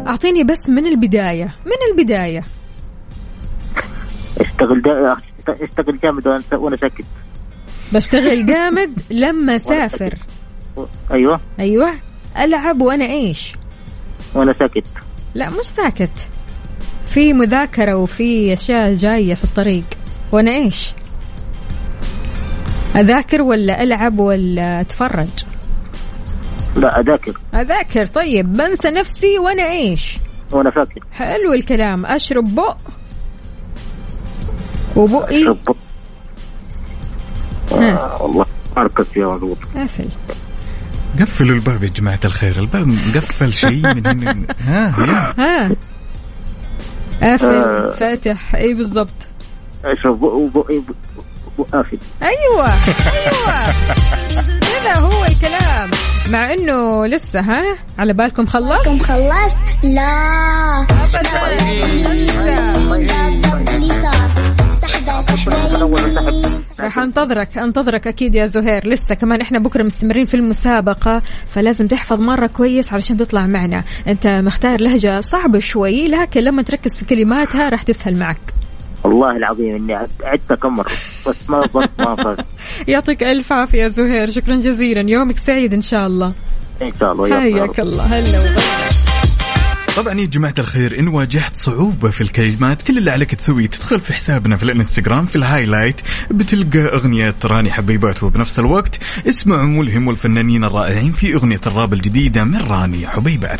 أعطيني 0.08 0.44
بس 0.44 0.70
من 0.70 0.88
البداية. 0.88 1.56
من 1.66 1.80
البداية؟ 1.92 2.46
اشتغل 4.42 4.82
دا... 4.82 5.18
اشتغل 5.48 6.00
جامد 6.04 6.28
وأنا 6.54 6.78
ساكت. 6.78 7.06
بشتغل 7.96 8.46
جامد 8.46 9.00
لما 9.10 9.58
سافر. 9.58 10.16
أيوه. 11.12 11.40
أيوه. 11.60 11.94
ألعب 12.40 12.82
وأنا 12.82 13.06
إيش؟ 13.06 13.54
وأنا 14.34 14.54
ساكت. 14.54 14.84
لا 15.36 15.50
مش 15.50 15.66
ساكت. 15.66 16.28
في 17.08 17.34
مذاكرة 17.34 17.96
وفي 17.96 18.54
أشياء 18.54 18.94
جاية 18.94 19.34
في 19.34 19.44
الطريق. 19.44 19.84
وأنا 20.32 20.52
إيش؟ 20.52 20.94
أذاكر 22.96 23.42
ولا 23.42 23.84
ألعب 23.84 24.20
ولا 24.20 24.82
أتفرج؟ 24.82 25.46
لا 26.76 27.00
أذاكر. 27.00 27.40
أذاكر. 27.54 28.06
طيب 28.06 28.54
بنسى 28.54 28.88
نفسي 28.88 29.40
وأنا 29.40 29.72
إيش؟ 29.72 30.18
وأنا 30.52 30.72
فاكر 30.72 31.02
حلو 31.12 31.54
الكلام. 31.54 32.06
أشرب 32.06 32.56
بق. 32.56 32.78
وبقي. 34.96 35.56
والله 37.72 38.46
ما 38.78 38.84
ركزت 38.84 39.08
فيها 39.12 39.28
مضبوط 39.28 39.58
قافل. 39.76 40.08
قفلوا 41.20 41.56
الباب 41.56 41.84
يا 41.84 41.90
جماعة 41.90 42.20
الخير. 42.26 42.60
الباب 42.60 42.88
مقفل 42.88 43.54
شيء 43.54 43.88
من 43.88 44.08
هنا. 44.08 44.46
ها 44.68 44.88
ها. 45.38 45.76
قافل. 47.22 47.46
آه. 47.46 47.96
فاتح. 48.00 48.56
اي 48.56 48.74
بالضبط؟ 48.74 49.28
بق 51.58 51.68
قافل. 51.74 51.98
أيوه. 52.24 52.70
أيوه. 53.14 53.64
كذا 54.62 54.98
هو 54.98 55.26
الكلام. 55.26 55.92
مع 56.32 56.54
إنه 56.54 57.06
لسه 57.06 57.40
ها 57.40 57.78
على 58.00 58.14
بالكم 58.14 58.46
خلص 58.46 58.82
كم 58.86 59.00
خلصت؟ 59.00 59.58
لا. 59.84 60.86
سحبة 60.90 61.24
سحبة 64.02 64.15
راح 66.80 67.00
انتظرك 67.00 67.58
انتظرك 67.58 68.08
أكيد 68.08 68.36
يا 68.36 68.46
زهير. 68.46 68.88
لسه 68.90 69.16
كمان 69.16 69.42
إحنا 69.42 69.60
بكرة 69.60 69.84
مستمرين 69.84 70.26
في 70.26 70.34
المسابقة 70.34 71.22
فلازم 71.48 71.88
تحفظ 71.88 72.22
مرة 72.22 72.48
كويس 72.48 72.94
علشان 72.94 73.18
تطلع 73.18 73.48
معنا. 73.48 73.84
أنت 74.08 74.28
مختار 74.28 74.82
لهجة 74.82 75.20
صعبة 75.20 75.60
شوي 75.60 76.08
لكن 76.08 76.42
لما 76.42 76.62
تركز 76.62 76.98
في 76.98 77.06
كلماتها 77.06 77.70
راح 77.70 77.84
تسهل 77.84 78.18
معك. 78.20 78.38
والله 79.04 79.32
العظيم 79.38 79.76
إني 79.76 79.94
عد- 79.94 80.10
عدتها 80.24 80.56
كم 80.56 80.74
مرة 80.74 80.92
بس 81.28 81.36
ما 81.50 81.62
بس 81.76 81.90
ما 82.00 82.38
يعطيك 82.88 83.24
ألف 83.24 83.54
عافية 83.54 83.82
يا 83.84 83.88
زهير 83.88 84.30
شكرا 84.32 84.56
جزيلا. 84.56 85.02
يومك 85.10 85.38
سعيد 85.38 85.74
إن 85.74 85.82
شاء 85.82 86.08
الله. 86.08 86.34
إن 86.82 86.92
شاء 87.00 87.12
الله. 87.12 87.40
حياك 87.40 87.80
الله. 87.80 88.04
هلا 88.04 88.40
وغلا. 88.40 89.15
طبعا 89.96 90.20
يا 90.22 90.26
جماعة 90.26 90.54
الخير 90.60 91.00
إن 91.00 91.08
واجهت 91.08 91.56
صعوبة 91.56 92.10
في 92.10 92.22
الكلمات 92.22 92.82
كل 92.82 92.98
اللي 92.98 93.12
عليك 93.12 93.36
تسويه 93.36 93.68
تدخل 93.68 94.02
في 94.02 94.14
حسابنا 94.14 94.56
في 94.58 94.64
الإنستغرام 94.64 95.26
في 95.26 95.36
الهايلايت 95.36 96.02
بتلقى 96.32 96.80
أغنية 96.96 97.36
راني 97.46 97.72
حبيبات 97.72 98.24
وبنفس 98.24 98.60
الوقت. 98.60 99.00
اسمعوا 99.30 99.68
ملهم 99.68 100.08
والفنانين 100.08 100.64
الرائعين 100.64 101.12
في 101.12 101.34
أغنية 101.36 101.62
الراب 101.68 101.94
الجديدة 101.94 102.44
من 102.44 102.58
راني 102.58 103.08
حبيبات 103.08 103.60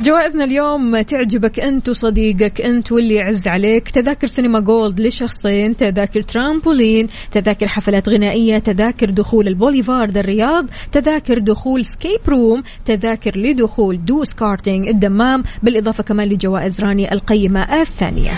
جوائزنا 0.00 0.44
اليوم 0.44 1.00
تعجبك 1.00 1.60
أنت 1.60 1.88
وصديقك 1.88 2.60
أنت 2.60 2.92
واللي 2.92 3.14
يعز 3.14 3.48
عليك 3.48 3.90
تذاكر 3.90 4.26
سينما 4.26 4.60
gold 4.60 5.00
لشخصين 5.00 5.76
تذاكر 5.76 6.22
ترامبولين 6.22 7.08
تذاكر 7.32 7.68
حفلات 7.68 8.08
غنائية 8.08 8.58
تذاكر 8.58 9.10
دخول 9.10 9.48
البوليفارد 9.48 10.18
الرياض 10.18 10.66
تذاكر 10.92 11.38
دخول 11.38 11.86
escape 11.86 12.20
room 12.28 12.62
تذاكر 12.84 13.38
لدخول 13.38 14.04
دوس 14.04 14.32
كارتينج 14.32 14.88
الدمام 14.88 15.42
بالإضافة 15.62 16.02
كمان 16.02 16.28
لجوائز 16.28 16.80
راني 16.80 17.12
القيمة 17.12 17.80
الثانية. 17.80 18.32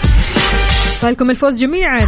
فالكم 1.00 1.30
الفوز 1.30 1.60
جميعا. 1.60 2.00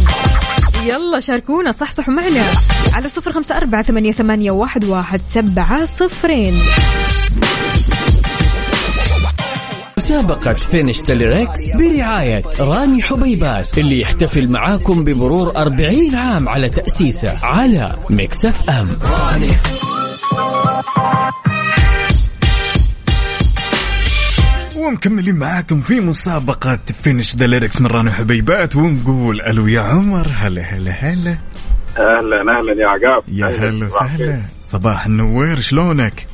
يلا 0.85 1.19
شاركونا 1.19 1.71
صحصحوا 1.71 2.13
معنا 2.13 2.51
على 2.93 3.09
صفر 3.09 3.31
خمسة 3.31 3.57
أربعة 3.57 3.81
ثمانية, 3.81 4.11
ثمانية 4.11 4.51
واحد, 4.51 4.85
واحد 4.85 5.19
سبعة 5.19 5.85
صفرين. 5.85 6.53
مسابقة 10.05 10.53
finish 10.53 11.01
the 11.01 11.20
lyrics 11.20 11.59
برعاية 11.75 12.43
راني 12.59 13.01
حبيبات 13.01 13.77
اللي 13.77 14.01
يحتفل 14.01 14.47
معاكم 14.49 15.03
بمرور 15.03 15.57
40 15.57 16.15
عام 16.15 16.49
على 16.49 16.69
تأسيسه 16.69 17.45
على 17.45 17.95
Mix 18.09 18.69
FM 18.69 18.87
ومكملين 24.77 25.35
معاكم 25.35 25.81
في 25.81 25.99
مسابقة 25.99 26.79
finish 27.03 27.35
the 27.35 27.47
lyrics 27.47 27.81
من 27.81 27.87
راني 27.87 28.11
حبيبات 28.11 28.75
ونقول 28.75 29.41
ألو 29.41 29.67
يا 29.67 29.81
عمر 29.81 30.27
هلا 30.31 30.61
هلا 30.61 30.91
هلا 30.91 31.37
أهلا 31.97 32.57
أهلا 32.57 32.73
يا 32.81 32.89
عقاب 32.89 33.23
يا. 33.27 33.47
هلا 33.47 33.85
وسهلا. 33.85 34.41
صباح 34.69 35.05
النوير 35.05 35.59
شلونك؟ 35.59 36.27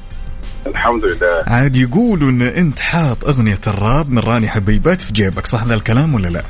الحمد 0.68 1.06
لله. 1.06 1.44
عاد 1.48 1.76
يقولوا 1.76 2.30
ان 2.30 2.42
انت 2.42 2.80
حاط 2.80 3.28
أغنية 3.28 3.60
الراب 3.68 4.10
من 4.10 4.20
راني 4.20 4.50
حبيبات 4.50 5.02
في 5.02 5.14
جيبك 5.14 5.48
صح 5.48 5.64
ذا 5.64 5.74
الكلام 5.74 6.14
ولا 6.14 6.28
لا؟ 6.28 6.44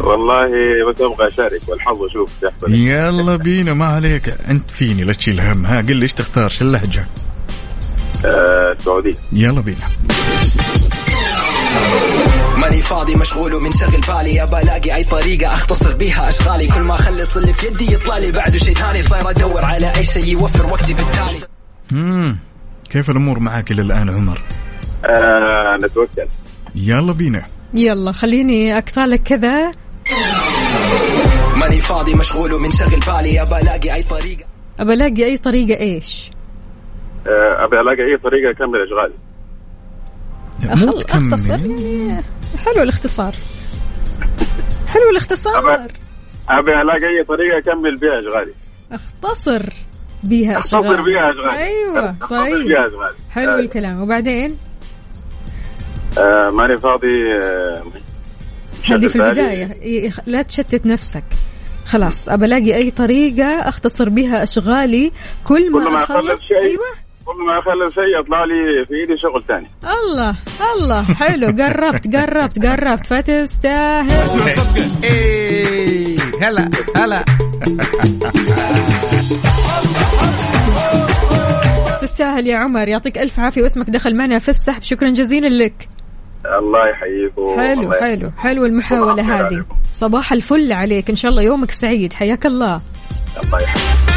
والله 0.00 0.48
بس 0.92 1.00
أبغى 1.00 1.26
أشارك 1.26 1.60
والحظ 1.68 2.02
أشوف 2.02 2.30
يلا 2.68 3.36
بينا 3.36 3.74
ما 3.74 3.86
عليك. 3.86 4.34
انت 4.48 4.70
فيني 4.70 5.04
لا 5.04 5.12
تشيل 5.12 5.40
هم. 5.40 5.66
ها 5.66 5.78
قل 5.80 5.96
لي 5.96 6.02
إيش 6.02 6.14
تختار 6.14 6.48
شو 6.48 6.64
اللهجة؟ 6.64 7.06
آه، 8.24 8.72
السعوديه 8.78 9.14
يلا 9.32 9.60
بينا. 9.60 9.86
ماني 12.56 12.80
فاضي 12.80 13.14
مشغول 13.14 13.54
ومنشغل 13.54 14.00
بالي. 14.08 14.42
ابى 14.42 14.58
ألاقي 14.62 14.94
أي 14.94 15.04
طريقة 15.04 15.54
أختصر 15.54 15.92
بيها 15.92 16.28
أشغالي. 16.28 16.66
كل 16.66 16.80
ما 16.80 16.94
أخلص 16.94 17.36
اللي 17.36 17.52
في 17.52 17.66
يدي 17.66 17.92
يطلع 17.94 18.18
لي. 18.18 18.32
بعده 18.32 18.58
شيء 18.58 18.74
ثاني 18.74 19.02
صاير 19.02 19.30
أدور 19.30 19.64
على 19.64 19.96
أي 19.96 20.04
شيء 20.04 20.24
يوفر 20.24 20.66
وقتي 20.66 20.94
بالتالي. 20.94 21.46
كيف 22.92 23.10
الأمور 23.10 23.38
معك 23.38 23.70
إلى 23.70 23.82
الآن 23.82 24.10
عمر؟ 24.10 24.42
آه 25.04 25.78
نتوكل. 25.84 26.26
يلا 26.74 27.12
بينا. 27.12 27.42
يلا 27.74 28.12
خليني 28.12 28.78
أقطع 28.78 29.04
لك 29.04 29.22
كذا. 29.22 29.72
ماني 31.56 31.80
فاضي 31.80 32.14
مشغول 32.14 32.52
ومنشغل 32.52 33.00
بالي. 33.00 33.42
أبى 33.42 33.60
ألاقي 33.62 33.94
أي 33.94 34.02
طريقة. 34.02 34.44
أبى 34.80 34.92
ألاقي 34.92 35.24
أي 35.24 35.36
طريقة 35.36 35.80
إيش؟ 35.80 36.30
آه 37.26 37.64
ابي 37.64 37.80
ألاقي 37.80 38.12
أي 38.12 38.18
طريقة 38.18 38.50
أكمل 38.50 38.78
إشغالي. 38.86 39.14
مو 40.86 40.98
تكمل. 40.98 41.32
أختصر؟ 41.32 41.50
يعني 41.50 42.22
حلو 42.64 42.82
الاختصار. 42.82 43.34
حلو 44.88 45.10
الاختصار. 45.10 45.58
ابي 46.48 46.72
ألاقي 46.82 47.06
أي 47.06 47.24
طريقة 47.28 47.58
أكمل 47.58 47.96
بها 47.96 48.20
إشغالي. 48.20 48.52
أختصر. 48.92 49.72
بيها 50.22 50.58
اختصر 50.58 50.78
أشغال. 50.80 50.96
بها 51.02 51.30
اشغالي 51.30 51.58
أيوه 51.64 52.14
طيب. 52.30 52.76
حلو 53.30 53.50
آه، 53.52 53.58
الكلام. 53.60 54.02
وبعدين؟ 54.02 54.56
آه 56.18 56.50
ماني 56.50 56.78
فاضي 56.78 57.32
آه 57.44 57.82
هذه 58.88 59.06
في. 59.06 59.16
البداية. 59.16 59.70
يخ- 60.06 60.20
لا 60.26 60.42
تشتت 60.42 60.86
نفسك. 60.86 61.24
خلاص 61.86 62.28
أبى 62.28 62.46
ألاقي 62.46 62.74
أي 62.74 62.90
طريقة 62.90 63.68
أختصر 63.68 64.08
بها 64.08 64.42
أشغالي. 64.42 65.12
كل 65.44 65.72
ما, 65.72 65.78
كل 65.84 65.90
ما 65.92 66.02
أخلص 66.04 66.10
أخلص 66.16 66.40
شيء 66.42 66.56
أيوه. 66.58 66.84
كل 67.24 67.34
ما 67.46 67.58
أخلص 67.58 67.94
شيء 67.94 68.20
يطلع 68.20 68.44
لي 68.44 68.84
في 68.84 68.94
إيدي 68.94 69.16
شغل 69.16 69.42
ثاني 69.48 69.66
الله 69.84 70.34
الله. 70.76 71.02
حلو. 71.02 71.46
قربت 71.46 72.16
قربت 72.16 72.66
قربت 72.66 73.06
فتستاهل. 73.06 74.10
هلا 76.42 76.70
هلا. 76.96 77.24
تستاهل 82.12 82.46
يا 82.46 82.56
عمر 82.56 82.88
يعطيك 82.88 83.18
ألف 83.18 83.40
عافية 83.40 83.62
واسمك 83.62 83.90
دخل 83.90 84.16
معنا 84.16 84.38
في 84.38 84.48
السحب. 84.48 84.82
شكرا 84.82 85.08
جزيلا 85.08 85.64
لك. 85.64 85.88
الله 86.58 86.88
يحييكم 86.88 87.60
حلو 87.60 87.82
الله 87.82 88.00
حلو 88.00 88.30
حلو 88.38 88.64
الخير 88.64 89.46
هذه. 89.46 89.64
صباح 89.92 90.32
الفل 90.32 90.72
عليك. 90.72 91.10
إن 91.10 91.16
شاء 91.16 91.30
الله 91.30 91.42
يومك 91.42 91.70
سعيد. 91.70 92.12
حياك 92.12 92.46
الله. 92.46 92.80
الله 93.44 93.60
يحييك. 93.60 94.11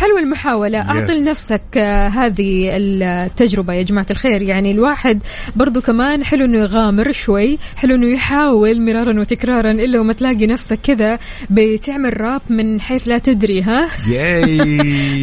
حلوة 0.00 0.18
المحاولة. 0.20 0.78
أعطي 0.78 1.06
Yes. 1.06 1.10
لنفسك 1.10 1.60
آه، 1.76 2.08
هذه 2.08 2.70
التجربة 2.76 3.74
يا 3.74 3.82
جماعة 3.82 4.06
الخير. 4.10 4.42
يعني 4.42 4.70
الواحد 4.70 5.22
برضو 5.56 5.80
كمان 5.80 6.24
حلو 6.24 6.44
إنه 6.44 6.58
يغامر 6.58 7.12
شوي 7.12 7.58
حلو 7.76 7.94
إنه 7.94 8.06
يحاول 8.06 8.80
مرارا 8.80 9.20
وتكرارا 9.20 9.70
إلا 9.70 10.00
وما 10.00 10.12
تلاقي 10.12 10.46
نفسك 10.46 10.78
كذا 10.82 11.18
بتعمل 11.50 12.20
راب 12.20 12.40
من 12.50 12.80
حيث 12.80 13.08
لا 13.08 13.18
تدري 13.18 13.62
ها؟ 13.62 13.88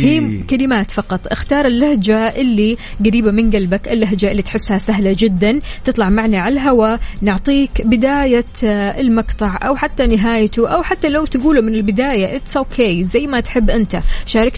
هي 0.07 0.39
كلمات 0.49 0.91
فقط. 0.91 1.27
اختار 1.27 1.65
اللهجة 1.65 2.17
اللي 2.17 2.77
قريبة 3.05 3.31
من 3.31 3.51
قلبك 3.51 3.87
اللهجة 3.87 4.31
اللي 4.31 4.41
تحسها 4.41 4.77
سهلة 4.77 5.15
جدا. 5.19 5.59
تطلع 5.85 6.09
معنا 6.09 6.39
على 6.39 6.53
الهواء 6.53 6.99
نعطيك 7.21 7.71
بداية 7.85 8.45
آه، 8.63 9.01
المقطع 9.01 9.59
أو 9.63 9.75
حتى 9.75 10.03
نهايته 10.03 10.69
أو 10.69 10.83
حتى 10.83 11.09
لو 11.09 11.25
تقوله 11.25 11.61
من 11.61 11.73
البداية 11.73 12.35
it's 12.35 13.03
okay. 13.03 13.07
زي 13.07 13.27
ما 13.27 13.39
تحب 13.39 13.69
أنت. 13.69 13.99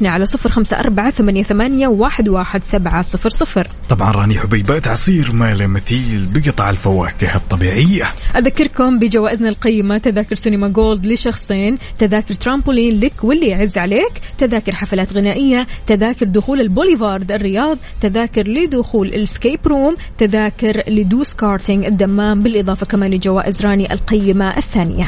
شاركنا 0.09 0.13
على 0.13 0.25
صفر 0.25 0.49
خمسة 0.49 0.79
أربعة 0.79 1.09
ثمانية, 1.09 1.43
ثمانية 1.43 1.87
واحد, 1.87 2.29
واحد 2.29 2.63
سبعة 2.63 3.01
صفر 3.01 3.29
صفر. 3.29 3.67
طبعا 3.89 4.11
راني 4.11 4.39
حبيبات 4.39 4.87
عصير 4.87 5.31
ما 5.31 5.53
له 5.53 5.67
مثيل 5.67 6.27
بقطع 6.33 6.69
الفواكه 6.69 7.35
الطبيعية. 7.35 8.13
أذكركم 8.35 8.99
بجوائزنا 8.99 9.49
القيمة 9.49 9.97
تذاكر 9.97 10.35
سينما 10.35 10.67
gold 10.67 11.05
لشخصين 11.05 11.77
تذاكر 11.99 12.33
ترامبولين 12.33 12.99
لك 12.99 13.23
واللي 13.23 13.47
يعز 13.47 13.77
عليك 13.77 14.11
تذاكر 14.37 14.75
حفلات 14.75 15.13
غنائية 15.13 15.67
تذاكر 15.87 16.25
دخول 16.25 16.61
البوليفارد 16.61 17.31
الرياض 17.31 17.77
تذاكر 18.01 18.47
لدخول 18.47 19.13
ال 19.13 19.21
escape 19.21 19.67
room 19.67 19.95
تذاكر 20.17 20.83
لدوس 20.87 21.33
كارتينج 21.33 21.85
الدمام 21.85 22.43
بالإضافة 22.43 22.85
كمان 22.85 23.11
لجوائز 23.11 23.65
راني 23.65 23.93
القيمة 23.93 24.57
الثانية. 24.57 25.07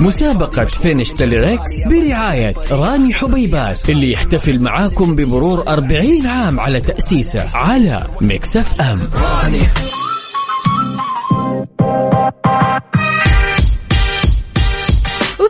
مسابقة 0.00 0.64
finish 0.64 1.12
the 1.12 1.31
lyrics 1.31 1.70
برعاية 1.90 2.54
راني 2.70 3.14
حبيبات 3.14 3.90
اللي 3.90 4.12
يحتفل 4.12 4.58
معاكم 4.60 5.16
بمرور 5.16 5.68
40 5.68 6.26
عام 6.26 6.60
على 6.60 6.80
تأسيسه 6.80 7.56
على 7.56 8.06
Mix 8.20 8.80
FM. 8.80 9.00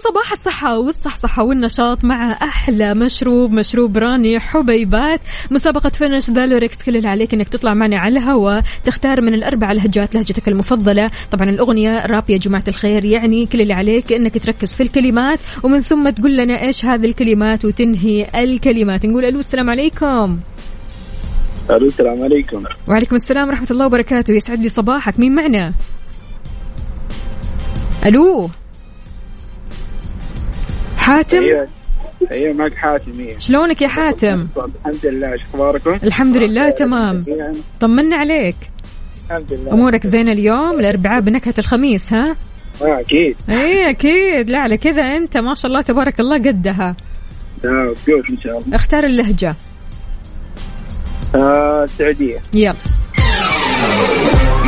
وصباح 0.03 0.33
الصحة 0.33 0.79
والصحصحة 0.79 1.43
والنشاط 1.43 2.05
مع 2.05 2.33
أحلى 2.33 2.95
مشروب 2.95 3.53
مشروب 3.53 3.99
راني 3.99 4.41
حبيبات 4.41 5.21
مسابقة 5.51 5.89
finish 5.89 6.31
the 6.31 6.47
lyrics 6.47 6.77
كل 6.77 6.97
اللي 6.97 7.09
عليك 7.09 7.35
إنك 7.35 7.49
تطلع 7.49 7.75
معنا 7.75 7.97
على 7.97 8.19
الهواء 8.19 8.63
تختار 8.85 9.21
من 9.21 9.35
الأربع 9.35 9.73
لهجات 9.73 10.15
لهجتك 10.15 10.49
المفضلة. 10.49 11.11
طبعا 11.31 11.51
الأغنية 11.51 12.07
راب 12.07 12.31
يا 12.31 12.37
جماعة 12.37 12.65
الخير 12.69 13.05
يعني 13.05 13.47
كل 13.47 13.61
اللي 13.61 13.75
عليك 13.75 14.13
إنك 14.13 14.39
تركز 14.39 14.75
في 14.75 14.83
الكلمات. 14.83 15.39
ومن 15.63 15.81
ثم 15.81 16.11
تقول 16.11 16.37
لنا 16.37 16.63
إيش 16.63 16.85
هذه 16.85 17.07
الكلمات 17.07 17.65
وتنهي 17.65 18.27
الكلمات. 18.35 19.07
نقول 19.07 19.25
ألو 19.25 19.41
السلام 19.41 19.71
عليكم. 19.71 20.39
ألو 21.71 21.87
السلام 21.87 22.23
عليكم. 22.23 22.65
وعليكم 22.89 23.17
السلام 23.17 23.49
ورحمة 23.49 23.69
الله 23.71 23.87
وبركاته. 23.87 24.35
يسعد 24.35 24.61
لي 24.61 24.69
صباحك. 24.69 25.21
مين 25.21 25.35
معنا؟ 25.35 25.73
ألو؟ 28.07 28.51
حاتم؟ 31.03 31.39
أيوه. 31.43 31.69
أيوه 32.31 32.55
معك 32.55 32.75
حاتم 32.75 33.21
إيه. 33.21 33.39
شلونك 33.39 33.83
يا 33.83 33.89
حاتم؟ 33.89 34.47
الحمد 34.87 35.07
لله 35.07 35.33
إيش 35.33 35.43
أخباركم؟ 35.43 35.99
الحمد 36.05 36.37
لله 36.37 36.71
تمام. 36.71 37.25
طمنا 37.81 38.17
عليك. 38.17 38.57
الحمد 39.27 39.53
لله. 39.53 39.73
أمورك 39.73 40.07
زينة 40.07 40.33
اليوم؟ 40.33 40.81
الأربعاء 40.81 41.21
بنكهة 41.21 41.55
الخميس 41.59 42.13
ها؟ 42.13 42.37
آه 42.83 43.01
أكيد. 43.01 43.37
إيه 43.51 43.91
أكيد. 43.91 44.51
لا 44.51 44.59
على 44.59 44.77
كذا 44.77 45.03
أنت 45.03 45.37
ما 45.37 45.55
شاء 45.55 45.71
الله 45.71 45.83
تبارك 45.83 46.21
الله 46.21 46.39
قدها. 46.39 46.97
آه 47.65 47.95
إن 48.31 48.39
شاء 48.45 48.59
الله. 48.59 48.77
اختار 48.77 49.05
اللهجة. 49.05 49.57
آه 51.37 51.85
السعوديه 51.85 52.39
يلا. 52.55 52.75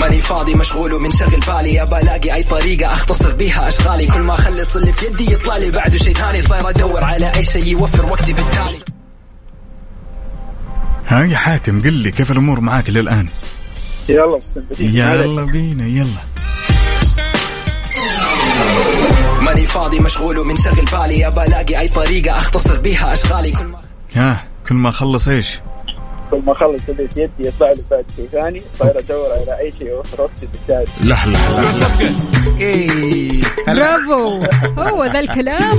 ماني 0.05 0.21
فاضي 0.21 0.55
مشغول 0.55 0.95
ومنشغل 0.95 1.41
بالي. 1.41 1.83
ابى 1.83 1.99
ألاقي 2.01 2.35
أي 2.35 2.43
طريقة 2.43 2.93
أختصر 2.93 3.33
بيها 3.33 3.69
أشغالي. 3.69 4.07
كل 4.07 4.21
ما 4.21 4.35
أخلص 4.35 4.77
اللي 4.77 4.93
في 4.93 5.07
يدي 5.07 5.33
يطلع 5.33 5.57
لي 5.57 5.71
بعده 5.71 5.99
شيء 5.99 6.15
ثاني. 6.15 6.43
صاير 6.43 6.71
أدور 6.71 7.05
على 7.05 7.33
أي 7.37 7.43
شيء 7.43 7.67
يوفر 7.67 8.07
وقتي 8.07 8.33
بالتالي. 8.33 8.85
ها 11.07 11.25
يا 11.25 11.37
حاتم 11.37 11.81
قل 11.81 11.93
لي 11.93 12.11
كيف 12.11 12.31
الأمور 12.31 12.61
معاك 12.61 12.91
للآن؟ 12.91 13.29
يلا 14.09 14.41
يلا 14.81 15.45
بينا 15.45 15.87
يلا. 15.87 16.23
ماني 19.41 19.67
فاضي 19.67 20.01
مشغول 20.01 20.39
ومنشغل 20.39 20.85
بالي. 20.85 21.27
ابى 21.27 21.43
ألاقي 21.43 21.81
أي 21.81 21.89
طريقة 21.89 22.39
أختصر 22.39 22.77
بيها 22.77 23.13
أشغالي. 23.13 23.51
كل 23.51 23.67
ما 23.67 23.79
ها 24.15 24.45
كل 24.69 24.75
ما 24.75 24.89
أخلص 24.89 25.29
إيش؟ 25.29 25.61
كل 26.35 26.43
ما 26.47 26.53
أخلص 26.53 26.89
اللي 26.89 27.09
في 27.09 27.21
يدي 27.21 27.49
يطلع 27.49 27.73
لي 27.73 27.83
بعد 27.91 28.05
شيء 28.17 28.29
ثاني 28.33 28.63
صاير 28.79 28.99
أدور 28.99 29.33
على 29.33 29.61
أي 29.61 29.73
شيء 29.73 29.89
يوفر 29.89 30.23
وقتي 30.23 30.49
بالتالي 30.53 30.87
لا 31.05 31.17
لا 31.27 31.39
إيه. 32.61 33.41
برافو. 33.67 34.39
هو 34.79 35.05
ذا 35.05 35.21
الكلام. 35.21 35.79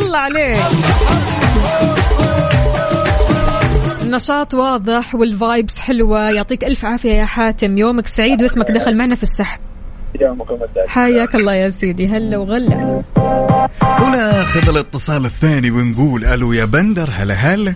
الله 0.00 0.18
عليك. 0.18 0.58
النشاط 4.02 4.54
واضح 4.54 5.14
وال 5.14 5.32
vibes 5.32 5.78
حلوة. 5.78 6.30
يعطيك 6.30 6.64
ألف 6.64 6.84
عافية 6.84 7.12
يا 7.12 7.24
حاتم. 7.24 7.78
يومك 7.78 8.06
سعيد 8.06 8.42
واسمك 8.42 8.70
دخل 8.70 8.96
معنا 8.96 9.14
في 9.14 9.22
السحب. 9.22 9.60
حياك 10.86 11.34
الله 11.34 11.54
يا 11.54 11.68
سيدي. 11.68 12.06
هلا 12.06 12.38
وغلا. 12.38 13.02
وناخذ 14.02 14.68
الاتصال 14.68 15.24
الثاني 15.24 15.70
ونقول 15.70 16.24
ألو 16.24 16.52
يا 16.52 16.64
بندر. 16.64 17.08
هلا 17.12 17.34
هلا. 17.34 17.74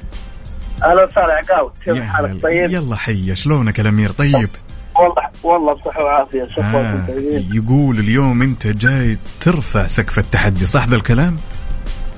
أهلا 0.85 1.05
وسهلا 1.05 1.33
عقاب 1.33 1.73
كيف 1.85 2.03
حالك. 2.03 2.43
طيب؟ 2.43 2.71
يلا 2.71 2.97
حيا. 2.97 3.35
شلونك 3.35 3.81
الأمير؟ 3.81 4.11
طيب. 4.11 4.49
والله 4.97 5.29
والله 5.43 5.73
بصحة 5.75 6.05
وعافية. 6.05 6.49
شكرا 6.51 6.65
آه. 6.65 7.07
طيبين 7.07 7.49
يقول 7.53 7.99
اليوم 7.99 8.43
أنت 8.43 8.67
جاي 8.67 9.19
ترفع 9.41 9.87
سقف 9.87 10.19
التحدي 10.19 10.67
صح 10.67 10.89
ذا 10.89 10.97
الكلام؟ 10.97 11.37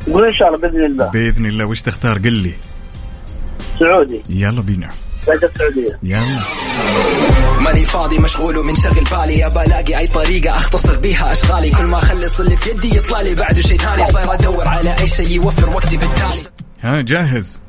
إن 0.09 0.33
شاء 0.33 0.49
الله 0.49 0.59
بإذن 0.59 0.85
الله. 0.85 1.11
بإذن 1.11 1.47
الله. 1.47 1.65
وش 1.65 1.83
تختار؟ 1.83 2.19
قل 2.19 2.33
لي. 2.33 2.55
سعودي. 3.79 4.23
يلا 4.29 4.61
بينا. 4.61 4.89
السعودية 5.29 5.99
يلا. 6.03 6.39
ماني 7.61 7.85
فاضي 7.85 8.19
مشغول 8.19 8.59
ومنشغل 8.59 9.05
بالي. 9.05 9.47
ابى 9.47 9.61
ألاقي 9.65 9.99
أي 9.99 10.07
طريقة 10.07 10.57
أختصر 10.57 10.97
بيها 10.97 11.33
أشغالي. 11.33 11.71
كل 11.71 11.87
ما 11.87 11.99
أخلص 11.99 12.41
اللي 12.41 12.57
في 12.57 12.71
يدي 12.71 12.97
يطلع 12.97 13.21
لي. 13.21 13.35
بعده 13.35 13.63
شيء 13.63 13.79
ثاني 13.79 14.05
صاير 14.05 14.35
أدور 14.35 14.69
على 14.69 14.97
أي 15.01 15.07
شيء 15.07 15.31
يوفر 15.31 15.71
وقتي 15.71 15.97
بالتالي. 15.97 16.49
ها 16.83 17.01
جاهز. 17.01 17.61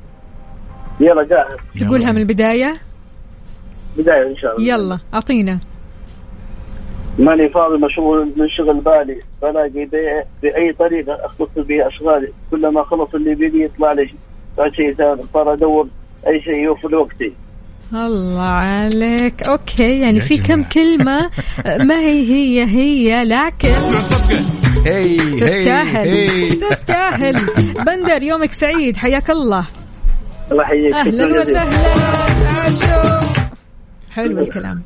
يلا 1.00 1.24
جاهز. 1.24 1.58
تقولها 1.80 2.12
من 2.12 2.18
البداية؟ 2.18 2.78
بداية 3.98 4.28
إن 4.28 4.38
شاء 4.38 4.58
الله. 4.58 4.74
يلا 4.74 5.00
أعطينا. 5.14 5.60
ماني 7.20 7.50
فاضي 7.50 7.78
مشغول 7.78 8.34
من 8.38 8.50
شغل 8.50 8.82
بالي. 8.82 9.20
بلاقي 9.42 9.86
بأي 10.42 10.74
طريقة 10.80 11.26
أختصر 11.26 11.62
بها 11.62 11.88
أشغالي. 11.88 12.28
كلما 12.52 12.84
خلص 12.84 13.16
اللي 13.16 13.36
بيدي 13.36 13.64
يطلع 13.64 13.92
لي 13.92 14.08
شيء 14.76 14.94
ثاني 14.94 15.22
صار 15.34 15.54
أدور 15.54 15.88
أي 16.28 16.42
شيء 16.42 16.64
يوفر 16.64 16.96
وقتي. 16.96 17.34
الله 17.94 18.42
عليك. 18.42 19.48
أوكي 19.48 20.00
يعني 20.00 20.20
في 20.20 20.38
كم. 20.38 20.64
كلمة؟ 20.64 21.30
ما 21.88 22.00
هي 22.00 22.24
هي 22.30 22.66
هي 22.66 23.24
لكن 23.24 23.74
تستاهل 25.40 26.28
تستاهل 26.72 27.36
بندر 27.86 28.24
يومك 28.24 28.52
سعيد. 28.52 28.98
حياك 28.98 29.30
الله. 29.30 29.66
الله 30.52 30.64
يحييك 30.64 30.94
أهلا. 30.94 31.42
وسهلا. 31.42 31.62
حلو 34.12 34.40
الكلام 34.40 34.82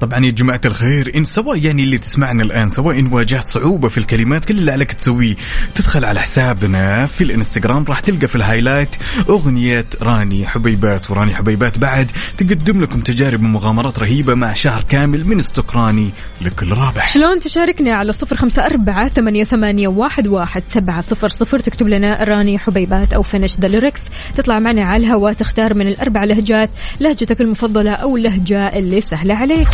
طبعا 0.00 0.24
يا 0.24 0.30
جماعة 0.30 0.60
الخير 0.64 1.12
إن 1.16 1.24
سواء 1.24 1.58
يعني 1.58 1.82
اللي 1.82 1.98
تسمعنا 1.98 2.42
الآن 2.42 2.68
سواء 2.68 2.98
إن 2.98 3.06
واجهت 3.06 3.46
صعوبة 3.46 3.88
في 3.88 3.98
الكلمات 3.98 4.44
كل 4.44 4.58
اللي 4.58 4.72
عليك 4.72 4.92
تسويه 4.92 5.36
تدخل 5.74 6.04
على 6.04 6.20
حسابنا 6.20 7.06
في 7.06 7.24
الإنستغرام 7.24 7.84
راح 7.84 8.00
تلقى 8.00 8.28
في 8.28 8.34
الهايلايت 8.34 8.96
أغنية 9.28 9.86
راني 10.02 10.46
حبيبات 10.46 11.10
وراني 11.10 11.34
حبيبات 11.34 11.78
بعد 11.78 12.10
تقدم 12.38 12.82
لكم 12.82 13.00
تجارب 13.00 13.40
ومغامرات 13.40 13.98
رهيبة 13.98 14.34
مع 14.34 14.52
شهر 14.52 14.82
كامل 14.88 15.26
من 15.26 15.40
استقراني 15.40 16.10
لكل 16.40 16.72
رابح. 16.72 17.08
شلون 17.08 17.40
تشاركنا 17.40 17.94
على 17.94 18.12
صفر 18.12 18.36
خمسة 18.36 18.66
أربعة 18.66 19.08
ثمانية, 19.08 19.44
ثمانية 19.44 19.88
واحد, 19.88 20.26
واحد 20.26 20.62
سبعة 20.66 21.00
صفر 21.00 21.28
صفر 21.28 21.58
تكتب 21.58 21.88
لنا 21.88 22.24
راني 22.24 22.58
حبيبات 22.58 23.12
أو 23.12 23.22
finish 23.22 23.56
the 23.60 23.68
lyrics 23.68 24.02
تطلع 24.36 24.58
معنا 24.58 24.82
على 24.84 25.06
الهواء 25.06 25.32
تختار 25.32 25.74
من 25.74 25.88
الأربع 25.88 26.24
لهجات 26.24 26.70
لهجتك 27.00 27.40
المفضلة 27.40 27.92
أو 27.92 28.16
اللهجة 28.16 28.78
اللي 28.78 29.00
سهلة 29.00 29.34
عليك. 29.34 29.68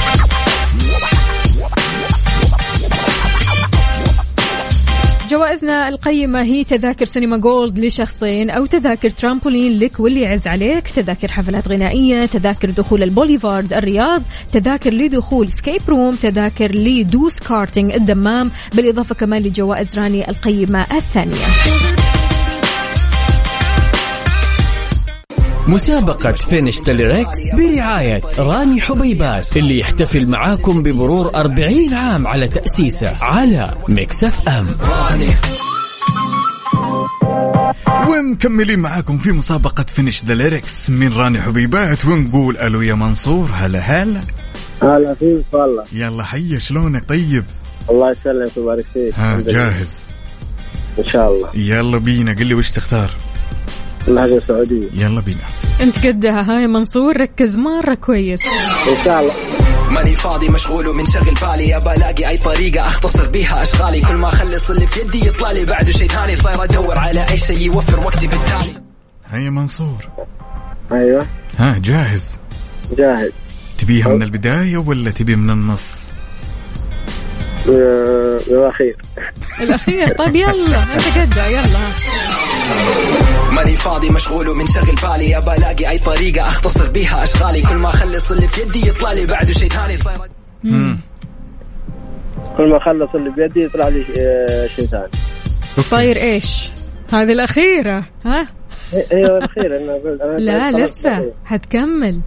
جوائزنا 5.30 5.88
القيمة 5.88 6.42
هي 6.42 6.64
تذاكر 6.64 7.04
سينما 7.04 7.36
gold 7.36 7.78
لشخصين 7.78 8.50
أو 8.50 8.66
تذاكر 8.66 9.10
ترامبولين 9.10 9.78
لك 9.78 10.00
واللي 10.00 10.20
يعز 10.20 10.46
عليك 10.46 10.88
تذاكر 10.88 11.28
حفلات 11.28 11.68
غنائية 11.68 12.26
تذاكر 12.26 12.70
دخول 12.70 13.02
البوليفارد 13.02 13.72
الرياض 13.72 14.22
تذاكر 14.52 14.92
لدخول 14.92 15.52
escape 15.52 15.82
room 15.88 16.14
تذاكر 16.14 16.72
لدوس 16.74 17.38
كارتينج 17.38 17.92
الدمام 17.92 18.50
بالإضافة 18.74 19.14
كمان 19.14 19.42
لجوائز 19.42 19.98
راني 19.98 20.30
القيمة 20.30 20.86
الثانية. 20.92 21.99
مسابقة 25.70 26.32
finish 26.32 26.78
the 26.80 27.05
lyrics 27.05 27.54
برعاية 27.54 28.20
راني 28.38 28.80
حبيبات 28.80 29.56
اللي 29.56 29.78
يحتفل 29.78 30.26
معاكم 30.26 30.82
بمرور 30.82 31.34
40 31.34 31.94
عام 31.94 32.26
على 32.26 32.48
تأسيسه 32.48 33.24
على 33.24 33.74
Mix 33.88 34.48
FM. 34.48 34.66
ومكملين 38.08 38.78
معاكم 38.78 39.18
في 39.18 39.32
مسابقة 39.32 39.84
finish 39.94 40.24
the 40.24 40.34
lyrics 40.34 40.90
من 40.90 41.12
راني 41.12 41.42
حبيبات 41.42 42.04
ونقول 42.04 42.56
ألو 42.56 42.82
يا 42.82 42.94
منصور 42.94 43.50
هلا 43.54 43.78
هلا. 43.78 44.20
هلا 44.82 45.14
فيك 45.14 45.44
والله 45.52 45.84
يلا 45.92 46.24
حي 46.24 46.60
شلونك؟ 46.60 47.08
طيب. 47.08 47.44
الله 47.90 48.10
يسلمك 48.10 48.56
ويبارك 48.56 48.84
فيك. 48.94 49.14
ها. 49.14 49.40
جاهز. 49.40 49.90
إن 50.98 51.06
شاء 51.06 51.28
الله. 51.28 51.48
يلا 51.54 51.98
بينا 51.98 52.32
قل 52.32 52.46
لي 52.46 52.54
وش 52.54 52.70
تختار؟ 52.70 53.10
اللهجه 54.08 54.36
السعوديه 54.36 54.88
يلا 54.94 55.20
بينا. 55.20 55.40
أنت 55.80 56.06
قدها 56.06 56.42
هاي 56.42 56.66
منصور 56.66 57.16
ركز 57.20 57.56
مرة 57.56 57.94
كويس. 57.94 58.46
إن 58.46 59.04
شاء 59.04 59.20
الله. 59.20 59.34
ماني 59.90 60.14
فاضي 60.14 60.48
مشغول 60.48 60.88
ومنشغل 60.88 61.34
بالي. 61.42 61.76
ابى 61.76 61.92
الاقي 61.96 62.28
أي 62.28 62.38
طريقة 62.38 62.86
أختصر 62.86 63.26
بيها 63.26 63.62
أشغالي. 63.62 64.00
كل 64.00 64.16
ما 64.16 64.28
أخلص 64.28 64.70
اللي 64.70 64.86
في 64.86 65.00
يدي 65.00 65.26
يطلع 65.26 65.52
لي. 65.52 65.64
بعده 65.64 65.92
شيء 65.92 66.08
ثاني 66.08 66.36
صاير 66.36 66.64
أدور 66.64 66.98
على 66.98 67.26
أي 67.30 67.36
شيء 67.36 67.60
يوفر 67.60 68.00
وقتي 68.06 68.26
بالتالي. 68.26 68.82
هيا 69.26 69.50
منصور. 69.50 70.08
أيوه. 70.92 71.26
ها 71.58 71.78
جاهز؟ 71.78 72.38
جاهز. 72.98 73.30
تبيها 73.78 74.08
من 74.08 74.22
البداية 74.22 74.76
ولا 74.76 75.10
تبي 75.10 75.36
من 75.36 75.50
النص؟ 75.50 76.09
الأخير. 77.68 78.96
الأخير. 79.60 80.12
طيب 80.12 80.36
يلا 80.36 80.52
قدها 81.20 81.46
يلا. 81.46 81.90
ماني 83.52 83.76
فاضي 83.76 84.10
مشغول 84.10 84.48
ومنشغل 84.48 84.94
بالي. 85.02 85.38
ابى 85.38 85.56
ألاقي 85.56 85.90
أي 85.90 85.98
طريقة 85.98 86.46
أختصر 86.48 86.86
بيها 86.88 87.22
أشغالي. 87.22 87.62
كل 87.62 87.76
ما 87.76 87.88
أخلص 87.88 88.30
اللي 88.30 88.48
في 88.48 88.60
يدي 88.60 88.88
يطلع 88.88 89.12
لي 89.12 89.26
بعده 89.26 89.52
شيء 89.52 89.68
ثاني. 89.68 89.96
صاير 89.96 90.18
كل 92.56 92.68
ما 92.70 92.76
أخلص 92.76 93.14
اللي 93.14 93.30
بيدي 93.30 93.60
يطلع 93.64 93.88
لي 93.88 94.06
آه، 94.18 94.66
شيء 94.66 94.84
ثاني. 94.84 95.10
صاير 95.78 96.16
إيش؟ 96.16 96.70
هذه 97.12 97.32
الأخيرة 97.32 98.04
ها؟ 98.24 98.46
أيوه 99.12 99.38
الاخير 99.38 99.76
أنا 99.76 99.96
أنا 100.24 100.38
لا 100.38 100.84
لسه. 100.84 101.32
حتكمل. 101.44 102.20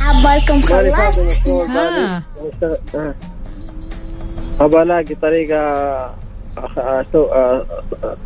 عبالكم 0.00 0.62
خلصت 0.62 1.18
ها. 1.74 2.24
ابى 4.60 4.82
الاقي 4.82 5.14
طريقه 5.14 5.58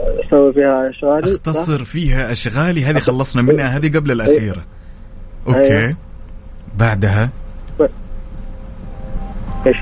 أسوي 0.00 0.52
فيها 0.52 0.90
أشغالي؟ 0.90 1.34
أختصر 1.34 1.84
فيها 1.84 2.32
أشغالي 2.32 2.84
هذه 2.84 2.98
خلصنا 2.98 3.42
منها 3.42 3.66
هذه 3.66 3.96
قبل 3.96 4.10
الأخيرة. 4.10 4.64
أوكي. 5.48 5.78
أيوة. 5.78 5.96
بعدها؟ 6.78 7.30
إيش 9.66 9.76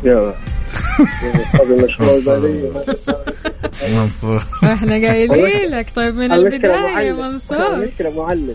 منصور. 3.90 4.42
إحنا 4.64 4.92
قايلين 4.92 5.70
لك 5.70 5.86
طيب 5.94 6.14
من 6.14 6.32
المشكلة 6.32 6.74
البداية 6.74 7.06
يا 7.06 7.12
معلم. 7.12 7.32
منصور. 7.32 7.74
المشكلة 7.74 8.10
معلم. 8.10 8.54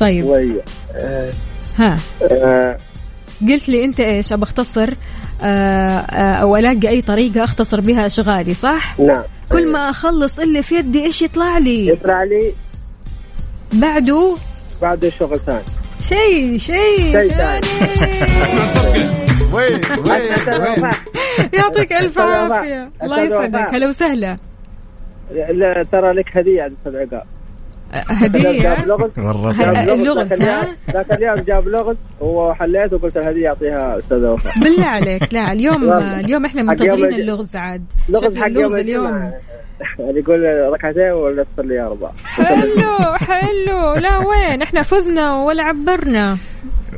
طيب. 0.00 0.60
ها. 1.78 1.98
آه، 2.22 2.78
قلت 3.48 3.68
لي 3.68 3.84
أنت 3.84 4.00
إيش؟ 4.00 4.32
ابى 4.32 4.42
أختصر. 4.42 4.90
أو 5.42 6.56
ألاقي 6.56 6.88
أي 6.88 7.00
طريقة 7.00 7.44
أختصر 7.44 7.80
بها 7.80 8.06
أشغالي 8.06 8.54
صح؟ 8.54 9.00
نعم. 9.00 9.22
كل 9.52 9.72
ما 9.72 9.90
أخلص 9.90 10.38
اللي 10.38 10.62
في 10.62 10.74
يدي 10.74 11.04
إيش 11.04 11.22
يطلع 11.22 11.58
لي؟ 11.58 11.86
يطلع 11.86 12.22
لي 12.22 12.52
بعده؟ 13.72 14.36
بعد 14.82 15.04
الشغل 15.04 15.38
ثاني. 15.38 15.62
شيء 16.00 16.58
شيء 16.58 17.28
ثاني. 17.28 17.66
وين 19.52 19.80
وين 20.10 20.90
يعطيك 21.52 21.92
ألف. 21.92 22.18
عافية. 22.18 22.90
الله 23.02 23.22
يسعدك. 23.22 23.74
هلا 23.74 23.88
وسهلا. 23.88 24.36
لا 25.30 25.82
ترى 25.92 26.12
لك 26.12 26.36
هدية 26.36 26.62
عند 26.62 26.74
أستاذ 26.78 26.96
عقاب 26.96 27.12
آه، 27.12 27.41
هديه 27.92 28.62
جاب 28.62 28.86
لغز. 28.88 29.10
مرة 29.16 29.52
ه- 29.52 29.84
جاب 29.84 29.88
اللغز، 29.98 30.32
ذاك 30.32 30.40
اليوم- 30.40 30.48
ها؟ 30.54 30.76
ذاك 30.92 31.12
اليوم 31.12 31.34
جاب 31.40 31.68
لغز 31.68 31.96
وحليت 32.20 32.92
وقلت 32.92 33.16
الهدية 33.16 33.48
اعطيها 33.48 33.98
أستاذ 33.98 34.26
وفاء 34.26 34.52
بالله 34.60 34.86
عليك 34.86 35.34
لا 35.34 35.52
اليوم. 35.52 35.92
اليوم 35.92 36.44
إحنا 36.44 36.62
منتظرين 36.62 37.14
اللغز 37.14 37.56
عاد. 37.56 37.84
لغز 38.08 38.36
حق 38.38 38.44
اللغز 38.44 38.70
يوم 38.70 38.74
اليوم 38.80 39.06
اليوم. 39.06 39.32
يعني 39.98 40.18
يقول 40.18 40.40
ركعتين 40.72 41.12
ولا 41.12 41.44
تصلي 41.56 41.80
أربع 41.80 42.10
حلو 42.24 43.14
حلو. 43.16 43.94
لا 43.94 44.18
وين؟ 44.18 44.62
إحنا 44.62 44.82
فزنا 44.82 45.42
ولا 45.44 45.62
عبرنا. 45.62 46.36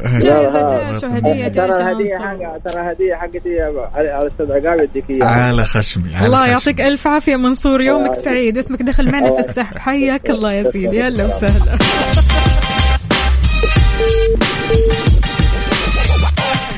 جائزة 0.05 0.66
وهدية 1.09 1.48
ترى 1.48 1.64
الهدية 1.64 2.16
ترى 2.64 2.82
الهدية 2.82 3.14
حقتي 3.14 3.61
على 3.94 4.11
على 4.11 4.22
الاستاذ 4.22 4.52
عقاب 4.52 4.82
يديك 4.82 5.11
إياها. 5.11 5.28
على 5.28 5.64
خشمي 5.64 6.14
على 6.16 6.26
الله. 6.26 6.46
يعطيك 6.46 6.80
ألف 6.80 7.09
عافية 7.09 7.36
منصور 7.36 7.80
يومك 7.80 8.11
الله 8.11 8.22
سعيد. 8.22 8.59
اسمك 8.59 8.82
دخل 8.82 9.12
معنا 9.12 9.32
في 9.32 9.38
السحب. 9.38 9.78
حياك 9.78 10.30
الله 10.30 10.52
يا 10.52 10.70
سيدي. 10.70 11.02
هلا 11.02 11.26
وسهلا. 11.26 11.78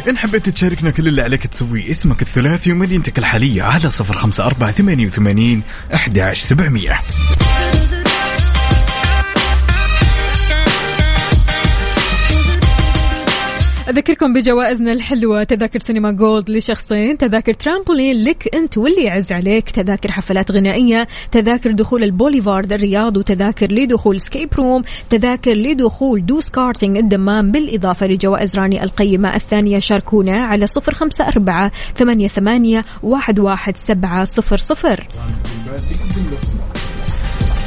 إن 0.09 0.18
حبيت 0.18 0.49
تشاركنا 0.49 0.91
كل 0.91 1.09
اللي 1.09 1.22
عليك 1.22 1.47
تسويه 1.47 1.91
اسمك 1.91 2.22
الثلاثي 2.22 2.72
ومدينتك 2.72 3.18
الحالية 3.18 3.62
على 3.62 3.91
صفر 3.91 4.14
خمسة 4.14 4.47
أربعة 4.47 4.70
ثمانية 4.70 5.07
وثمانين 5.07 5.62
أحد 5.95 6.18
عشر 6.18 6.47
سبعمية. 6.47 7.01
أذكركم 13.89 14.32
بجوائزنا 14.32 14.93
الحلوة 14.93 15.45
تذاكر 15.45 15.78
سينما 15.78 16.11
gold 16.12 16.51
لشخصين 16.51 17.18
تذاكر 17.18 17.55
ترامبولين 17.55 18.24
لك 18.24 18.55
أنت 18.55 18.78
واللي 18.78 19.03
يعز 19.03 19.32
عليك 19.32 19.70
تذاكر 19.70 20.11
حفلات 20.12 20.51
غنائية 20.53 21.07
تذاكر 21.32 21.72
دخول 21.72 22.03
البوليفارد 22.03 22.72
الرياض 22.72 23.16
وتذاكر 23.16 23.72
لدخول 23.72 24.20
escape 24.20 24.55
room 24.55 24.83
تذاكر 25.11 25.55
لدخول 25.55 26.26
دوس 26.26 26.49
كارتينج 26.49 26.97
الدمام 26.97 27.53
بالإضافة 27.53 28.07
لجوائز 28.07 28.57
راني 28.57 28.84
القيمة 28.84 29.34
الثانية 29.34 29.78
شاركونا 29.78 30.39
على 30.39 30.66
صفر 30.66 30.95
خمسة 30.95 31.26
أربعة 31.26 31.72
ثمانية 31.97 32.28
ثمانية 32.28 32.84
واحد 33.03 33.39
واحد 33.39 33.76
سبعة 33.76 34.24
صفر 34.24 34.57
صفر. 34.57 35.09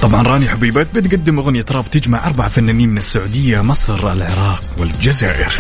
طبعا 0.02 0.24
راني 0.24 0.50
حبيبات 0.50 0.88
بتقدم 0.96 1.40
أغنية 1.40 1.66
راب 1.72 1.92
تجمع 1.92 2.28
أربع 2.28 2.48
فنانين 2.48 2.90
من 2.90 2.98
السعودية 2.98 3.62
مصر 3.62 4.12
العراق 4.14 4.64
والجزائر. 4.78 5.58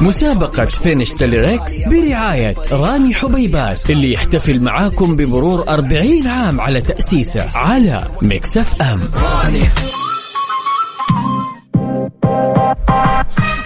مسابقة 0.00 0.64
finish 0.66 1.10
the 1.12 1.32
lyrics 1.32 1.72
برعاية 1.88 2.54
راني 2.72 3.14
حبيبات 3.14 3.90
اللي 3.90 4.12
يحتفل 4.12 4.60
معاكم 4.60 5.16
بمرور 5.16 5.68
40 5.68 6.26
عام 6.26 6.60
على 6.60 6.80
تأسيسه 6.80 7.58
على 7.58 8.08
مكسف 8.22 8.82
أم. 8.82 9.00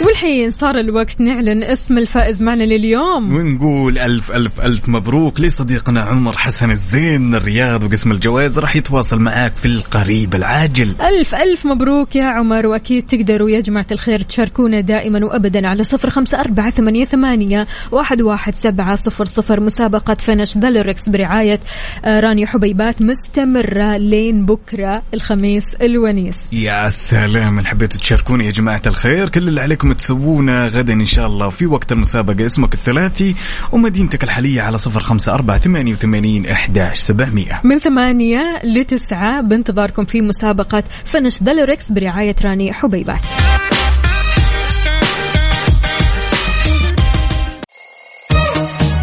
والحين 0.07 0.51
صار 0.51 0.81
الوقت 0.81 1.21
نعلن 1.21 1.63
اسم 1.63 1.99
الفائز 1.99 2.43
معنا 2.43 2.65
لليوم. 2.65 3.35
ونقول 3.35 3.99
ألف 3.99 4.33
ألف 4.33 4.61
ألف 4.61 4.89
مبروك 4.89 5.41
لصديقنا 5.41 6.03
عمر 6.03 6.37
حسن 6.37 6.71
الزين 6.71 7.23
من 7.23 7.35
الرياض 7.35 7.85
وقسم 7.85 8.13
الجوائز 8.13 8.59
راح 8.59 8.77
يتواصل 8.77 9.19
معاك 9.19 9.53
في 9.53 9.67
القريب 9.67 10.35
العاجل. 10.35 10.95
ألف 11.01 11.35
ألف 11.35 11.67
مبروك 11.67 12.17
يا 12.17 12.25
عمر 12.25 12.67
وأكيد 12.67 13.07
تقدروا 13.07 13.51
يا 13.51 13.61
جماعة 13.61 13.87
الخير 13.93 14.21
تشاركونا 14.21 14.81
دائما 14.81 15.25
وأبدا 15.27 15.69
على 15.69 15.85
صفر 15.85 16.11
خمسة 16.11 16.41
أربعة 16.41 16.71
ثمانية, 16.71 17.05
ثمانية 17.05 17.67
واحد, 17.93 18.23
واحد 18.23 18.55
سبعة 18.55 18.97
صفر 18.97 19.25
صفر. 19.25 19.61
مسابقة 19.61 20.15
finish 20.15 20.59
the 20.59 20.75
lyrics 20.75 21.09
برعاية 21.09 21.61
آه، 22.05 22.21
راني 22.21 22.47
حبيبات 22.47 23.03
مستمرة 23.03 23.97
لين 23.97 24.47
بكرة 24.47 25.03
الخميس 25.15 25.75
الونيس. 25.75 26.53
يا 26.53 26.89
سلام 26.89 27.67
حبيتوا 27.67 28.01
تشاركونا 28.01 28.45
يا 28.45 28.51
جماعة 28.51 28.83
الخير. 28.87 29.29
كل 29.29 29.49
اللي 29.49 29.61
عليكم 29.61 29.90
تسوونه 29.93 30.67
غدا 30.67 30.93
إن 30.93 31.07
شاء 31.07 31.27
الله 31.27 31.49
في 31.49 31.67
وقت 31.67 31.93
المسابقة. 31.93 32.47
اسمك 32.47 32.75
الثلاثي 32.75 33.35
ومدينتك 33.73 34.25
الحالية 34.25 34.63
على 34.63 34.79
صفر 34.79 35.01
خمسة 35.01 35.35
أربعة 35.35 35.59
ثمانية 35.59 35.93
وثمانين 35.93 36.47
أحداش 36.47 36.99
سبعمية. 36.99 37.61
من 37.65 37.79
ثمانية 37.79 38.61
لتسعة 38.65 39.41
بانتظاركم 39.41 40.05
في 40.05 40.21
مسابقة 40.21 40.83
finish 41.05 41.43
the 41.43 41.59
lyrics 41.59 41.93
برعاية 41.93 42.37
راني 42.45 42.73
حبيبات. 42.73 43.21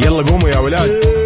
يلا 0.06 0.22
قوموا 0.22 0.50
يا 0.50 0.58
ولاد. 0.58 1.17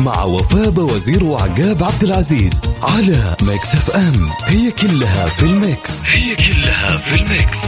مع 0.00 0.22
وفاء 0.22 0.80
وزير 0.80 1.24
وعقاب 1.24 1.84
عبد 1.84 2.04
العزيز 2.04 2.52
على 2.82 3.36
Mix 3.42 3.74
FM. 3.74 4.30
هي 4.46 4.70
كلها 4.70 5.28
في 5.28 5.42
ال 5.42 5.56
mix. 5.56 6.10
هي 6.10 6.36
كلها 6.36 6.98
في 6.98 7.20
ال 7.20 7.28
mix. 7.28 7.58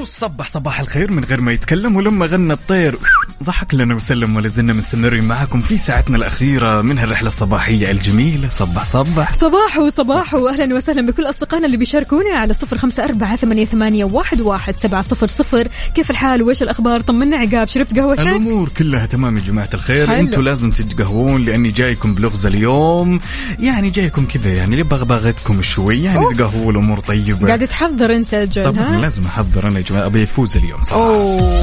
وصبح 0.00 0.52
صباح 0.52 0.80
الخير 0.80 1.10
من 1.10 1.24
غير 1.24 1.40
ما 1.40 1.52
يتكلم 1.52 1.96
ولما 1.96 2.26
غنى 2.26 2.52
الطير. 2.52 2.98
ضحك 3.42 3.74
لنا 3.74 3.94
وسلم 3.94 4.36
ولا 4.36 4.48
زلنا 4.48 4.72
مستمرين 4.72 5.24
معكم 5.24 5.60
في 5.60 5.78
ساعتنا 5.78 6.16
الأخيرة 6.16 6.82
من 6.82 6.98
هالرحلة 6.98 7.28
الصباحية 7.28 7.90
الجميلة. 7.90 8.48
صبح 8.48 8.84
صبح 8.84 9.32
صباح 9.32 9.78
وصباح 9.78 10.34
واهلا 10.34 10.76
وسهلا 10.76 11.06
بكل 11.06 11.28
أصدقائنا 11.28 11.66
اللي 11.66 11.76
بيشاركونا 11.76 12.36
على 12.36 12.54
صفر 12.54 12.78
خمسة 12.78 13.04
أربعة 13.04 13.36
ثمانية, 13.36 13.64
ثمانية 13.64 14.04
واحد, 14.04 14.40
واحد 14.40 14.74
سبعه 14.74 15.02
صفر 15.02 15.26
صفر. 15.26 15.68
كيف 15.94 16.10
الحال؟ 16.10 16.42
وإيش 16.42 16.62
الأخبار؟ 16.62 17.00
طمنا 17.00 17.36
عقاب 17.38 17.68
شربت 17.68 17.98
قهوتك 17.98 18.20
الأمور 18.20 18.68
كلها 18.68 19.06
تمام 19.06 19.36
يا 19.36 19.42
جماعة 19.42 19.70
الخير. 19.74 20.18
أنتوا 20.18 20.42
لازم 20.42 20.70
تتقهوون 20.70 21.44
لأني 21.44 21.70
جايكم 21.70 22.14
بلغز 22.14 22.46
اليوم. 22.46 23.20
يعني 23.60 23.90
جايكم 23.90 24.24
كذا 24.24 24.50
يعني 24.50 24.82
بغبغتكم 24.82 25.62
شوي. 25.62 26.02
يعني. 26.02 26.34
تقهووا 26.34 26.72
الأمور 26.72 27.00
طيبة. 27.00 27.46
قاعد 27.46 27.68
تحضر 27.68 28.16
أنت 28.16 28.34
أجل 28.34 28.72
طبعا 28.72 28.96
لازم 28.96 29.22
أحضر 29.22 29.68
أنا 29.68 29.78
يا 29.78 29.84
جماعة 29.84 30.06
أبي 30.06 30.22
أفوز 30.22 30.56
اليوم 30.56 30.82
صراحة. 30.82 31.04
أوه. 31.04 31.60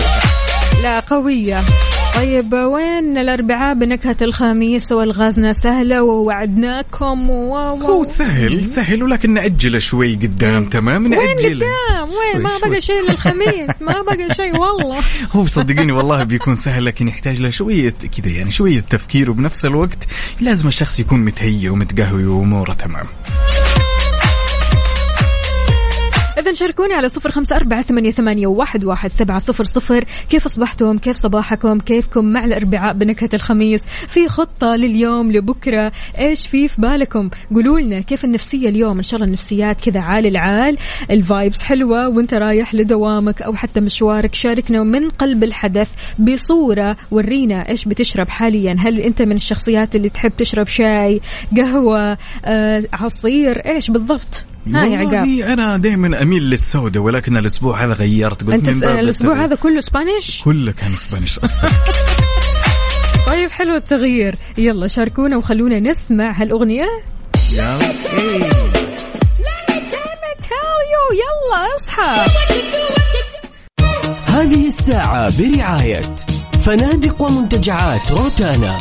لا 0.86 1.00
قوية. 1.00 1.62
طيب 2.16 2.54
وين 2.54 3.18
الأربعاء 3.18 3.74
بنكهة 3.76 4.18
الخميس 4.22 4.92
والغازنا 4.92 5.54
سهلة 5.54 6.02
ووعدناكم. 6.04 7.30
و... 7.30 7.56
هو. 7.58 8.04
سهل 8.04 8.66
سهل 8.66 9.04
ولكن 9.04 9.34
نأجله 9.34 9.80
شوي 9.80 10.16
قدام 10.16 10.66
تمام؟ 10.66 11.04
وين 11.04 11.12
نأجله 11.12 11.56
قدام؟ 11.56 12.10
وين؟ 12.10 12.42
ما 12.44 12.50
بقى 12.64 12.82
شيء 12.82 13.10
للخميس 13.10 13.82
ما 13.82 14.02
بقى 14.02 14.34
شيء 14.36 14.58
والله. 14.58 15.00
هو 15.36 15.46
صدقيني 15.46 15.92
والله 15.92 16.24
بيكون 16.24 16.56
سهل 16.56 16.86
لكن 16.86 17.08
يحتاج 17.08 17.42
له 17.42 17.50
شوية 17.50 17.94
كذا 18.18 18.32
يعني 18.32 18.52
شوية 18.52 18.80
تفكير 18.80 19.32
وبنفس 19.32 19.66
الوقت 19.66 20.08
لازم 20.42 20.68
الشخص 20.68 21.00
يكون 21.00 21.20
متهيأ 21.20 21.72
ومتقهوي 21.72 22.26
وأموره 22.26 22.74
تمام. 22.74 23.06
إذا 26.38 26.54
شاركوني 26.54 26.94
على 26.94 27.10
صفر 27.10 27.32
خمسة 27.32 27.56
أربعة 27.56 27.82
ثمانية, 27.82 28.48
واحد 28.48 28.84
سبعة 29.08 29.40
صفر 29.40 29.64
صفر. 29.64 30.06
كيف 30.30 30.46
أصبحتم؟ 30.46 30.98
كيف 30.98 31.18
صباحكم؟ 31.18 31.80
كيفكم 31.80 32.26
مع 32.26 32.46
الأربعاء 32.46 32.94
بنكهة 32.94 33.30
الخميس؟ 33.34 33.84
في 34.08 34.28
خطة 34.28 34.76
لليوم 34.76 35.32
لبكرة. 35.32 35.92
إيش 36.20 36.48
في 36.48 36.68
في 36.68 36.82
بالكم؟ 36.82 37.30
قولوا 37.54 37.80
لنا 37.80 38.00
كيف 38.00 38.26
النفسية 38.26 38.70
اليوم؟ 38.70 38.98
إن 38.98 39.04
شاء 39.04 39.16
الله 39.16 39.28
النفسيات 39.28 39.82
كذا 39.82 40.00
عال 40.00 40.26
العال. 40.28 40.78
الفايبس 41.12 41.62
حلوة 41.62 42.08
وأنت 42.08 42.34
رايح 42.34 42.76
لدوامك 42.76 43.42
أو 43.42 43.54
حتى 43.54 43.80
مشوارك. 43.80 44.36
شاركنا 44.36 44.84
من 44.84 45.10
قلب 45.10 45.44
الحدث 45.44 45.90
بصورة. 46.20 46.98
ورينا 47.12 47.70
إيش 47.70 47.86
بتشرب 47.86 48.30
حاليا. 48.30 48.76
هل 48.80 49.00
أنت 49.00 49.22
من 49.22 49.36
الشخصيات 49.36 49.96
اللي 49.96 50.10
تحب 50.10 50.32
تشرب 50.38 50.68
شاي 50.68 51.22
قهوة 51.58 52.18
آه، 52.46 52.84
عصير؟ 52.94 53.58
إيش 53.66 53.92
بالضبط؟ 53.92 54.46
ها 54.74 54.86
يا 54.86 54.98
عقاب. 54.98 55.14
والله 55.14 55.54
أنا 55.54 55.78
دائما 55.78 56.22
أميل 56.22 56.44
للسوداء 56.44 57.04
ولكن 57.04 57.38
الأسبوع 57.38 57.86
هذا 57.86 57.94
غيرت. 57.94 58.44
قلت 58.44 58.54
أنت 58.54 58.70
من 58.70 58.76
س- 58.76 58.80
باب 58.80 59.00
الأسبوع. 59.00 59.44
هذا 59.44 59.56
كله 59.56 59.80
Spanish 59.82 60.42
كله 60.44 60.72
كان 60.72 60.94
Spanish 60.94 61.40
أصلا. 61.46 61.70
طيب 63.28 63.52
حلو 63.52 63.76
التغيير. 63.76 64.36
يلا 64.58 64.88
شاركونا 64.88 65.38
وخلونا 65.38 65.80
نسمع 65.80 66.42
هالأغنية. 66.42 66.86
يلا 71.14 71.76
اصحى. 71.76 72.26
هذه 74.28 74.68
الساعة 74.68 75.32
برعاية 75.40 76.02
فنادق 76.66 77.22
ومنتجعات 77.22 78.12
روتانا. 78.12 78.78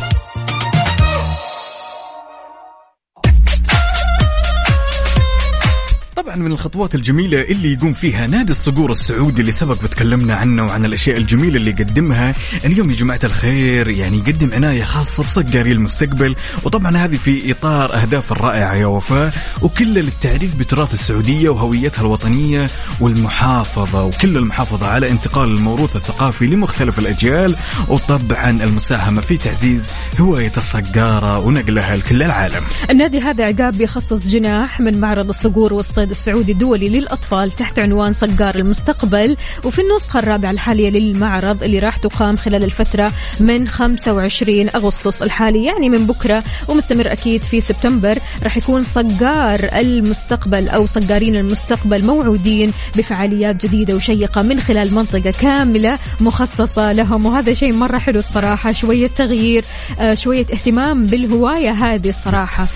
طبعا 6.34 6.46
من 6.46 6.52
الخطوات 6.52 6.94
الجميلة 6.94 7.40
اللي 7.40 7.72
يقوم 7.72 7.92
فيها 7.92 8.26
نادي 8.26 8.52
الصقور 8.52 8.92
السعودي 8.92 9.40
اللي 9.40 9.52
سبق 9.52 9.84
وتكلمنا 9.84 10.34
عنه 10.34 10.64
وعن 10.64 10.84
الأشياء 10.84 11.16
الجميلة 11.16 11.56
اللي 11.56 11.70
يقدمها. 11.70 12.34
اليوم 12.64 12.90
يا 12.90 12.96
جماعة 12.96 13.20
الخير 13.24 13.88
يعني 13.88 14.18
يقدم 14.18 14.50
عناية 14.54 14.84
خاصة 14.84 15.22
بصقاري 15.22 15.72
المستقبل. 15.72 16.36
وطبعا 16.64 16.96
هذه 16.96 17.16
في 17.16 17.50
إطار 17.50 17.94
أهداف 17.94 18.32
الرائعة 18.32 18.74
يا 18.74 18.86
وفاء. 18.86 19.34
وكل 19.62 19.94
للتعريف 19.94 20.56
بتراث 20.56 20.94
السعودية 20.94 21.48
وهويتها 21.48 22.00
الوطنية 22.00 22.70
والمحافظة. 23.00 24.04
وكل 24.04 24.36
المحافظة 24.36 24.86
على 24.86 25.10
انتقال 25.10 25.48
الموروث 25.48 25.96
الثقافي 25.96 26.46
لمختلف 26.46 26.98
الأجيال. 26.98 27.56
وطبعا 27.88 28.50
المساهمة 28.50 29.20
في 29.20 29.36
تعزيز 29.36 29.90
هواية 30.20 30.52
الصقارة 30.56 31.38
ونقلها 31.38 31.96
لكل 31.96 32.22
العالم. 32.22 32.64
النادي 32.90 33.20
هذا 33.20 33.44
عقاب 33.44 33.78
بيخصص 33.78 34.28
جناح 34.28 34.80
من 34.80 35.00
معرض 35.00 35.28
الصقور 35.28 35.74
والصيد 35.74 36.10
السعودي 36.24 36.52
الدولي 36.52 36.88
للأطفال 36.88 37.50
تحت 37.50 37.78
عنوان 37.78 38.12
صقار 38.12 38.54
المستقبل. 38.54 39.36
وفي 39.64 39.80
النسخة 39.80 40.18
الرابعة 40.18 40.50
الحالية 40.50 40.90
للمعرض 40.90 41.62
اللي 41.62 41.78
راح 41.78 41.96
تقام 41.96 42.36
خلال 42.36 42.64
الفترة 42.64 43.12
من 43.40 43.68
25 43.68 44.68
أغسطس 44.68 45.22
الحالي 45.22 45.64
يعني 45.64 45.88
من 45.88 46.06
بكرة. 46.06 46.44
ومستمر 46.68 47.12
أكيد 47.12 47.42
في 47.42 47.60
سبتمبر 47.60 48.18
راح 48.42 48.56
يكون 48.56 48.82
صقار 48.82 49.60
المستقبل 49.76 50.68
أو 50.68 50.86
صقارين 50.86 51.36
المستقبل 51.36 52.04
موعودين 52.04 52.72
بفعاليات 52.96 53.66
جديدة 53.66 53.94
وشيقة 53.94 54.42
من 54.42 54.60
خلال 54.60 54.94
منطقة 54.94 55.30
كاملة 55.40 55.98
مخصصة 56.20 56.92
لهم. 56.92 57.26
وهذا 57.26 57.54
شيء 57.54 57.72
مرة 57.72 57.98
حلو 57.98 58.18
الصراحة 58.18 58.72
شوية 58.72 59.06
تغيير 59.06 59.64
آه، 60.00 60.14
شوية 60.14 60.46
اهتمام 60.52 61.06
بالهواية 61.06 61.70
هذه 61.70 62.08
الصراحة. 62.08 62.66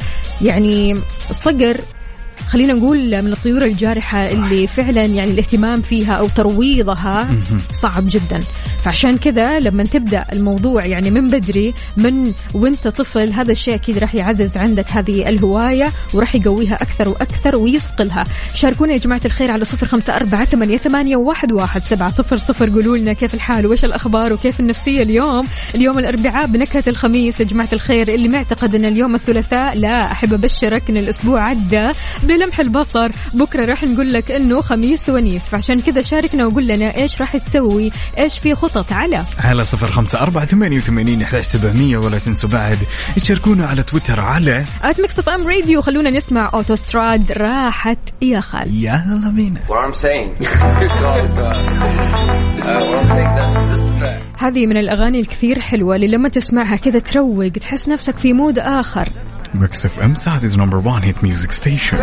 يعني 0.43 1.01
الصقر 1.31 1.81
خلينا 2.49 2.75
نقول 2.75 3.23
من 3.23 3.33
الطيور 3.33 3.65
الجارحة 3.65 4.19
اللي 4.31 4.67
فعلا 4.67 5.05
يعني 5.05 5.31
الاهتمام 5.31 5.81
فيها 5.81 6.13
أو 6.15 6.29
ترويضها 6.29 7.29
صعب 7.73 8.05
جدا. 8.09 8.41
فعشان 8.85 9.19
كذا 9.19 9.59
لما 9.59 9.85
تبدأ 9.85 10.25
الموضوع 10.33 10.85
يعني 10.87 11.11
من 11.11 11.29
بدري 11.29 11.75
من 11.97 12.33
وانت 12.55 12.89
طفل 12.89 13.33
هذا 13.33 13.53
الشيء 13.53 13.75
أكيد 13.75 13.99
راح 13.99 14.15
يعزز 14.15 14.57
عندك 14.57 14.91
هذه 14.91 15.29
الهواية 15.29 15.93
وراح 16.15 16.35
يقويها 16.35 16.75
أكثر 16.75 17.09
وأكثر 17.09 17.57
ويصقلها. 17.57 18.25
شاركونا 18.55 18.93
يا 18.93 18.99
جماعة 18.99 19.21
الخير 19.25 19.51
على 19.51 19.65
صفر 19.65 19.87
خمسة 19.87 20.15
أربعة 20.15 20.45
ثمانية, 20.45 20.77
ثمانية 20.77 21.17
واحد, 21.17 21.53
واحد 21.53 21.83
سبعة 21.83 22.11
صفر 22.11 22.37
صفر. 22.37 22.71
قولوا 22.71 22.97
لنا 22.97 23.13
كيف 23.13 23.35
الحال؟ 23.35 23.67
وإيش 23.67 23.85
الأخبار؟ 23.85 24.33
وكيف 24.33 24.61
النفسية 24.61 25.03
اليوم؟ 25.03 25.47
اليوم 25.75 25.99
الأربعاء 25.99 26.47
بنكهة 26.47 26.85
الخميس 26.87 27.41
يا 27.41 27.45
جماعة 27.45 27.69
الخير. 27.73 28.09
اللي 28.09 28.29
معتقد 28.29 28.75
أن 28.75 28.85
اليوم 28.85 29.15
الثلاثاء 29.15 29.79
لا 29.79 30.13
أحب 30.13 30.33
أبشرك 30.35 30.91
أن 30.91 30.97
الأسبوع 30.97 31.49
عدى. 31.49 31.91
بلمح 32.39 32.61
البصر. 32.61 33.11
بكرة 33.35 33.65
راح 33.65 33.85
نقول 33.85 34.13
لك 34.13 34.31
أنه 34.31 34.63
خميس 34.63 35.09
ونيس. 35.09 35.49
فعشان 35.49 35.81
كذا 35.81 36.03
شاركنا 36.03 36.47
وقول 36.47 36.67
لنا 36.67 36.97
إيش 36.97 37.21
راح 37.21 37.37
تسوي 37.37 37.91
إيش 38.19 38.39
في 38.39 38.55
خطط. 38.55 38.93
على. 38.93 39.25
على 39.39 39.65
صفر 39.65 39.87
خمسة 39.87 40.21
أربعة 40.21 40.47
ثمانية 40.47 40.77
وثمانين 40.77 41.23
إحداش 41.23 41.47
سبعمية 41.47 41.99
ولا 41.99 42.19
تنسوا 42.19 42.51
بعد 42.51 42.79
تشاركونا 43.17 43.67
على 43.67 43.83
تويتر 43.83 44.21
على 44.21 44.65
at 44.83 45.01
Mix 45.01 45.19
FM 45.19 45.49
Radio 45.49 45.81
خلونا 45.81 46.11
نسمع 46.11 46.51
أوتوستراد 46.55 47.33
راحت 47.33 47.99
يا 48.23 48.41
خال. 48.41 48.85
يلا 48.85 49.33
بينا. 49.35 49.61
هذه 54.39 54.67
من 54.67 54.77
الأغاني 54.77 55.21
الكثير 55.21 55.61
حلوة 55.61 55.97
اللي 55.97 56.07
لما 56.07 56.29
تسمعها 56.29 56.77
كذا 56.77 56.99
تروق 56.99 57.49
تحس 57.49 57.89
نفسك 57.89 58.17
في 58.17 58.33
mood 58.33 58.59
آخر. 58.59 59.09
Mix 59.55 59.87
FM 59.87 60.15
Saudi's 60.15 60.59
number 60.59 60.77
1 60.77 61.05
hit 61.05 61.25
music 61.25 61.53
station 61.53 61.99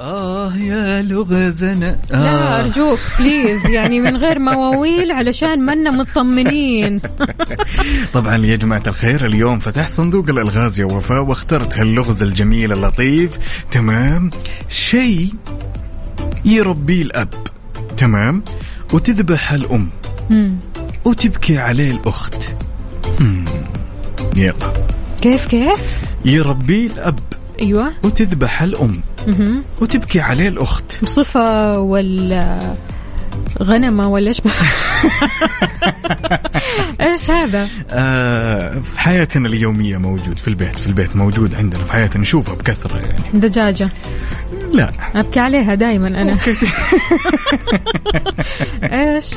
آه 0.00 0.56
يا 0.56 1.02
لغزنا 1.02 1.98
لا 2.10 2.60
أرجوك 2.60 2.98
please 3.18 3.66
يعني 3.66 4.00
من 4.00 4.16
غير 4.16 4.38
مواويل 4.38 5.12
علشان 5.12 5.66
منا 5.66 5.90
مطمنين. 5.90 7.00
طبعا 8.14 8.36
يا 8.36 8.56
جماعة 8.56 8.82
الخير 8.86 9.26
اليوم 9.26 9.58
فتحت 9.58 9.90
صندوق 9.92 10.30
الألغاز 10.30 10.80
يا 10.80 10.84
وفاء 10.84 11.22
واخترت 11.22 11.78
هاللغز 11.78 12.22
الجميل 12.22 12.72
اللطيف. 12.72 13.38
تمام. 13.70 14.30
شيء 14.68 15.28
يربيه 16.44 17.02
الأب. 17.02 17.34
تمام. 17.96 18.42
وتذبح 18.92 19.52
الأم. 19.52 19.88
مم. 20.30 20.56
وتبكي 21.04 21.58
عليه 21.58 21.90
الأخت. 21.90 22.50
مم. 23.20 23.44
يلا 24.36 24.72
كيف 25.22 25.46
كيف؟ 25.46 25.78
يربيه 26.24 26.86
الأب. 26.86 27.18
أيوه. 27.60 27.92
وتذبح 28.02 28.62
الأم. 28.62 29.00
مهم. 29.26 29.64
وتبكي 29.80 30.20
عليه 30.20 30.48
الأخت. 30.48 31.02
بصفة 31.02 31.78
ولا 31.80 32.74
غنمة 33.62 34.08
ولا 34.08 34.28
إيش؟ 34.28 34.40
إيش 37.00 37.30
هذا؟ 37.30 37.68
آه 37.90 38.78
في 38.80 38.98
حياتنا 39.00 39.48
اليومية 39.48 39.96
موجود 39.96 40.38
في 40.38 40.48
البيت. 40.48 40.78
في 40.78 40.86
البيت 40.86 41.16
موجود 41.16 41.54
عندنا. 41.54 41.84
في 41.84 41.92
حياتنا 41.92 42.22
نشوفه 42.22 42.54
بكثرة 42.54 42.98
يعني. 42.98 43.22
دجاجة. 43.34 43.90
لا. 44.72 44.92
أبكي 45.14 45.40
عليها 45.40 45.74
دائما 45.74 46.08
أنا. 46.08 46.38
إيش؟ 49.14 49.30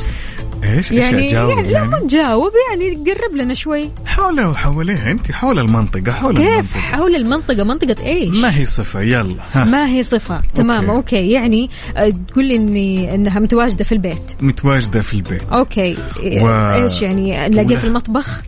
إيش؟ 0.74 0.92
إيش 0.92 1.04
يعني, 1.04 1.30
أجاوب 1.30 1.50
يعني 1.58 1.72
لا 1.74 1.84
ما 1.84 2.00
تجاوب 2.00 2.52
يعني 2.72 2.96
قرب 3.12 3.36
لنا 3.36 3.54
شوي. 3.54 3.90
حوله 4.06 4.50
وحواليها 4.50 5.12
أنت 5.12 5.32
حول 5.32 5.60
المنطقة 5.60 6.12
حول 6.12 6.38
كيف؟ 6.38 6.48
المنطقة. 6.50 6.80
حول 6.80 7.16
المنطقة 7.16 7.64
منطقة 7.64 8.04
إيش؟ 8.06 8.42
ما 8.42 8.58
هي 8.60 8.66
صفة 8.66 9.02
يلا 9.02 9.36
ها. 9.52 9.66
ما 9.66 9.88
هي 9.90 10.04
صفة؟ 10.04 10.42
تمام 10.56 10.90
okay. 10.90 10.98
okay 11.18 11.32
يعني 11.32 11.70
آه، 11.98 12.14
تقول 12.28 12.46
لي 12.46 12.56
إني 12.56 13.16
إنها 13.16 13.40
متواجدة 13.40 13.84
في 13.84 13.92
البيت. 13.92 14.32
متواجدة 14.42 15.02
في 15.02 15.14
البيت. 15.14 15.42
okay. 15.54 15.98
و- 16.42 16.48
إيش 16.84 17.02
يعني 17.02 17.48
نلاقيها 17.50 17.78
في 17.80 17.88
المطبخ؟ 17.88 18.42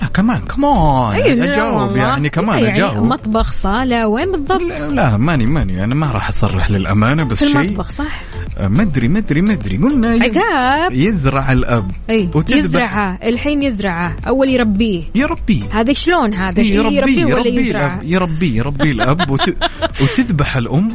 لا 0.00 0.06
كمان 0.06 0.40
كمان 0.40 1.12
أي 1.12 1.34
لا 1.34 1.52
أجاوب. 1.52 1.96
يعني 1.96 2.28
كمان 2.28 2.56
لا 2.56 2.66
يعني 2.66 2.84
اجاوب 2.84 3.06
مطبخ 3.06 3.52
صالة 3.52 4.08
وين 4.08 4.32
بالضبط؟ 4.32 4.80
لا 4.92 5.16
ماني 5.16 5.46
ماني 5.46 5.84
أنا 5.84 5.94
ما 5.94 6.06
راح 6.06 6.28
أصرح 6.28 6.70
للأمانة 6.70 7.24
بس 7.24 7.44
في 7.44 7.50
شيء 7.50 7.60
المطبخ 7.60 7.92
صح؟ 7.92 8.22
ما 8.60 8.82
ادري 8.82 9.08
ما 9.08 9.18
ادري 9.18 9.76
قلنا 9.76 10.08
عقاب. 10.10 10.92
يزرع 10.92 11.52
الأب. 11.52 11.90
إي. 12.10 12.30
يزرعه. 12.50 13.18
الحين 13.22 13.62
يزرعه. 13.62 14.16
أول 14.28 14.48
يربيه. 14.48 15.02
يربيه 15.14 15.62
هذا 15.72 15.92
شلون 15.92 16.34
هذا؟ 16.34 16.62
إيه، 16.62 16.74
يربيه 16.74 16.96
يربيه 16.96 17.24
ولا 17.24 17.48
يربيه 17.48 17.60
يزرعه؟ 17.60 18.00
يربيه 18.02 18.56
يربيه 18.56 18.92
الأب. 18.92 19.30
وت... 19.30 19.54
وتذبح 20.02 20.56
الأم 20.56 20.88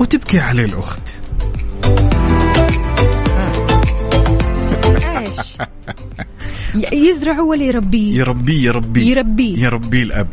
وتبكي 0.00 0.40
عليه 0.40 0.64
الأخت. 0.64 1.08
إيش؟ 5.18 5.56
يزرعه 6.74 7.44
ولا 7.44 7.64
يربيه 7.64 8.18
يربيه 8.18 8.66
يربيه 8.66 9.10
يربيه. 9.10 9.64
يربيه 9.64 10.02
الأب. 10.02 10.28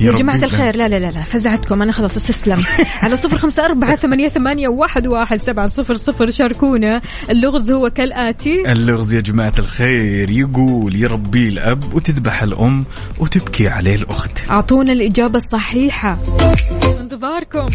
يا 0.00 0.12
جماعة. 0.12 0.36
الخير. 0.36 0.76
لا 0.76 0.88
لا 0.88 0.98
لا 0.98 1.10
لا 1.10 1.22
فزعتكم. 1.22 1.82
أنا 1.82 1.92
خلاص 1.92 2.16
استسلمت 2.16 2.66
على 3.02 3.16
صفر 3.16 3.38
خمسة 3.38 3.64
أربعة 3.64 3.96
ثمانية, 3.96 4.28
ثمانية 4.28 4.68
واحد, 4.68 5.06
واحد 5.06 5.36
سبعة 5.36 5.66
صفر 5.66 5.94
صفر. 5.94 6.30
شاركونا. 6.30 7.00
اللغز 7.30 7.70
هو 7.70 7.90
كالآتي. 7.90 8.72
اللغز 8.72 9.12
يا 9.12 9.20
جماعة 9.20 9.52
الخير. 9.58 10.30
يقول 10.30 10.96
يربيه 10.96 11.48
الأب 11.48 11.94
وتذبح 11.94 12.42
الأم 12.42 12.84
وتبكي 13.18 13.68
عليه 13.68 13.94
الأخت. 13.94 14.50
أعطونا 14.50 14.92
الإجابة 14.92 15.38
الصحيحة. 15.38 16.18
انتظاركم. 17.00 17.66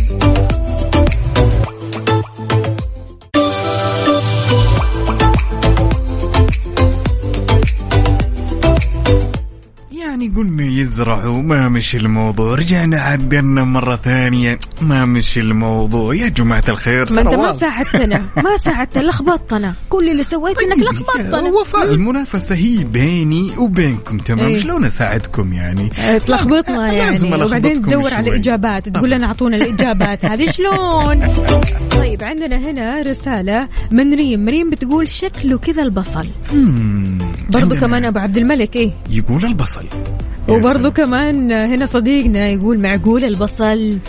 يعني 10.09 10.27
قلنا 10.35 10.63
يزرعوا 10.63 11.41
ما 11.41 11.69
مشي 11.69 11.97
الموضوع. 11.97 12.55
رجعنا 12.55 13.01
عدلنا 13.01 13.63
مرة 13.63 13.95
ثانية. 13.95 14.59
ما 14.81 15.05
مشي 15.05 15.39
الموضوع. 15.39 16.15
يا 16.15 16.27
جماعة 16.27 16.63
الخير 16.69 17.13
ما 17.13 17.21
أنت 17.21 17.29
ترى 17.29 17.37
ما. 17.37 17.51
ساعدتنا. 17.51 18.21
ما 18.35 18.57
ساعدتنا. 18.57 19.01
لخبطتنا. 19.01 19.73
كل 19.89 20.09
اللي 20.09 20.23
سويته 20.23 20.63
إنك 20.63 20.77
لخبطتنا. 20.77 21.41
وفاء 21.41 21.83
المنافسة 21.83 22.55
هي 22.55 22.83
بيني 22.83 23.57
وبينكم 23.57 24.17
تمام؟ 24.17 24.45
إيه. 24.45 24.57
شلون 24.57 24.85
أساعدكم 24.85 25.53
يعني؟ 25.53 25.89
آه، 25.99 26.17
تلخبطنا 26.17 26.91
لازم 26.91 27.27
يعني. 27.27 27.43
وبعدين 27.45 27.71
ألخبطكم 27.71 27.89
تدور 27.89 28.13
على 28.13 28.25
شوي. 28.25 28.35
اجابات 28.35 28.89
تقول 28.89 29.11
لنا 29.11 29.27
أعطونا 29.27 29.57
الإجابات. 29.57 30.25
هذه 30.25 30.51
شلون؟ 30.51 31.27
طيب 31.91 32.23
عندنا 32.23 32.57
هنا 32.57 33.01
رسالة 33.01 33.67
من 33.91 34.13
ريم. 34.13 34.49
ريم 34.49 34.69
بتقول 34.69 35.09
شكله 35.09 35.57
كذا 35.57 35.83
البصل. 35.83 36.27
برضو 37.49 37.75
كمان 37.75 38.05
أبو 38.05 38.19
عبد 38.19 38.37
الملك 38.37 38.75
إيه 38.75 38.91
يقول 39.09 39.45
البصل 39.45 39.85
وبرضو 40.49 40.91
كمان 40.91 41.51
هنا 41.51 41.85
صديقنا 41.85 42.47
يقول 42.47 42.79
معقول 42.81 43.25
البصل. 43.25 43.99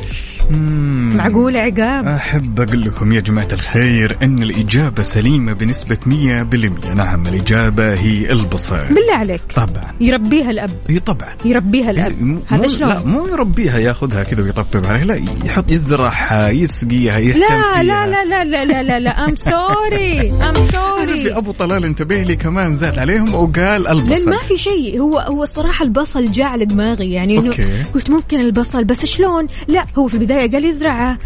معقول 0.50 1.56
عقاب؟ 1.56 2.06
أحب 2.08 2.60
أقول 2.60 2.80
لكم 2.82 3.12
يا 3.12 3.20
جماعة 3.20 3.48
الخير 3.52 4.16
أن 4.22 4.42
الإجابة 4.42 5.02
سليمة 5.02 5.52
بنسبة 5.52 5.96
100% 6.06 6.94
نعم 6.94 7.22
الإجابة 7.26 7.94
هي 7.94 8.32
البصل 8.32 8.76
بالله 8.88 9.14
عليك. 9.14 9.40
طبعا. 9.56 9.94
يربيها 10.00 10.50
الأب. 10.50 10.70
هي 10.88 10.98
طبعا. 10.98 11.28
يربيها 11.44 11.90
الأب. 11.90 12.22
مو- 12.22 12.38
هذا 12.46 12.66
شلون؟ 12.66 12.88
لا 12.90 13.02
مو 13.04 13.26
يربيها 13.26 13.78
ياخذها 13.78 14.22
كذا 14.24 14.42
ويطبطب 14.42 14.86
عليها. 14.86 15.04
لا 15.04 15.20
يحط 15.44 15.70
يزرعها 15.72 16.48
يسقيها 16.48 17.18
يهتم 17.18 17.38
لا 17.40 17.82
لا 17.82 18.06
لا 18.06 18.24
لا 18.24 18.44
لا 18.44 18.64
لا 18.64 18.82
لا 18.82 18.98
لا 19.00 19.24
I'm 19.24 19.34
sorry 19.36 20.30
ربي 20.30 20.72
sorry 20.72 21.36
أبو 21.36 21.52
طلال 21.52 21.84
انتبه 21.84 22.22
لي 22.22 22.36
كمان 22.36 22.74
زاد 22.74 22.98
عليهم 22.98 23.34
وقال 23.34 23.88
البصل. 23.88 24.30
ما 24.30 24.38
في 24.38 24.56
شيء. 24.56 25.00
هو 25.00 25.18
هو 25.18 25.42
الصراحه 25.42 25.84
البصل 25.84 26.30
جاء 26.30 26.46
على 26.46 26.64
دماغي 26.64 27.12
يعني 27.12 27.38
okay. 27.38 27.82
قلت 27.94 28.10
ممكن 28.10 28.40
البصل 28.40 28.84
بس 28.84 29.04
شلون؟ 29.06 29.46
لا 29.68 29.84
هو 29.98 30.06
في 30.08 30.18
البدايه 30.38 30.50
قال 30.62 30.64
يزرعها 30.70 31.18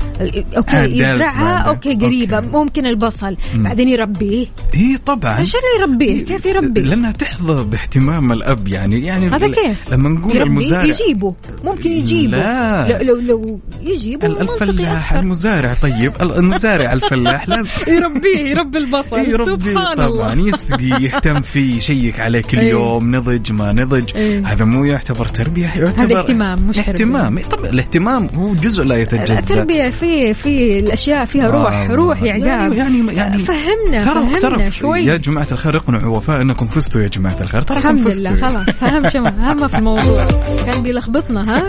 okay 0.56 0.76
عدلت 0.76 0.94
يزرعها. 0.96 1.58
okay 1.58 1.94
قريبة 1.94 2.36
okay. 2.36 2.48
ممكن 2.48 2.86
البصل. 2.86 3.36
مم. 3.54 3.62
بعدين 3.62 3.88
يربيه. 3.88 4.46
هي 4.74 4.96
طبعا. 4.98 5.38
إيش 5.38 5.52
اللي 5.56 5.66
يربيه؟ 5.80 6.24
كيف 6.24 6.46
يربي 6.46 6.80
لأنها 6.80 7.12
تحظى 7.12 7.64
باهتمام 7.64 8.32
الأب 8.32 8.68
يعني 8.68 9.06
يعني 9.06 9.28
هذا 9.28 9.48
كيف؟ 9.48 9.92
لما 9.92 10.08
نقول 10.08 10.36
المزارع. 10.42 10.84
يجيبه. 10.84 11.34
ممكن 11.64 11.92
يجيبه. 11.92 12.36
لا. 12.36 13.02
لو 13.02 13.14
لو, 13.14 13.20
لو 13.20 13.60
يجيبه 13.82 14.26
الفلاح. 14.26 15.12
المزارع 15.12 15.74
طيب. 15.74 16.12
ال- 16.22 16.32
المزارع 16.32 16.92
الفلاح 16.92 17.48
لازم 17.48 17.68
يربيه 17.96 18.38
يربي 18.50 18.78
البصل. 18.78 19.18
يربي 19.18 19.70
سبحان 19.72 19.96
طبعا. 19.96 20.32
الله 20.32 20.48
يسقي 20.48 21.04
يهتم 21.04 21.40
فيه 21.40 21.76
يشيك 21.76 22.20
عليه 22.20 22.40
كل 22.42 22.58
إيه. 22.58 22.70
يوم 22.70 23.16
نضج 23.16 23.52
ما 23.52 23.72
نضج. 23.72 24.10
إيه. 24.16 24.46
هذا 24.46 24.64
مو 24.64 24.84
يعتبر 24.84 25.28
تربية 25.28 25.66
يعتبر 25.66 26.02
هذا 26.02 26.18
اهتمام 26.18 26.58
مش. 26.68 26.78
اهتمام. 26.78 27.38
طبعا 27.50 27.70
الاهتمام 27.70 28.26
هو 28.34 28.54
جزء 28.54 28.84
لا 28.84 28.96
يتجزا 29.02 29.38
التربية 29.38 29.90
في 29.90 30.34
في 30.34 30.78
الأشياء 30.78 31.24
فيها 31.24 31.48
روح 31.48 31.72
آه. 31.72 31.86
روح 31.86 32.22
يا 32.22 32.32
عقاب 32.32 32.72
يعني 32.72 33.14
يعني 33.14 33.38
فهمنا 33.38 34.02
ترى 34.02 34.14
فهمنا 34.14 34.38
ترى 34.38 34.70
شوي. 34.70 35.04
يا 35.04 35.16
جماعة 35.16 35.46
الخير 35.52 35.76
اقنعوا 35.76 36.16
وفاء 36.16 36.42
إنكم 36.42 36.66
فزتوا 36.66 37.00
يا 37.00 37.08
جماعة 37.08 37.36
الخير. 37.40 37.62
ترى 37.62 37.78
الحمد 37.78 38.08
لله 38.08 38.36
خلاص 38.48 38.82
اهم 38.82 39.08
شيء 39.08 39.28
اهم 39.28 39.68
في 39.68 39.78
الموضوع. 39.78 40.26
كان 40.66 40.82
بيلخبطنا 40.82 41.56
ها؟ 41.56 41.62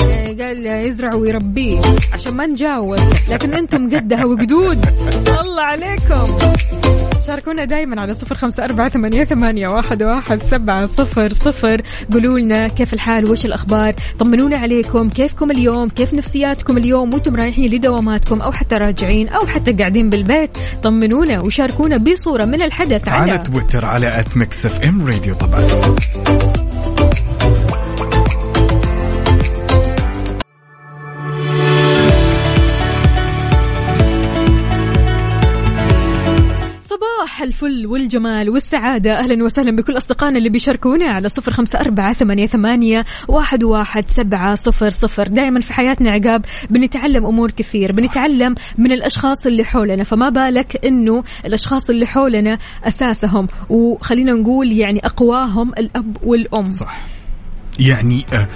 يعني 0.00 0.42
قال 0.42 0.66
يزرع 0.66 1.14
ويربيه 1.14 1.80
عشان 2.14 2.34
ما 2.34 2.46
نجاوب. 2.46 2.98
لكن 3.30 3.54
أنتم 3.54 3.96
قدها 3.96 4.24
وقدود. 4.24 4.86
الله 5.40 5.62
عليكم. 5.62 6.38
شاركونا 7.26 7.64
دائما 7.64 8.00
على 8.00 8.14
صفر 8.14 8.34
خمسة 8.34 8.64
أربعة 8.64 8.88
ثمانية, 8.88 9.24
ثمانية 9.24 9.68
واحد, 9.68 10.02
واحد 10.02 10.36
سبعة 10.36 10.86
صفر 10.86 11.32
صفر. 11.32 11.82
قولوا 12.12 12.38
لنا 12.38 12.68
كيف 12.68 12.94
الحال؟ 12.94 13.30
وش 13.30 13.46
الأخبار؟ 13.46 13.94
طمنونا 14.18 14.56
عليكم. 14.56 15.08
كيفكم 15.08 15.50
اليوم؟ 15.50 15.88
كيف 15.88 16.14
نفسياتكم 16.60 16.78
اليوم 16.78 17.14
وأنتم 17.14 17.36
رايحين 17.36 17.70
لدواماتكم 17.70 18.40
أو 18.40 18.52
حتى 18.52 18.76
راجعين 18.76 19.28
أو 19.28 19.46
حتى 19.46 19.72
قاعدين 19.72 20.10
بالبيت 20.10 20.50
طمنونا 20.82 21.40
وشاركونا 21.40 21.96
بصورة 21.96 22.44
من 22.44 22.62
الحدث 22.62 23.08
على 23.08 23.30
على 23.30 23.38
تويتر 23.38 23.86
على 23.86 24.20
ات 24.20 24.36
ام 24.88 25.06
راديو 25.06 25.34
طبعا. 25.34 25.60
الفل 37.42 37.86
والجمال 37.86 38.50
والسعادة. 38.50 39.18
أهلا 39.18 39.44
وسهلا 39.44 39.76
بكل 39.76 39.96
أصدقائنا 39.96 40.38
اللي 40.38 40.48
بيشاركونا 40.48 41.06
على 41.06 41.28
صفر 41.28 41.52
خمسة 41.52 41.80
أربعة 41.80 42.12
ثمانية, 42.12 42.46
ثمانية 42.46 43.04
واحد, 43.28 43.64
واحد 43.64 44.06
سبعة 44.08 44.54
صفر 44.54 44.90
صفر. 44.90 45.28
دائما 45.28 45.60
في 45.60 45.72
حياتنا 45.72 46.10
عقاب 46.10 46.44
بنتعلم 46.70 47.26
أمور 47.26 47.50
كثير 47.50 47.92
بنتعلم 47.92 48.54
من 48.78 48.92
الأشخاص 48.92 49.46
اللي 49.46 49.64
حولنا 49.64 50.04
فما 50.04 50.28
بالك 50.28 50.84
أنه 50.84 51.24
الأشخاص 51.46 51.90
اللي 51.90 52.06
حولنا 52.06 52.58
أساسهم 52.84 53.48
وخلينا 53.70 54.32
نقول 54.32 54.72
يعني 54.72 55.00
أقواهم 55.04 55.72
الأب 55.78 56.16
والأم. 56.22 56.66
صح. 56.66 57.19
يعني 57.80 58.26
آه 58.32 58.48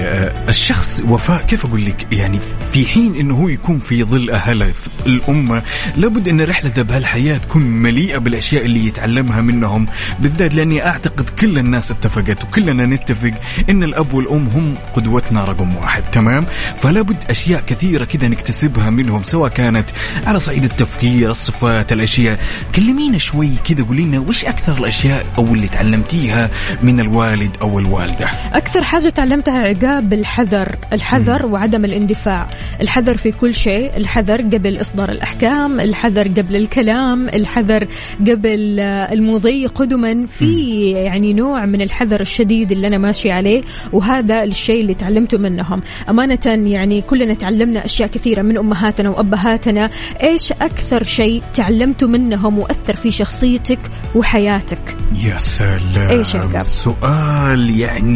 آه 0.00 0.48
الشخص 0.48 1.02
وفاء 1.08 1.42
كيف 1.42 1.66
أقول 1.66 1.84
لك؟ 1.84 2.06
يعني 2.12 2.40
في 2.72 2.86
حين 2.86 3.14
إنه 3.16 3.34
هو 3.34 3.48
يكون 3.48 3.78
في 3.80 4.04
ظل 4.04 4.30
اهله 4.30 4.72
في 4.72 5.06
الأمة 5.06 5.62
لابد 5.96 6.28
إن 6.28 6.40
رحلته 6.40 6.82
بهالحياة 6.82 7.36
تكون 7.36 7.62
مليئة 7.62 8.18
بالأشياء 8.18 8.64
اللي 8.64 8.86
يتعلمها 8.86 9.40
منهم 9.40 9.86
بالذات 10.20 10.54
لأني 10.54 10.86
أعتقد 10.86 11.28
كل 11.30 11.58
الناس 11.58 11.90
اتفقت 11.90 12.44
وكلنا 12.44 12.86
نتفق 12.86 13.30
إن 13.70 13.82
الأب 13.82 14.14
والأم 14.14 14.46
هم 14.46 14.74
قدوتنا 14.94 15.44
رقم 15.44 15.76
واحد 15.76 16.02
تمام؟ 16.02 16.46
فلابد 16.78 17.16
أشياء 17.30 17.62
كثيرة 17.66 18.04
كذا 18.04 18.28
نكتسبها 18.28 18.90
منهم 18.90 19.22
سواء 19.22 19.50
كانت 19.50 19.90
على 20.26 20.40
صعيد 20.40 20.64
التفكير 20.64 21.30
الصفات 21.30 21.92
الأشياء. 21.92 22.38
كلمينا 22.74 23.18
شوي 23.18 23.50
كذا 23.64 23.84
قولي 23.84 24.02
لنا 24.02 24.18
وش 24.18 24.44
أكثر 24.44 24.78
الأشياء 24.78 25.26
أو 25.38 25.44
اللي 25.54 25.68
تعلمتيها 25.68 26.50
من 26.82 27.00
الوالد 27.00 27.56
أو 27.62 27.78
الوالدة؟ 27.78 28.21
أكثر 28.52 28.84
حاجة 28.84 29.08
تعلمتها 29.08 29.58
عقاب 29.58 30.12
الحذر 30.12 30.76
الحذر 30.92 31.46
وعدم 31.46 31.84
الاندفاع. 31.84 32.48
الحذر 32.80 33.16
في 33.16 33.32
كل 33.32 33.54
شيء 33.54 33.96
الحذر 33.96 34.42
قبل 34.42 34.80
إصدار 34.80 35.10
الأحكام 35.10 35.80
الحذر 35.80 36.28
قبل 36.28 36.56
الكلام 36.56 37.28
الحذر 37.28 37.88
قبل 38.20 38.80
آه، 38.80 39.12
المضي 39.12 39.66
قدما. 39.66 40.26
في 40.26 40.90
يعني 40.90 41.32
نوع 41.32 41.66
من 41.66 41.82
الحذر 41.82 42.20
الشديد 42.20 42.72
اللي 42.72 42.86
أنا 42.86 42.98
ماشي 42.98 43.30
عليه 43.30 43.60
وهذا 43.92 44.44
الشيء 44.44 44.80
اللي 44.80 44.94
تعلمته 44.94 45.38
منهم. 45.38 45.82
أمانة 46.08 46.38
يعني 46.46 47.00
كلنا 47.00 47.34
تعلمنا 47.34 47.84
أشياء 47.84 48.08
كثيرة 48.08 48.42
من 48.42 48.58
أمهاتنا 48.58 49.10
وأبهاتنا. 49.10 49.90
إيش 50.22 50.52
أكثر 50.52 51.02
شيء 51.02 51.42
تعلمته 51.54 52.06
منهم 52.06 52.58
وأثر 52.58 52.96
في 52.96 53.10
شخصيتك 53.10 53.78
وحياتك؟ 54.14 54.96
يا 55.24 55.38
سلام. 55.38 56.18
إيش 56.18 56.36
عقاب؟ 56.36 56.62
سؤال 56.62 57.80
يعني 57.80 58.11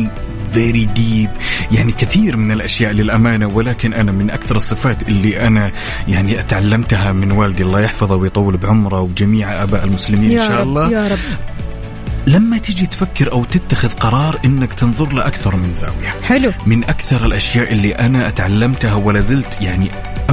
very 0.52 0.84
deep 0.84 1.30
يعني 1.72 1.92
كثير 1.92 2.36
من 2.36 2.52
الأشياء 2.52 2.92
للأمانة 2.92 3.46
ولكن 3.46 3.94
أنا 3.94 4.12
من 4.12 4.30
أكثر 4.30 4.56
الصفات 4.56 5.08
اللي 5.08 5.40
أنا 5.40 5.70
يعني 6.08 6.40
أتعلمتها 6.40 7.12
من 7.12 7.32
والدي 7.32 7.62
الله 7.62 7.80
يحفظه 7.80 8.16
ويطول 8.16 8.56
بعمره 8.56 9.00
وجميع 9.00 9.62
آباء 9.62 9.84
المسلمين 9.84 10.32
يا 10.32 10.42
ان 10.42 10.48
شاء 10.48 10.60
رب 10.60 10.66
الله. 10.68 10.90
يا 10.90 11.08
رب. 11.08 11.18
لما 12.26 12.58
تيجي 12.58 12.86
تفكر 12.86 13.32
أو 13.32 13.44
تتخذ 13.44 13.88
قرار 13.88 14.40
إنك 14.44 14.74
تنظر 14.74 15.12
لأكثر 15.12 15.56
من 15.56 15.72
زاوية. 15.72 16.08
حلو. 16.22 16.52
من 16.66 16.84
أكثر 16.84 17.26
الأشياء 17.26 17.72
اللي 17.72 17.92
أنا 17.94 18.28
أتعلمتها 18.28 18.94
ولا 18.94 19.20
زلت 19.20 19.58
يعني 19.60 19.90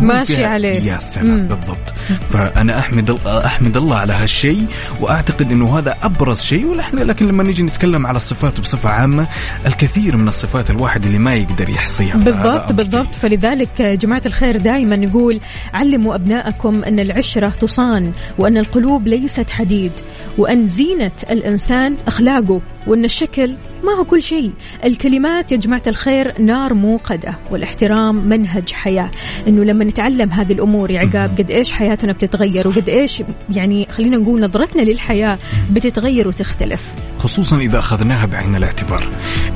ماشي 0.08 0.46
عليه. 0.46 0.80
يا 0.82 0.98
سلام 1.00 1.38
مم. 1.38 1.48
بالضبط. 1.48 1.94
فأنا 2.30 2.80
أحمد 2.80 3.20
أحمد 3.28 3.78
الله 3.78 3.96
على 3.96 4.14
هالشيء 4.14 4.66
وأعتقد 5.02 5.52
إنه 5.52 5.78
هذا 5.80 5.96
أبرز 6.04 6.42
شيء 6.42 6.66
ولكن 6.66 6.98
لكن 6.98 7.28
لما 7.28 7.44
نيجي 7.44 7.64
نتكلم 7.64 8.06
على 8.08 8.16
الصفات 8.16 8.60
بصفة 8.62 8.90
عامة 8.90 9.28
الكثير 9.66 10.18
من 10.18 10.28
الصفات 10.28 10.70
الواحد 10.70 11.06
اللي 11.06 11.20
ما 11.20 11.34
يقدر 11.34 11.70
يحصيها 11.70 12.18
بالضبط 12.18 12.72
بالضبط. 12.72 13.16
فلذلك 13.16 13.80
يا 13.80 13.96
جماعة 13.96 14.22
الخير 14.26 14.58
دائما 14.58 14.96
نقول 14.96 15.40
علموا 15.74 16.16
أبنائكم 16.16 16.84
أن 16.84 17.00
العشرة 17.00 17.50
تصان 17.50 18.12
وأن 18.38 18.58
القلوب 18.58 19.08
ليست 19.08 19.50
حديد 19.50 19.92
وأن 20.38 20.68
زينة 20.68 21.12
الإنسان 21.32 21.96
أخلاقه 22.08 22.62
وأن 22.88 23.06
الشكل 23.06 23.56
ما 23.84 23.92
هو 24.00 24.04
كل 24.04 24.24
شيء. 24.24 24.52
الكلمات 24.84 25.52
يا 25.52 25.58
جماعة 25.58 25.82
الخير 25.88 26.42
نار 26.42 26.74
موقدة 26.74 27.38
والاحترام 27.52 28.16
منهج 28.16 28.74
حياة. 28.74 29.12
أنه 29.48 29.64
لما 29.64 29.84
نتعلم 29.94 30.32
هذه 30.32 30.52
الأمور 30.54 30.92
يا 30.92 31.00
عقاب 31.00 31.38
قد 31.38 31.52
إيش 31.52 31.74
حياتنا 31.74 32.14
بتتغير 32.14 32.68
وقد 32.68 32.90
إيش 32.90 33.24
يعني 33.50 33.88
خلينا 33.92 34.18
نقول 34.18 34.42
نظرتنا 34.42 34.82
للحياة 34.82 35.38
بتتغير 35.72 36.28
وتختلف. 36.28 36.94
خصوصا 37.18 37.58
إذا 37.58 37.80
أخذناها 37.80 38.26
بعين 38.26 38.56
الاعتبار. 38.56 39.08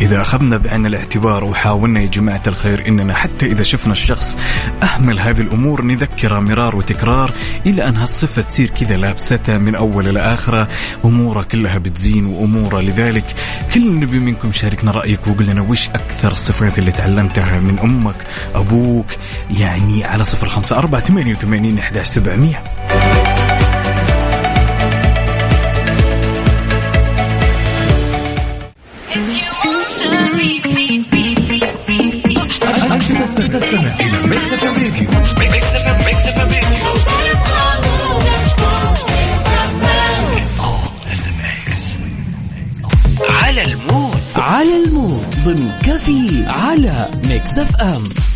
إذا 0.02 0.22
أخذنا 0.22 0.58
بعين 0.58 0.86
الاعتبار 0.86 1.44
وحاولنا 1.44 2.00
يا 2.00 2.08
جماعة 2.08 2.42
الخير 2.48 2.88
إننا 2.88 3.16
حتى 3.16 3.46
إذا 3.46 3.64
شفنا 3.64 3.92
الشخص 3.92 4.38
أهمل 4.84 5.20
هذه 5.20 5.42
الأمور 5.42 5.82
نذكره 5.82 6.40
مرار 6.40 6.76
وتكرار 6.76 7.34
إلى 7.66 7.88
ان 7.88 7.98
هالصفه 7.98 8.42
تصير 8.42 8.70
كذا 8.70 8.98
لابستة 8.98 9.58
من 9.58 9.76
أول 9.76 10.06
لاخره 10.06 10.68
اموره 11.06 11.44
كلها 11.44 11.78
بتزين 11.78 12.26
واموره 12.26 12.82
لذلك. 12.82 13.36
كل 13.74 14.00
نبي 14.00 14.20
منكم 14.20 14.52
شاركنا 14.52 14.92
رأيك 14.92 15.28
وقول 15.28 15.46
لنا 15.46 15.62
وش 15.62 15.90
أكثر 15.90 16.32
الصفات 16.32 16.80
اللي 16.80 16.92
تعلمتها 16.92 17.60
من 17.60 17.80
أمك 17.80 18.26
أبوك 18.56 19.08
يعني 19.60 20.17
على 20.18 20.24
صفر 20.24 20.50
خمسة 20.50 20.78
أربعة 20.78 21.02
ثمانية 21.02 21.32
وثمانين 21.32 21.78
تستمع 33.48 33.96
إلى 34.00 34.28
Mix 34.28 34.54
Radio 34.54 34.82
Mix 36.06 36.26
Radio 36.26 36.58
the 41.24 41.34
mix. 41.42 41.62
على 43.30 43.64
ال 43.64 43.75
mood 43.75 44.22
على 44.36 44.84
ال 44.84 44.92
mood 44.92 45.26
ضمن 45.46 45.72
كفي 45.84 46.46
على 46.48 47.10
Mix 47.26 47.60
FM 47.60 48.27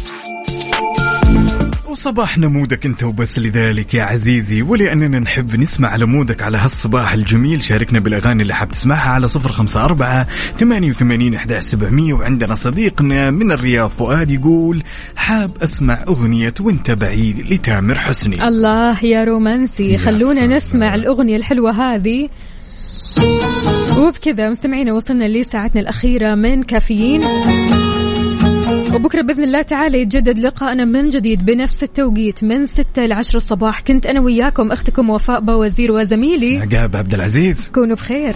وصباح 1.92 2.38
ن 2.38 2.46
mood 2.46 2.78
ك 2.78 2.86
انت 2.86 3.04
وبس 3.04 3.40
لذلك 3.40 3.94
يا 3.94 4.04
عزيزي. 4.04 4.62
ولأننا 4.62 5.20
نحب 5.20 5.56
نسمع 5.56 5.90
على 5.90 6.06
mood 6.06 6.36
ك 6.36 6.44
على 6.44 6.58
هالصباح 6.58 7.14
الجميل. 7.14 7.64
شاركنا 7.64 8.00
بالأغاني 8.00 8.42
اللي 8.42 8.54
حاب 8.54 8.72
تسمعها 8.72 9.10
على 9.10 9.28
صفر 9.28 9.52
خمسة 9.52 9.86
أربعة 9.86 10.28
ثمانية 10.58 10.90
وثمانين 10.90 11.38
سبعمية. 11.60 12.14
وعندنا 12.14 12.56
صديقنا 12.56 13.32
من 13.32 13.52
الرياض 13.52 13.90
فؤاد 13.90 14.32
يقول 14.32 14.84
حاب 15.16 15.52
أسمع 15.64 16.04
أغنية 16.08 16.54
وأنت 16.60 16.92
بعيد 16.92 17.54
لتامر 17.54 17.96
حسني. 17.96 18.48
الله 18.48 19.06
يا 19.06 19.24
رومانسي. 19.24 19.94
يا 19.94 19.98
خلونا 19.98 20.34
سلام. 20.34 20.54
نسمع 20.54 20.96
الأغنية 20.96 21.36
الحلوة 21.36 21.72
هذه. 21.72 22.30
وبكذا 23.98 24.50
مستمعينا 24.50 24.94
وصلنا 24.94 25.28
لساعتنا 25.28 25.82
الأخيرة 25.82 26.36
من 26.36 26.64
كافيين. 26.64 27.22
وبكرة 28.96 29.22
بإذن 29.22 29.44
الله 29.44 29.62
تعالى 29.62 30.02
يتجدد 30.02 30.40
لقاءنا 30.40 30.86
من 30.86 31.10
جديد 31.10 31.46
بنفس 31.46 31.84
التوقيت 31.84 32.44
من 32.44 32.66
6 32.66 33.06
ل 33.06 33.14
10 33.14 33.38
الصباح. 33.38 33.82
كنت 33.82 34.06
أنا 34.06 34.22
وياكم 34.22 34.72
أختكم 34.72 35.10
وفاء 35.10 35.40
بوزير 35.40 35.92
وزميلي. 35.92 36.58
عقاب 36.58 36.96
عبد 36.96 37.14
العزيز. 37.14 37.68
كونوا 37.68 37.96
بخير. 37.96 38.36